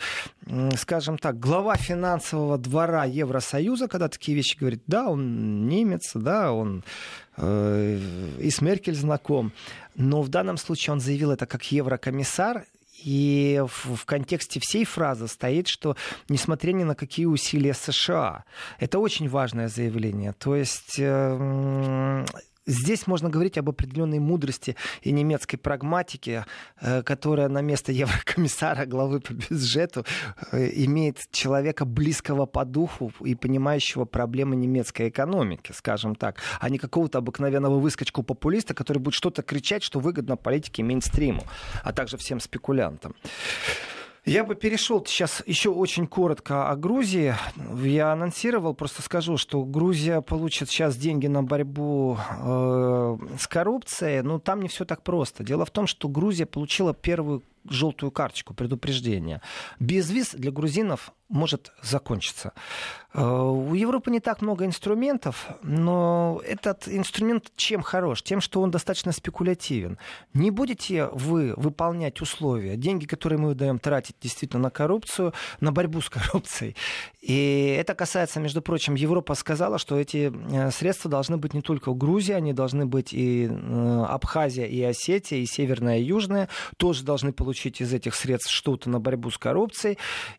скажем 0.76 1.18
так, 1.18 1.38
глава 1.38 1.76
финансового 1.76 2.58
двора 2.58 3.04
Евросоюза, 3.04 3.88
когда 3.88 4.08
такие 4.08 4.36
вещи 4.36 4.58
говорит, 4.58 4.82
да, 4.86 5.08
он 5.08 5.66
немец, 5.68 6.12
да, 6.14 6.52
он 6.52 6.84
э, 7.36 7.98
и 8.38 8.50
с 8.50 8.60
Меркель 8.60 8.94
знаком, 8.94 9.52
но 9.94 10.22
в 10.22 10.28
данном 10.28 10.56
случае 10.56 10.92
он 10.92 11.00
заявил 11.00 11.30
это 11.30 11.46
как 11.46 11.70
еврокомиссар, 11.70 12.64
и 13.04 13.62
в, 13.66 13.96
в 13.96 14.04
контексте 14.04 14.60
всей 14.60 14.84
фразы 14.84 15.28
стоит, 15.28 15.68
что 15.68 15.96
несмотря 16.28 16.72
ни 16.72 16.84
на 16.84 16.94
какие 16.94 17.26
усилия 17.26 17.74
США, 17.74 18.44
это 18.78 18.98
очень 18.98 19.28
важное 19.28 19.68
заявление. 19.68 20.32
То 20.32 20.56
есть 20.56 20.96
э, 20.98 22.24
Здесь 22.66 23.08
можно 23.08 23.28
говорить 23.28 23.58
об 23.58 23.68
определенной 23.68 24.20
мудрости 24.20 24.76
и 25.02 25.10
немецкой 25.10 25.56
прагматике, 25.56 26.46
э, 26.80 27.02
которая 27.02 27.48
на 27.48 27.60
место 27.60 27.90
еврокомиссара, 27.92 28.86
главы 28.86 29.20
по 29.20 29.32
бюджету, 29.32 30.04
э, 30.52 30.70
имеет 30.84 31.18
человека 31.32 31.84
близкого 31.84 32.46
по 32.46 32.64
духу 32.64 33.12
и 33.24 33.34
понимающего 33.34 34.04
проблемы 34.04 34.54
немецкой 34.54 35.08
экономики, 35.08 35.72
скажем 35.74 36.14
так, 36.14 36.36
а 36.60 36.68
не 36.68 36.78
какого-то 36.78 37.18
обыкновенного 37.18 37.80
выскочку-популиста, 37.80 38.74
который 38.74 38.98
будет 38.98 39.14
что-то 39.14 39.42
кричать, 39.42 39.82
что 39.82 39.98
выгодно 39.98 40.36
политике 40.36 40.84
мейнстриму, 40.84 41.42
а 41.82 41.92
также 41.92 42.16
всем 42.16 42.38
спекулянтам. 42.38 43.14
Я 44.24 44.44
бы 44.44 44.54
перешел 44.54 45.04
сейчас 45.04 45.42
еще 45.46 45.70
очень 45.70 46.06
коротко 46.06 46.70
о 46.70 46.76
Грузии. 46.76 47.34
Я 47.82 48.12
анонсировал, 48.12 48.72
просто 48.72 49.02
скажу, 49.02 49.36
что 49.36 49.64
Грузия 49.64 50.20
получит 50.20 50.68
сейчас 50.70 50.96
деньги 50.96 51.26
на 51.26 51.42
борьбу 51.42 52.16
э, 52.16 53.18
с 53.36 53.48
коррупцией, 53.48 54.22
но 54.22 54.38
там 54.38 54.62
не 54.62 54.68
все 54.68 54.84
так 54.84 55.02
просто. 55.02 55.42
Дело 55.42 55.64
в 55.64 55.70
том, 55.70 55.88
что 55.88 56.08
Грузия 56.08 56.46
получила 56.46 56.94
первую 56.94 57.42
желтую 57.68 58.12
карточку 58.12 58.54
предупреждения. 58.54 59.42
Без 59.80 60.08
виз 60.10 60.34
для 60.34 60.52
грузинов 60.52 61.12
может 61.32 61.72
закончиться. 61.82 62.52
Э, 63.14 63.24
у 63.24 63.74
Европы 63.74 64.10
не 64.10 64.20
так 64.20 64.42
много 64.42 64.64
инструментов, 64.64 65.48
но 65.62 66.40
этот 66.46 66.88
инструмент 66.88 67.52
чем 67.56 67.82
хорош? 67.82 68.22
Тем, 68.22 68.40
что 68.40 68.60
он 68.60 68.70
достаточно 68.70 69.12
спекулятивен. 69.12 69.98
Не 70.34 70.50
будете 70.50 71.06
вы 71.06 71.54
выполнять 71.56 72.20
условия, 72.20 72.76
деньги, 72.76 73.06
которые 73.06 73.38
мы 73.38 73.54
даем, 73.54 73.78
тратить 73.78 74.16
действительно 74.20 74.62
на 74.62 74.70
коррупцию, 74.70 75.32
на 75.60 75.72
борьбу 75.72 76.00
с 76.00 76.08
коррупцией. 76.08 76.76
И 77.20 77.76
это 77.78 77.94
касается, 77.94 78.40
между 78.40 78.62
прочим, 78.62 78.94
Европа 78.94 79.34
сказала, 79.34 79.78
что 79.78 79.98
эти 79.98 80.32
э, 80.32 80.70
средства 80.70 81.10
должны 81.10 81.36
быть 81.36 81.54
не 81.54 81.62
только 81.62 81.90
в 81.90 81.96
Грузии, 81.96 82.32
они 82.32 82.52
должны 82.52 82.86
быть 82.86 83.12
и 83.12 83.48
э, 83.48 84.04
Абхазия, 84.08 84.66
и 84.66 84.82
Осетия, 84.82 85.38
и 85.38 85.46
Северная, 85.46 85.98
и 85.98 86.02
Южная, 86.02 86.48
тоже 86.76 87.04
должны 87.04 87.32
получить 87.32 87.80
из 87.80 87.92
этих 87.92 88.14
средств 88.14 88.50
что-то 88.50 88.90
на 88.90 89.00
борьбу 89.00 89.30
с 89.30 89.38
коррупцией. 89.38 89.98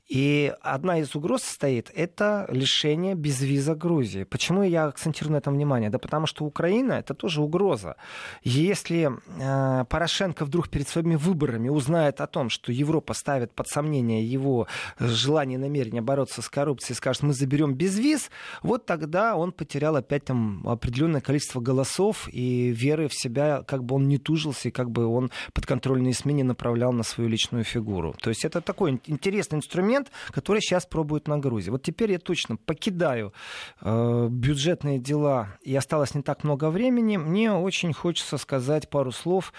И 0.10 0.54
одна 0.84 1.00
из 1.00 1.16
угроз 1.16 1.44
стоит– 1.44 1.90
это 1.96 2.46
лишение 2.50 3.16
безвиза 3.16 3.74
Грузии. 3.74 4.26
Почему 4.26 4.64
я 4.64 4.88
акцентирую 4.88 5.32
на 5.32 5.38
этом 5.38 5.54
внимание? 5.54 5.90
Да 5.90 5.98
потому 5.98 6.28
что 6.28 6.44
Украина– 6.44 6.94
это 7.00 7.14
тоже 7.14 7.42
угроза. 7.42 7.96
Если 8.44 9.10
э, 9.10 9.86
Порошенко 9.86 10.44
вдруг 10.44 10.68
перед 10.68 10.90
своими 10.90 11.16
выборами 11.16 11.70
узнает 11.70 12.20
о 12.20 12.28
том, 12.28 12.50
что 12.50 12.74
Европа 12.74 13.14
ставит 13.14 13.54
под 13.54 13.70
сомнение 13.70 14.26
его 14.26 14.68
желание 15.00 15.58
и 15.58 15.62
намерение 15.62 16.02
бороться 16.02 16.42
с 16.42 16.50
коррупцией, 16.50 16.98
скажет, 16.98 17.24
мы 17.24 17.32
заберем 17.32 17.76
безвиз, 17.76 18.30
вот 18.62 18.86
тогда 18.86 19.38
он 19.38 19.54
потерял 19.54 19.96
опять 19.96 20.26
там 20.26 20.68
определенное 20.68 21.22
количество 21.22 21.62
голосов 21.62 22.28
и 22.30 22.72
веры 22.72 23.08
в 23.08 23.14
себя, 23.14 23.64
как 23.66 23.86
бы 23.86 23.96
он 23.96 24.10
не 24.10 24.18
тужился, 24.18 24.68
и 24.68 24.72
как 24.72 24.92
бы 24.92 25.06
он 25.06 25.32
подконтрольные 25.54 26.14
СМИ 26.14 26.34
не 26.34 26.44
направлял 26.44 26.92
на 26.92 27.04
свою 27.04 27.30
личную 27.30 27.64
фигуру. 27.64 28.14
То 28.22 28.30
есть 28.30 28.44
это 28.44 28.60
такой 28.60 29.00
интересный 29.08 29.60
инструмент, 29.60 30.12
который 30.32 30.60
сейчас 30.60 30.73
пробуют 30.82 31.28
на 31.28 31.38
Грузии. 31.38 31.70
Вот 31.70 31.84
теперь 31.84 32.12
я 32.12 32.20
точно 32.20 32.58
покидаю 32.58 33.34
э, 33.82 34.28
бюджетные 34.30 35.00
дела, 35.00 35.58
и 35.62 35.76
осталось 35.76 36.16
не 36.16 36.22
так 36.22 36.44
много 36.44 36.70
времени. 36.70 37.18
Мне 37.18 37.54
очень 37.54 37.94
хочется 37.94 38.38
сказать 38.38 38.90
пару 38.90 39.12
слов 39.12 39.54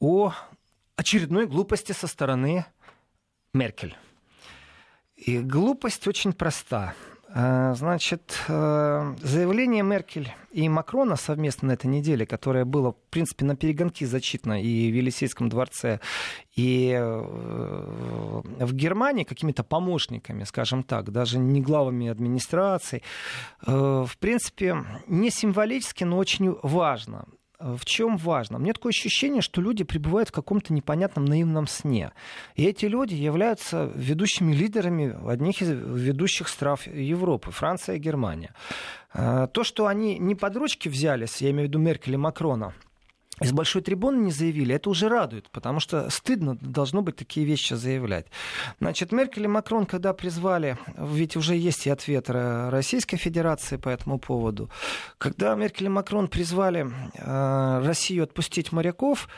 о 0.00 0.32
очередной 0.96 1.46
глупости 1.46 1.92
со 1.92 2.06
стороны 2.06 2.66
Меркель. 3.52 3.96
И 5.16 5.38
глупость 5.38 6.06
очень 6.06 6.32
проста. 6.32 6.94
Э, 7.30 7.74
значит, 7.76 8.42
э, 8.48 9.14
заявление 9.20 9.82
Меркель 9.82 10.32
и 10.50 10.66
Макрона 10.68 11.16
совместно 11.16 11.68
на 11.68 11.72
этой 11.72 11.86
неделе, 11.86 12.24
которое 12.24 12.64
было, 12.64 12.92
в 12.92 13.10
принципе, 13.10 13.44
на 13.44 13.54
перегонки 13.54 14.04
зачитано 14.04 14.62
и 14.62 14.90
в 14.90 14.94
Елисейском 14.94 15.50
дворце, 15.50 16.00
и 16.56 16.90
э, 16.98 18.42
в 18.60 18.72
Германии 18.72 19.24
какими-то 19.24 19.62
помощниками, 19.62 20.44
скажем 20.44 20.82
так, 20.82 21.12
даже 21.12 21.38
не 21.38 21.60
главами 21.60 22.08
администрации, 22.08 23.02
в 23.60 24.10
принципе, 24.18 24.84
не 25.06 25.30
символически, 25.30 26.04
но 26.04 26.16
очень 26.16 26.56
важно 26.62 27.26
в 27.58 27.84
чем 27.84 28.16
важно? 28.16 28.58
Мне 28.58 28.72
такое 28.72 28.90
ощущение, 28.90 29.42
что 29.42 29.60
люди 29.60 29.82
пребывают 29.82 30.28
в 30.28 30.32
каком-то 30.32 30.72
непонятном 30.72 31.24
наивном 31.24 31.66
сне. 31.66 32.12
И 32.54 32.64
эти 32.64 32.86
люди 32.86 33.14
являются 33.14 33.90
ведущими 33.94 34.52
лидерами 34.52 35.16
одних 35.28 35.60
из 35.62 35.70
ведущих 35.70 36.48
стран 36.48 36.68
Европы, 36.86 37.50
Франция 37.50 37.96
и 37.96 37.98
Германия. 37.98 38.54
А, 39.12 39.46
то, 39.46 39.64
что 39.64 39.86
они 39.86 40.18
не 40.18 40.34
под 40.34 40.56
ручки 40.56 40.88
взялись, 40.88 41.40
я 41.40 41.50
имею 41.50 41.66
в 41.66 41.70
виду 41.70 41.78
Меркель 41.78 42.14
и 42.14 42.16
Макрона, 42.16 42.74
из 43.40 43.52
большой 43.52 43.82
трибуны 43.82 44.18
не 44.24 44.32
заявили, 44.32 44.74
это 44.74 44.90
уже 44.90 45.08
радует, 45.08 45.50
потому 45.50 45.80
что 45.80 46.10
стыдно 46.10 46.56
должно 46.60 47.02
быть 47.02 47.16
такие 47.16 47.46
вещи 47.46 47.74
заявлять. 47.74 48.26
Значит, 48.80 49.12
Меркель 49.12 49.44
и 49.44 49.48
Макрон, 49.48 49.86
когда 49.86 50.12
призвали, 50.12 50.78
ведь 50.96 51.36
уже 51.36 51.56
есть 51.56 51.86
и 51.86 51.90
ответ 51.90 52.26
Российской 52.28 53.16
Федерации 53.16 53.76
по 53.76 53.88
этому 53.88 54.18
поводу, 54.18 54.70
когда 55.18 55.54
Меркель 55.54 55.86
и 55.86 55.88
Макрон 55.88 56.28
призвали 56.28 56.90
э, 57.14 57.82
Россию 57.84 58.24
отпустить 58.24 58.72
моряков, 58.72 59.28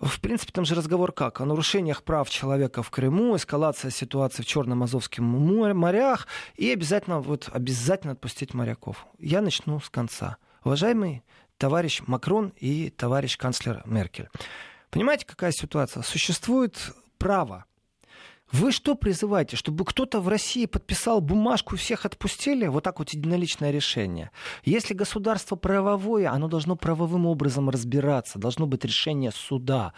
в 0.00 0.20
принципе, 0.20 0.52
там 0.52 0.64
же 0.64 0.74
разговор 0.74 1.12
как? 1.12 1.40
О 1.40 1.44
нарушениях 1.44 2.02
прав 2.02 2.28
человека 2.28 2.82
в 2.82 2.90
Крыму, 2.90 3.36
эскалация 3.36 3.90
ситуации 3.90 4.42
в 4.42 4.46
Черном 4.46 4.82
Азовском 4.82 5.24
морях 5.24 6.26
и 6.56 6.72
обязательно, 6.72 7.20
вот, 7.20 7.48
обязательно 7.52 8.14
отпустить 8.14 8.52
моряков. 8.52 9.06
Я 9.18 9.40
начну 9.42 9.78
с 9.78 9.88
конца. 9.90 10.38
Уважаемый 10.64 11.22
товарищ 11.62 12.02
Макрон 12.08 12.52
и 12.56 12.90
товарищ 12.90 13.38
канцлер 13.38 13.82
Меркель. 13.86 14.28
Понимаете, 14.90 15.24
какая 15.24 15.52
ситуация? 15.52 16.02
Существует 16.02 16.76
право. 17.18 17.66
Вы 18.50 18.72
что 18.72 18.96
призываете, 18.96 19.56
чтобы 19.56 19.84
кто-то 19.84 20.20
в 20.20 20.26
России 20.26 20.66
подписал 20.66 21.20
бумажку 21.20 21.76
и 21.76 21.78
всех 21.78 22.04
отпустили? 22.04 22.66
Вот 22.66 22.82
так 22.82 22.98
вот 22.98 23.10
единоличное 23.10 23.70
решение. 23.70 24.32
Если 24.64 24.92
государство 24.92 25.54
правовое, 25.54 26.32
оно 26.32 26.48
должно 26.48 26.74
правовым 26.74 27.26
образом 27.26 27.70
разбираться, 27.70 28.40
должно 28.40 28.66
быть 28.66 28.84
решение 28.84 29.30
суда. 29.30 29.92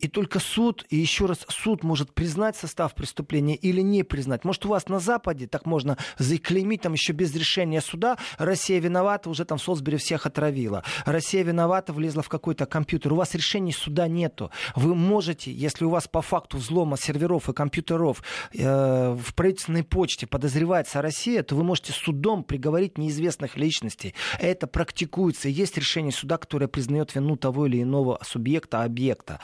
И 0.00 0.08
только 0.08 0.38
суд, 0.40 0.86
и 0.88 0.96
еще 0.96 1.26
раз, 1.26 1.44
суд 1.48 1.84
может 1.84 2.14
признать 2.14 2.56
состав 2.56 2.94
преступления 2.94 3.54
или 3.54 3.82
не 3.82 4.02
признать. 4.02 4.44
Может, 4.44 4.64
у 4.64 4.70
вас 4.70 4.88
на 4.88 4.98
Западе 4.98 5.46
так 5.46 5.66
можно 5.66 5.98
заклеймить, 6.18 6.82
там 6.82 6.94
еще 6.94 7.12
без 7.12 7.34
решения 7.34 7.82
суда, 7.82 8.16
Россия 8.38 8.80
виновата, 8.80 9.28
уже 9.28 9.44
там 9.44 9.58
в 9.58 9.62
Солсбери 9.62 9.98
всех 9.98 10.24
отравила. 10.24 10.84
Россия 11.04 11.42
виновата, 11.42 11.92
влезла 11.92 12.22
в 12.22 12.28
какой-то 12.28 12.64
компьютер. 12.64 13.12
У 13.12 13.16
вас 13.16 13.34
решений 13.34 13.72
суда 13.72 14.08
нету. 14.08 14.50
Вы 14.74 14.94
можете, 14.94 15.52
если 15.52 15.84
у 15.84 15.90
вас 15.90 16.08
по 16.08 16.22
факту 16.22 16.56
взлома 16.56 16.96
серверов 16.96 17.48
и 17.48 17.52
компьютеров 17.52 18.22
э, 18.54 19.12
в 19.14 19.34
правительственной 19.34 19.84
почте 19.84 20.26
подозревается 20.26 21.02
Россия, 21.02 21.42
то 21.42 21.54
вы 21.54 21.64
можете 21.64 21.92
судом 21.92 22.42
приговорить 22.42 22.96
неизвестных 22.96 23.58
личностей. 23.58 24.14
Это 24.38 24.66
практикуется. 24.66 25.48
Есть 25.48 25.76
решение 25.76 26.12
суда, 26.12 26.38
которое 26.38 26.68
признает 26.68 27.14
вину 27.14 27.36
того 27.36 27.66
или 27.66 27.82
иного 27.82 28.18
субъекта, 28.22 28.82
объекта. 28.82 29.40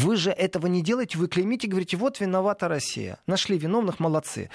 Вы 0.00 0.16
же 0.16 0.30
этого 0.30 0.66
не 0.66 0.82
делаете, 0.82 1.18
вы 1.18 1.28
клеймите, 1.28 1.68
говорите, 1.68 1.96
вот 1.96 2.20
виновата 2.20 2.68
Россия. 2.68 3.18
Нашли 3.26 3.58
виновных, 3.58 4.00
молодцы. 4.00 4.50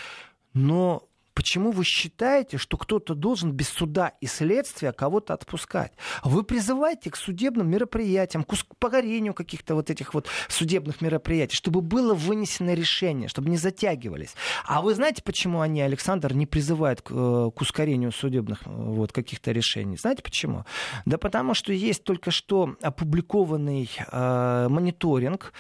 Но 0.53 1.07
Почему 1.35 1.71
вы 1.71 1.83
считаете, 1.83 2.57
что 2.57 2.77
кто-то 2.77 3.13
должен 3.13 3.51
без 3.51 3.67
суда 3.67 4.13
и 4.21 4.25
следствия 4.25 4.93
кого-то 4.93 5.33
отпускать? 5.33 5.91
Вы 6.23 6.43
призываете 6.43 7.11
к 7.11 7.17
судебным 7.17 7.69
мероприятиям, 7.69 8.45
к 8.45 8.55
погорению 8.79 9.33
каких-то 9.33 9.75
вот 9.75 9.89
этих 9.89 10.13
вот 10.13 10.27
судебных 10.47 11.01
мероприятий, 11.01 11.57
чтобы 11.57 11.81
было 11.81 12.13
вынесено 12.13 12.73
решение, 12.73 13.27
чтобы 13.27 13.49
не 13.49 13.57
затягивались. 13.57 14.33
А 14.65 14.81
вы 14.81 14.95
знаете, 14.95 15.21
почему 15.23 15.59
они, 15.59 15.81
Александр, 15.81 16.33
не 16.33 16.45
призывают 16.45 17.01
к, 17.01 17.11
э, 17.11 17.51
к 17.53 17.61
ускорению 17.61 18.13
судебных 18.13 18.61
э, 18.65 18.69
вот, 18.69 19.11
каких-то 19.11 19.51
решений? 19.51 19.97
Знаете 19.97 20.23
почему? 20.23 20.63
Да 21.05 21.17
потому 21.17 21.53
что 21.53 21.73
есть 21.73 22.05
только 22.05 22.31
что 22.31 22.77
опубликованный 22.81 23.91
э, 24.09 24.67
мониторинг 24.69 25.51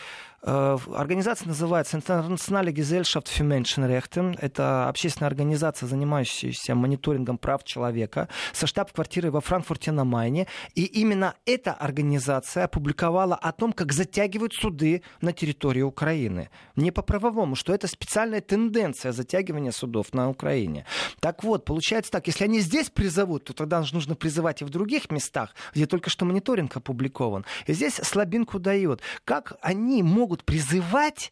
организация 0.45 1.47
называется 1.47 1.97
Internationale 1.97 2.71
Gesellschaft 2.71 3.27
für 3.27 3.43
Menschenrechte. 3.43 4.37
Это 4.39 4.87
общественная 4.87 5.27
организация, 5.27 5.87
занимающаяся 5.87 6.75
мониторингом 6.75 7.39
прав 7.39 7.63
человека, 7.63 8.29
со 8.53 8.67
штаб-квартирой 8.67 9.31
во 9.31 9.41
Франкфурте 9.41 9.91
на 9.91 10.03
Майне. 10.03 10.45
И 10.75 10.85
именно 10.85 11.33
эта 11.45 11.73
организация 11.73 12.65
опубликовала 12.65 13.35
о 13.35 13.51
том, 13.51 13.73
как 13.73 13.91
затягивают 13.91 14.53
суды 14.53 15.01
на 15.19 15.33
территории 15.33 15.81
Украины. 15.81 16.49
Не 16.75 16.91
по 16.91 17.01
правовому, 17.01 17.55
что 17.55 17.73
это 17.73 17.87
специальная 17.87 18.41
тенденция 18.41 19.11
затягивания 19.13 19.71
судов 19.71 20.13
на 20.13 20.29
Украине. 20.29 20.85
Так 21.21 21.43
вот, 21.43 21.65
получается 21.65 22.11
так, 22.11 22.27
если 22.27 22.43
они 22.43 22.59
здесь 22.59 22.89
призовут, 22.91 23.45
то 23.45 23.53
тогда 23.53 23.83
нужно 23.91 24.15
призывать 24.15 24.61
и 24.61 24.65
в 24.65 24.69
других 24.69 25.09
местах, 25.09 25.55
где 25.73 25.87
только 25.87 26.09
что 26.11 26.25
мониторинг 26.25 26.77
опубликован. 26.77 27.45
И 27.65 27.73
здесь 27.73 27.95
слабинку 27.95 28.59
дает. 28.59 29.01
Как 29.23 29.57
они 29.61 30.03
могут 30.03 30.34
могут 30.35 30.43
призывать 30.43 31.31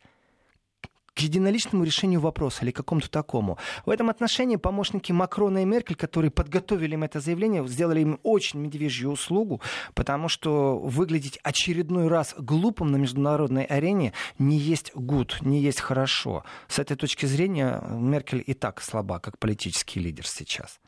к 1.14 1.20
единоличному 1.20 1.84
решению 1.84 2.22
вопроса 2.22 2.64
или 2.64 2.72
какому-то 2.72 3.08
такому. 3.10 3.60
В 3.86 3.91
этом 3.91 4.10
отношении 4.10 4.56
помощники 4.56 5.12
Макрона 5.12 5.62
и 5.62 5.66
Меркель, 5.66 5.95
которые 5.95 6.32
подготовили 6.32 6.95
им 6.95 7.04
это 7.04 7.20
заявление, 7.20 7.68
сделали 7.68 7.99
им 7.99 8.20
очень 8.24 8.62
медвежью 8.62 9.12
услугу, 9.12 9.62
потому 9.93 10.28
что 10.28 10.80
выглядеть 10.80 11.39
очередной 11.43 12.08
раз 12.08 12.34
глупым 12.38 12.91
на 12.91 12.97
международной 12.97 13.66
арене 13.66 14.14
не 14.39 14.58
есть 14.58 14.91
гуд, 14.95 15.38
не 15.41 15.60
есть 15.60 15.82
хорошо. 15.82 16.45
С 16.68 16.80
этой 16.80 16.97
точки 16.97 17.28
зрения 17.28 17.84
Меркель 17.89 18.43
и 18.47 18.56
так 18.56 18.82
слаба, 18.82 19.20
как 19.20 19.38
политический 19.38 19.99
лидер 19.99 20.26
сейчас. 20.26 20.80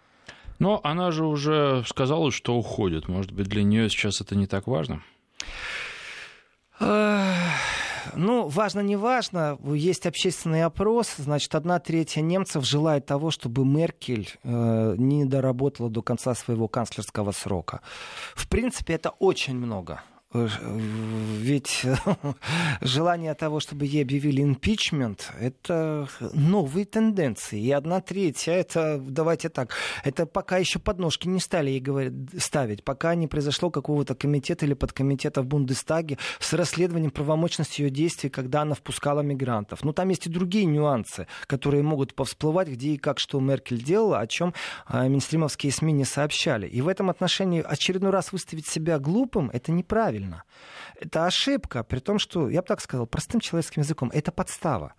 Но 0.58 0.80
она 0.84 1.12
же 1.12 1.26
уже 1.26 1.84
сказала, 1.86 2.32
что 2.32 2.56
уходит. 2.56 3.08
Может 3.08 3.32
быть, 3.32 3.48
для 3.48 3.64
нее 3.64 3.90
сейчас 3.90 4.22
это 4.22 4.36
не 4.36 4.48
так 4.48 4.66
важно? 4.66 5.04
Ну, 8.16 8.48
важно, 8.48 8.82
не 8.82 8.96
важно. 8.96 9.58
Есть 9.64 10.06
общественный 10.06 10.64
опрос. 10.64 11.16
Значит, 11.18 11.56
одна 11.56 11.80
третья 11.80 12.22
немцев 12.22 12.66
желает 12.66 13.06
того, 13.06 13.32
чтобы 13.32 13.66
Меркель 13.66 14.30
э, 14.44 14.96
не 14.98 15.26
доработала 15.26 15.90
до 15.90 16.02
конца 16.02 16.36
своего 16.36 16.68
канцлерского 16.68 17.32
срока. 17.32 17.82
В 18.36 18.48
принципе, 18.48 18.94
это 18.94 19.10
очень 19.10 19.56
много. 19.56 20.02
Э, 20.36 20.48
ведь 21.38 21.86
желание 22.82 23.34
того, 23.36 23.60
чтобы 23.60 23.86
ей 23.86 24.04
объявили 24.04 24.42
импичмент, 24.42 25.32
это 25.40 26.08
новые 26.34 26.86
тенденции. 26.86 27.62
И 27.62 27.72
одна 27.72 28.02
третья, 28.02 28.54
это, 28.54 29.00
давайте 29.00 29.50
так, 29.50 29.72
это 30.04 30.26
пока 30.26 30.58
еще 30.58 30.80
подножки 30.80 31.28
не 31.28 31.40
стали 31.40 31.70
ей 31.70 31.80
говорить, 31.80 32.14
ставить, 32.38 32.84
пока 32.84 33.16
не 33.16 33.28
произошло 33.28 33.70
какого-то 33.70 34.16
комитета 34.16 34.66
или 34.66 34.74
подкомитета 34.74 35.42
в 35.42 35.46
Бундестаге 35.46 36.18
с 36.40 36.54
расследованием 36.54 37.12
правомочности 37.12 37.82
ее 37.82 37.90
действий, 37.90 38.30
когда 38.30 38.64
она 38.64 38.76
впускала 38.76 39.22
мигрантов. 39.22 39.84
Но 39.84 39.94
там 39.94 40.10
есть 40.10 40.28
и 40.28 40.30
другие 40.30 40.66
нюансы, 40.66 41.28
которые 41.48 41.84
могут 41.84 42.14
повсплывать, 42.14 42.68
где 42.68 42.90
и 42.90 42.98
как 42.98 43.20
что 43.20 43.40
Меркель 43.40 43.82
делала, 43.82 44.20
о 44.20 44.28
чем 44.28 44.54
а, 44.86 45.08
минстримовские 45.08 45.72
СМИ 45.72 45.94
не 45.94 46.06
сообщали. 46.06 46.68
И 46.68 46.82
в 46.82 46.88
этом 46.88 47.10
отношении 47.10 47.62
очередной 47.62 48.12
раз 48.12 48.32
выставить 48.32 48.68
себя 48.68 49.00
глупым, 49.00 49.50
это 49.54 49.72
неправильно 49.72 50.25
неправильно. 50.26 50.44
Это 51.00 51.26
ошибка, 51.26 51.84
при 51.84 52.00
том, 52.00 52.20
что, 52.20 52.50
я 52.50 52.62
бы 52.62 52.68
так 52.68 52.82
сказал, 52.82 53.06
простым 53.08 53.40
человеческим 53.40 53.82
языком, 53.82 54.10
это 54.14 54.32
подстава. 54.32 54.94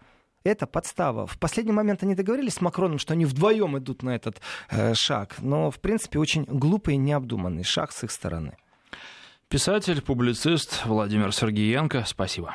Это 0.44 0.66
подстава. 0.66 1.26
В 1.26 1.38
последний 1.38 1.72
момент 1.72 2.02
они 2.02 2.14
договорились 2.14 2.54
с 2.54 2.60
Макроном, 2.60 2.98
что 2.98 3.14
они 3.14 3.24
вдвоем 3.24 3.76
идут 3.78 4.02
на 4.02 4.14
этот 4.14 4.40
э, 4.70 4.94
шаг. 4.94 5.36
Но, 5.40 5.70
в 5.70 5.80
принципе, 5.80 6.18
очень 6.18 6.44
глупый 6.44 6.94
и 6.94 6.98
необдуманный 6.98 7.64
шаг 7.64 7.90
с 7.90 8.04
их 8.04 8.12
стороны. 8.12 8.56
Писатель, 9.48 10.00
публицист 10.02 10.86
Владимир 10.86 11.32
Сергеенко. 11.32 12.04
Спасибо. 12.06 12.54